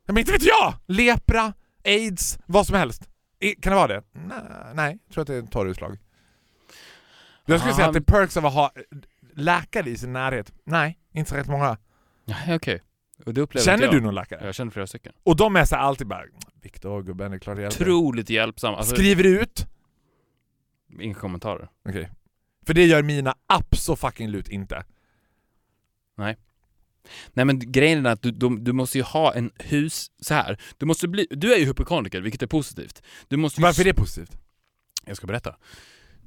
Men 0.07 0.19
inte 0.19 0.33
vet 0.33 0.43
jag! 0.43 0.75
Lepra, 0.87 1.53
aids, 1.85 2.39
vad 2.47 2.67
som 2.67 2.77
helst. 2.77 3.03
Kan 3.61 3.71
det 3.73 3.77
vara 3.77 3.87
det? 3.87 4.03
Nej, 4.13 4.39
nej 4.75 4.99
jag 5.07 5.15
tror 5.15 5.23
att 5.23 5.27
det 5.29 5.35
är 5.35 5.43
ett 5.43 5.51
torrutslag. 5.51 5.99
Jag 7.47 7.61
skulle 7.61 7.73
Ah. 7.73 7.77
säga 7.77 7.87
att 7.87 7.93
det 7.93 7.99
är 7.99 8.13
perks 8.21 8.37
av 8.37 8.47
att 8.47 8.55
ha 8.55 8.73
läkare 9.35 9.91
i 9.91 9.97
sin 9.97 10.13
närhet. 10.13 10.53
Nej, 10.65 10.99
inte 11.13 11.31
så 11.31 11.37
rätt 11.37 11.47
många. 11.49 11.77
Nej, 12.25 12.57
okej. 12.57 12.83
Och 13.25 13.35
det 13.35 13.61
Känner 13.61 13.73
inte 13.75 13.87
du 13.87 13.97
jag. 13.97 14.03
någon 14.03 14.15
läkare? 14.15 14.47
Jag 14.47 14.55
känner 14.55 14.71
flera 14.71 14.87
stycken. 14.87 15.13
Och 15.23 15.37
de 15.37 15.57
är 15.57 15.65
så 15.65 15.75
här 15.75 15.83
alltid 15.83 16.07
bara 16.07 16.23
Viktor, 16.63 17.03
gubben, 17.03 17.31
det 17.31 17.37
är 17.37 17.39
klart 17.39 17.57
jag 17.59 17.63
hjälper 17.63 17.85
dig." 17.85 17.95
Otroligt 17.95 18.31
hjälpsamma. 18.31 18.77
Alltså, 18.77 18.95
Skriver 18.95 19.25
ut. 19.25 19.67
Inga 21.01 21.15
kommentarer. 21.15 21.69
Okej. 21.89 22.11
För 22.67 22.75
det 22.75 22.87
gör 22.87 23.03
mina 23.03 23.35
absolut 23.47 24.49
inte. 24.49 24.85
Nej 27.33 27.45
men 27.45 27.73
grejen 27.73 28.07
är 28.07 28.11
att 28.11 28.23
du, 28.23 28.31
du, 28.31 28.57
du 28.59 28.73
måste 28.73 28.99
ju 28.99 29.05
ha 29.05 29.35
en 29.35 29.51
hus... 29.59 30.11
Så 30.21 30.35
här. 30.35 30.61
Du 30.79 30.87
måste 30.87 31.09
bli... 31.09 31.27
Du 31.31 31.55
är 31.55 31.59
ju 31.59 31.65
hypokondriker, 31.65 32.21
vilket 32.21 32.43
är 32.43 32.47
positivt. 32.47 33.03
Du 33.29 33.37
måste 33.37 33.61
ju 33.61 33.63
Varför 33.63 33.81
är 33.81 33.85
det 33.85 33.95
positivt? 33.95 34.39
Jag 35.05 35.17
ska 35.17 35.27
berätta. 35.27 35.57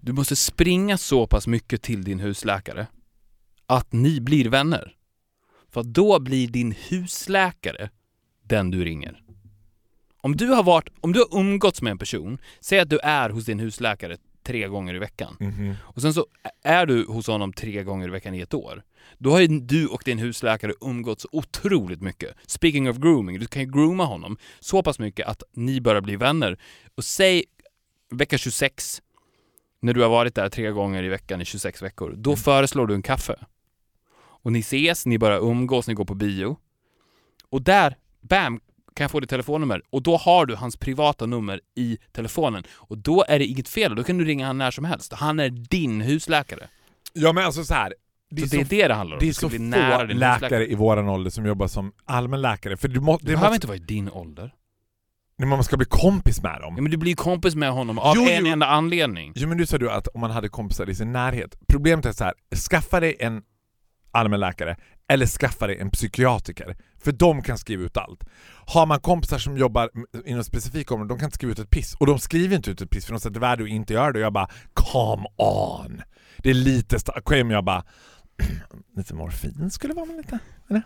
Du 0.01 0.13
måste 0.13 0.35
springa 0.35 0.97
så 0.97 1.27
pass 1.27 1.47
mycket 1.47 1.81
till 1.81 2.03
din 2.03 2.19
husläkare 2.19 2.87
att 3.65 3.93
ni 3.93 4.21
blir 4.21 4.49
vänner. 4.49 4.95
För 5.77 5.83
då 5.83 6.19
blir 6.19 6.47
din 6.47 6.71
husläkare 6.89 7.89
den 8.43 8.71
du 8.71 8.85
ringer. 8.85 9.21
Om 10.21 10.35
du 10.35 10.47
har 10.47 10.63
varit, 10.63 10.89
om 11.01 11.13
du 11.13 11.19
har 11.19 11.39
umgåtts 11.39 11.81
med 11.81 11.91
en 11.91 11.97
person, 11.97 12.37
säg 12.59 12.79
att 12.79 12.89
du 12.89 12.99
är 12.99 13.29
hos 13.29 13.45
din 13.45 13.59
husläkare 13.59 14.17
tre 14.43 14.67
gånger 14.67 14.95
i 14.95 14.99
veckan 14.99 15.35
Mhm. 15.39 15.75
och 15.81 16.01
sen 16.01 16.13
så 16.13 16.25
är 16.63 16.85
du 16.85 17.05
hos 17.05 17.27
honom 17.27 17.53
tre 17.53 17.83
gånger 17.83 18.07
i 18.07 18.11
veckan 18.11 18.33
i 18.35 18.39
ett 18.39 18.53
år. 18.53 18.83
Då 19.17 19.31
har 19.31 19.39
ju 19.39 19.47
du 19.59 19.87
och 19.87 20.01
din 20.05 20.17
husläkare 20.19 20.73
umgåtts 20.81 21.25
otroligt 21.31 22.01
mycket. 22.01 22.35
Speaking 22.47 22.89
of 22.89 22.97
grooming, 22.97 23.39
du 23.39 23.45
kan 23.47 23.61
ju 23.61 23.71
grooma 23.71 24.05
honom 24.05 24.37
så 24.59 24.83
pass 24.83 24.99
mycket 24.99 25.27
att 25.27 25.43
ni 25.53 25.81
börjar 25.81 26.01
bli 26.01 26.15
vänner. 26.15 26.57
Och 26.95 27.03
säg 27.03 27.43
vecka 28.11 28.37
26, 28.37 29.01
när 29.79 29.93
du 29.93 30.01
har 30.01 30.09
varit 30.09 30.35
där 30.35 30.49
tre 30.49 30.71
gånger 30.71 31.03
i 31.03 31.07
veckan 31.09 31.41
i 31.41 31.45
26 31.45 31.81
veckor, 31.81 32.13
då 32.17 32.35
föreslår 32.35 32.87
du 32.87 32.93
en 32.95 33.01
kaffe. 33.01 33.35
Och 34.47 34.53
ni 34.53 34.59
ses, 34.59 35.05
ni 35.05 35.17
börjar 35.19 35.39
umgås, 35.39 35.87
ni 35.87 35.93
går 35.93 36.05
på 36.05 36.15
bio. 36.15 36.57
Och 37.49 37.61
där, 37.61 37.95
bam, 38.21 38.59
kan 38.95 39.03
jag 39.03 39.11
få 39.11 39.19
ditt 39.19 39.29
telefonnummer? 39.29 39.81
Och 39.89 40.03
då 40.03 40.17
har 40.17 40.45
du 40.45 40.55
hans 40.55 40.77
privata 40.77 41.25
nummer 41.25 41.61
i 41.75 41.97
telefonen. 42.11 42.63
Och 42.73 42.97
då 42.97 43.25
är 43.27 43.39
det 43.39 43.45
inget 43.45 43.69
fel, 43.69 43.95
då 43.95 44.03
kan 44.03 44.17
du 44.17 44.25
ringa 44.25 44.47
han 44.47 44.57
när 44.57 44.71
som 44.71 44.85
helst. 44.85 45.13
Han 45.13 45.39
är 45.39 45.49
din 45.49 46.01
husläkare. 46.01 46.67
Ja 47.13 47.33
men 47.33 47.45
alltså 47.45 47.63
så 47.63 47.73
här. 47.73 47.93
Det 48.29 48.41
är 48.41 48.47
så 48.47 48.55
det 48.55 48.61
är 48.61 48.65
så, 48.65 48.69
det 48.69 48.87
det 48.87 48.93
handlar 48.93 49.15
om. 49.15 49.19
det 49.19 49.25
är 49.25 49.27
Du 49.27 49.33
så 49.33 49.49
få 49.49 49.57
läkare 49.57 50.33
husläkare. 50.33 50.67
i 50.67 50.75
våran 50.75 51.09
ålder 51.09 51.31
som 51.31 51.45
jobbar 51.45 51.67
som 51.67 51.91
allmänläkare. 52.05 52.77
För 52.77 52.87
du 52.87 52.99
må, 52.99 53.17
det 53.17 53.23
behöver 53.25 53.43
måste, 53.47 53.55
inte 53.55 53.67
vara 53.67 53.77
i 53.77 53.79
din 53.79 54.09
ålder. 54.09 54.53
Nej, 55.37 55.49
man 55.49 55.63
ska 55.63 55.77
bli 55.77 55.85
kompis 55.85 56.41
med 56.43 56.61
dem. 56.61 56.73
Ja, 56.75 56.81
men 56.81 56.91
du 56.91 56.97
blir 56.97 57.15
kompis 57.15 57.55
med 57.55 57.71
honom 57.71 57.99
av 57.99 58.15
Jo, 58.15 58.27
en 58.29 58.45
jo. 58.45 58.51
enda 58.51 58.65
anledning. 58.67 59.33
Jo 59.35 59.47
men 59.47 59.57
nu 59.57 59.65
sa 59.65 59.77
du 59.77 59.91
att 59.91 60.07
om 60.07 60.21
man 60.21 60.31
hade 60.31 60.49
kompisar 60.49 60.89
i 60.89 60.95
sin 60.95 61.11
närhet. 61.11 61.57
Problemet 61.67 62.05
är 62.05 62.11
så 62.11 62.23
här. 62.23 62.33
skaffa 62.69 62.99
dig 62.99 63.15
en 63.19 63.41
allmänläkare 64.17 64.77
eller 65.09 65.25
skaffa 65.25 65.67
dig 65.67 65.79
en 65.79 65.91
psykiatriker. 65.91 66.77
För 67.03 67.11
de 67.11 67.41
kan 67.41 67.57
skriva 67.57 67.83
ut 67.83 67.97
allt. 67.97 68.23
Har 68.65 68.85
man 68.85 68.99
kompisar 68.99 69.37
som 69.37 69.57
jobbar 69.57 69.89
inom 70.25 70.43
specifika 70.43 70.93
områden, 70.93 71.07
de 71.07 71.19
kan 71.19 71.27
inte 71.27 71.35
skriva 71.35 71.51
ut 71.51 71.59
ett 71.59 71.69
piss. 71.69 71.95
Och 71.95 72.05
de 72.05 72.19
skriver 72.19 72.55
inte 72.55 72.71
ut 72.71 72.81
ett 72.81 72.89
piss 72.89 73.05
för 73.05 73.13
de 73.13 73.19
sätter 73.19 73.39
värde 73.39 73.63
och 73.63 73.69
inte 73.69 73.93
gör 73.93 74.11
det. 74.11 74.19
Och 74.19 74.25
jag 74.25 74.33
bara, 74.33 74.47
come 74.73 75.27
on! 75.37 76.01
Det 76.37 76.49
är 76.49 76.53
lite 76.53 76.99
starkt. 76.99 77.51
Jag 77.51 77.63
bara, 77.63 77.83
lite 78.95 79.13
morfin 79.13 79.71
skulle 79.71 79.93
vara 79.93 80.05
med 80.05 80.17
lite, 80.17 80.39
eller? 80.69 80.81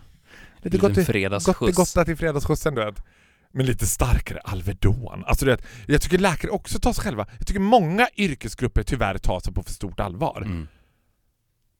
Lite 0.62 0.78
gott 0.78 0.98
i, 0.98 1.04
gott 1.44 1.68
i 1.68 1.72
gotta 1.72 2.04
till 2.04 2.16
fredagsskjutsen 2.16 2.74
du 2.74 2.84
vet. 2.84 3.04
Men 3.52 3.66
lite 3.66 3.86
starkare 3.86 4.38
Alvedon. 4.38 5.24
Alltså 5.24 5.44
du 5.44 5.50
vet, 5.50 5.64
jag 5.86 6.02
tycker 6.02 6.18
läkare 6.18 6.50
också 6.50 6.78
tar 6.78 6.92
sig 6.92 7.04
själva, 7.04 7.26
jag 7.38 7.46
tycker 7.46 7.60
många 7.60 8.08
yrkesgrupper 8.16 8.82
tyvärr 8.82 9.18
tar 9.18 9.40
sig 9.40 9.54
på 9.54 9.62
för 9.62 9.72
stort 9.72 10.00
allvar. 10.00 10.42
Mm. 10.46 10.68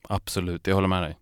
Absolut, 0.09 0.67
jag 0.67 0.75
håller 0.75 0.89
med 0.89 1.03
dig. 1.03 1.19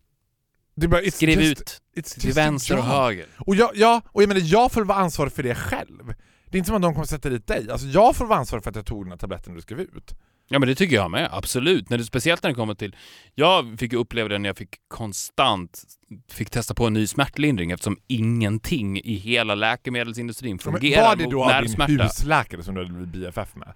Bara, 0.89 1.01
it's 1.01 1.11
Skriv 1.11 1.41
just- 1.41 1.61
ut 1.61 1.81
it's 1.97 2.20
till 2.20 2.33
vänster 2.33 2.78
och 2.78 2.85
höger. 2.85 3.26
Och 3.39 3.57
jag, 3.57 3.70
ja, 3.74 4.03
och 4.07 4.22
jag 4.22 4.28
menar 4.28 4.43
jag 4.45 4.72
får 4.72 4.85
vara 4.85 4.99
ansvarig 4.99 5.33
för 5.33 5.43
det 5.43 5.55
själv. 5.55 6.14
Det 6.47 6.57
är 6.57 6.59
inte 6.59 6.66
som 6.66 6.76
att 6.76 6.83
de 6.83 6.95
kommer 6.95 7.07
sätta 7.07 7.28
dit 7.28 7.47
dig. 7.47 7.70
Alltså 7.70 7.87
jag 7.87 8.16
får 8.16 8.26
vara 8.26 8.39
ansvarig 8.39 8.62
för 8.64 8.70
att 8.70 8.76
jag 8.76 8.87
tog 8.87 9.05
den 9.05 9.11
här 9.11 9.18
tabletten 9.18 9.55
du 9.55 9.61
skrev 9.61 9.81
ut. 9.81 10.14
Ja 10.53 10.59
men 10.59 10.68
det 10.68 10.74
tycker 10.74 10.97
jag 10.97 11.11
med, 11.11 11.28
absolut. 11.33 11.91
När 11.91 11.99
det, 11.99 12.05
speciellt 12.05 12.43
när 12.43 12.51
det 12.51 12.55
kommer 12.57 12.74
till... 12.74 12.97
Jag 13.35 13.78
fick 13.78 13.93
ju 13.93 13.99
uppleva 13.99 14.28
det 14.28 14.39
när 14.39 14.49
jag 14.49 14.57
fick 14.57 14.76
konstant 14.89 15.83
fick 16.31 16.51
testa 16.51 16.74
på 16.74 16.87
en 16.87 16.93
ny 16.93 17.07
smärtlindring 17.07 17.70
eftersom 17.70 17.99
ingenting 18.07 19.01
i 19.01 19.14
hela 19.14 19.55
läkemedelsindustrin 19.55 20.59
fungerar 20.59 21.03
var 21.03 21.16
det 21.16 21.22
mot 21.24 21.33
då 21.33 21.45
av 21.45 21.49
din 21.49 21.57
nervsmärta. 21.57 22.03
husläkare 22.03 22.62
som 22.62 22.74
du 22.74 22.81
hade 22.81 22.93
blivit 22.95 23.35
BFF 23.35 23.57
med? 23.57 23.74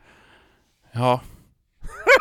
Ja. 0.92 1.20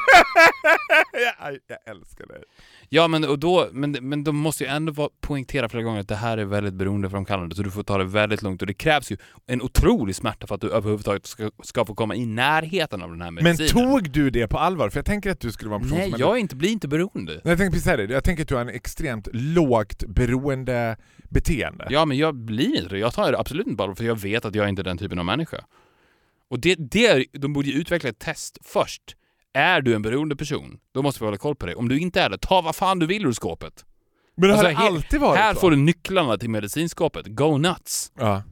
jag, 1.42 1.58
jag 1.68 1.96
älskar 1.96 2.28
dig. 2.28 2.44
Ja 2.90 3.08
men, 3.08 3.24
och 3.24 3.40
då, 3.40 3.70
men, 3.72 3.92
men 3.92 4.24
de 4.24 4.36
måste 4.36 4.64
ju 4.64 4.70
ändå 4.70 5.10
poängtera 5.22 5.70
flera 5.70 5.84
gånger 5.84 6.00
att 6.02 6.08
det 6.08 6.16
här 6.16 6.38
är 6.38 6.46
väldigt 6.46 6.74
beroendeframkallande 6.74 7.56
så 7.56 7.64
du 7.64 7.72
får 7.72 7.84
ta 7.84 7.98
det 7.98 8.04
väldigt 8.04 8.42
lugnt 8.42 8.62
och 8.62 8.68
det 8.68 8.74
krävs 8.74 9.12
ju 9.12 9.18
en 9.46 9.62
otrolig 9.62 10.16
smärta 10.16 10.48
för 10.48 10.56
att 10.56 10.62
du 10.62 10.72
överhuvudtaget 10.72 11.26
ska, 11.26 11.52
ska 11.64 11.86
få 11.86 11.96
komma 11.96 12.16
i 12.16 12.26
närheten 12.26 13.02
av 13.02 13.10
den 13.10 13.22
här 13.22 13.32
Men 13.32 13.44
medicinen. 13.44 13.92
tog 13.92 14.12
du 14.12 14.30
det 14.30 14.48
på 14.48 14.58
allvar? 14.58 14.90
För 14.90 14.98
jag 14.98 15.06
tänker 15.06 15.32
att 15.32 15.40
du 15.40 15.52
skulle 15.52 15.70
vara 15.70 15.78
en 15.78 15.84
person 15.84 15.98
Nej, 15.98 16.12
som... 16.12 16.20
jag 16.20 16.36
är 16.36 16.40
inte, 16.40 16.56
blir 16.56 16.70
inte 16.72 16.88
beroende. 16.88 17.32
Nej, 17.34 17.42
jag 17.44 17.58
tänker 17.58 17.72
precis 17.72 17.86
det. 17.86 18.04
Jag 18.14 18.24
tänker 18.24 18.44
att 18.44 18.50
du 18.50 18.56
har 18.56 18.62
en 18.62 18.70
extremt 18.70 19.28
lågt 19.34 20.04
beroende 20.08 20.98
beteende. 21.30 21.88
Ja, 21.90 22.06
men 22.06 22.18
jag 22.18 22.36
blir 22.36 22.76
inte 22.78 22.90
det. 22.90 23.00
Jag 23.00 23.14
tar 23.14 23.32
det 23.32 23.40
absolut 23.40 23.68
inte 23.68 23.78
på 23.78 23.84
allvar 23.84 23.96
för 23.96 24.04
jag 24.04 24.20
vet 24.22 24.46
att 24.46 24.56
jag 24.56 24.70
inte 24.70 24.82
är 24.82 24.84
den 24.84 24.98
typen 24.98 25.20
av 25.20 25.26
människa. 25.26 25.58
Och 26.50 26.60
det, 26.60 26.76
det, 26.76 27.08
är- 27.08 27.26
de 27.40 27.54
borde 27.54 27.68
ju 27.70 27.80
utveckla 27.80 28.10
ett 28.10 28.20
test 28.20 28.58
först. 28.64 29.02
Är 29.54 29.82
du 29.82 29.96
en 29.96 30.02
beroende 30.02 30.36
person, 30.36 30.80
då 30.92 31.02
måste 31.02 31.20
vi 31.20 31.26
hålla 31.26 31.38
koll 31.38 31.56
på 31.56 31.66
det. 31.66 31.76
Om 31.76 31.90
du 31.90 32.00
inte 32.00 32.22
är 32.22 32.30
det, 32.30 32.38
ta 32.38 32.62
vad 32.62 32.76
fan 32.76 33.00
du 33.00 33.06
vill 33.06 33.26
ur 33.26 33.32
skåpet. 33.34 33.86
Men 34.36 34.50
det 34.50 34.54
Alltså, 34.56 34.68
har 34.68 34.74
det 34.74 34.78
alltid 34.80 35.20
varit 35.20 35.40
Här 35.40 35.54
så? 35.54 35.60
får 35.60 35.72
du 35.72 35.78
nycklarna 35.78 36.38
till 36.38 36.50
medicinskåpet. 36.50 37.26
Go 37.28 37.58
nuts! 37.58 38.12
Ja. 38.16 38.44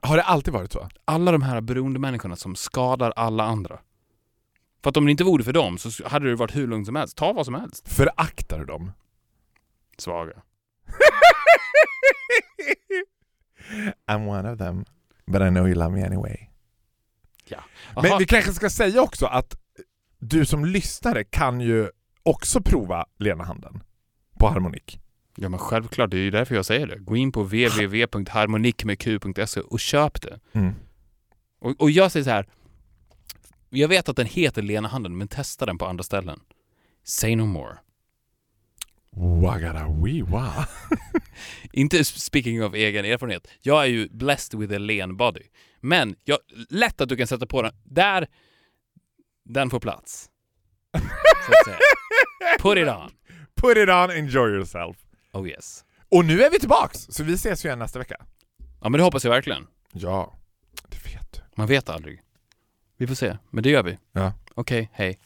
Har 0.00 0.16
det 0.16 0.22
alltid 0.22 0.54
varit 0.54 0.72
så? 0.72 0.88
Alla 1.04 1.32
de 1.32 1.42
här 1.42 1.60
beroende 1.60 1.98
människorna 1.98 2.36
som 2.36 2.56
skadar 2.56 3.12
alla 3.16 3.44
andra. 3.44 3.78
För 4.82 4.90
att 4.90 4.96
om 4.96 5.04
det 5.04 5.10
inte 5.10 5.24
vore 5.24 5.44
för 5.44 5.52
dem 5.52 5.78
så 5.78 6.08
hade 6.08 6.28
det 6.30 6.34
varit 6.36 6.56
hur 6.56 6.66
lugnt 6.66 6.86
som 6.86 6.96
helst. 6.96 7.16
Ta 7.16 7.32
vad 7.32 7.44
som 7.44 7.54
helst. 7.54 7.88
Föraktar 7.92 8.58
du 8.58 8.64
dem? 8.64 8.92
Svaga. 9.98 10.32
I'm 14.08 14.26
one 14.26 14.52
of 14.52 14.58
them, 14.58 14.84
but 15.26 15.42
I 15.42 15.48
know 15.50 15.66
you 15.68 15.74
love 15.74 15.90
me 15.94 16.06
anyway. 16.06 16.48
Men 17.94 18.04
Jaha. 18.04 18.18
vi 18.18 18.26
kanske 18.26 18.52
ska 18.52 18.70
säga 18.70 19.02
också 19.02 19.26
att 19.26 19.56
du 20.22 20.46
som 20.46 20.64
lyssnare 20.64 21.24
kan 21.24 21.60
ju 21.60 21.90
också 22.22 22.60
prova 22.60 23.06
Lena 23.18 23.44
Handen 23.44 23.82
på 24.38 24.48
Harmonik. 24.48 24.98
Ja 25.36 25.48
men 25.48 25.58
självklart, 25.58 26.10
det 26.10 26.16
är 26.16 26.22
ju 26.22 26.30
därför 26.30 26.54
jag 26.54 26.66
säger 26.66 26.86
det. 26.86 26.98
Gå 26.98 27.16
in 27.16 27.32
på 27.32 27.42
www.harmonikmedq.se 27.42 29.60
och 29.60 29.80
köp 29.80 30.22
det. 30.22 30.40
Mm. 30.52 30.74
Och, 31.60 31.80
och 31.80 31.90
jag 31.90 32.12
säger 32.12 32.24
så 32.24 32.30
här. 32.30 32.46
Jag 33.70 33.88
vet 33.88 34.08
att 34.08 34.16
den 34.16 34.26
heter 34.26 34.62
Lena 34.62 34.88
Handen, 34.88 35.16
men 35.16 35.28
testa 35.28 35.66
den 35.66 35.78
på 35.78 35.86
andra 35.86 36.04
ställen. 36.04 36.40
Say 37.04 37.36
no 37.36 37.46
more. 37.46 37.76
Wagara 39.16 39.88
wee 39.88 40.22
wa. 40.22 40.52
Inte 41.72 42.04
speaking 42.04 42.64
of 42.64 42.74
egen 42.74 43.04
erfarenhet. 43.04 43.48
Jag 43.60 43.82
är 43.82 43.88
ju 43.88 44.08
blessed 44.08 44.60
with 44.60 44.74
a 44.74 44.78
len 44.78 45.16
body. 45.16 45.42
Men 45.80 46.16
jag, 46.24 46.38
lätt 46.68 47.00
att 47.00 47.08
du 47.08 47.16
kan 47.16 47.26
sätta 47.26 47.46
på 47.46 47.62
den. 47.62 47.72
Där, 47.84 48.26
den 49.44 49.70
får 49.70 49.80
plats. 49.80 50.30
Så 51.46 51.52
att 51.52 51.64
säga. 51.64 51.78
Put 52.58 52.78
it 52.78 52.88
on. 52.88 53.10
Put 53.54 53.76
it 53.76 53.88
on, 53.88 54.10
enjoy 54.10 54.50
yourself. 54.50 54.96
Oh 55.32 55.48
yes. 55.48 55.84
Och 56.10 56.24
nu 56.24 56.42
är 56.42 56.50
vi 56.50 56.58
tillbaks, 56.58 56.98
så 57.10 57.24
vi 57.24 57.32
ses 57.34 57.64
ju 57.64 57.68
igen 57.68 57.78
nästa 57.78 57.98
vecka. 57.98 58.16
Ja 58.80 58.88
men 58.88 58.92
det 58.92 59.02
hoppas 59.04 59.24
jag 59.24 59.30
verkligen. 59.30 59.66
Ja, 59.92 60.34
det 60.88 61.06
vet 61.06 61.32
du. 61.32 61.40
Man 61.54 61.66
vet 61.66 61.88
aldrig. 61.88 62.22
Vi 62.96 63.06
får 63.06 63.14
se, 63.14 63.38
men 63.50 63.62
det 63.62 63.70
gör 63.70 63.82
vi. 63.82 63.98
Ja. 64.12 64.32
Okej, 64.54 64.90
hej. 64.92 65.18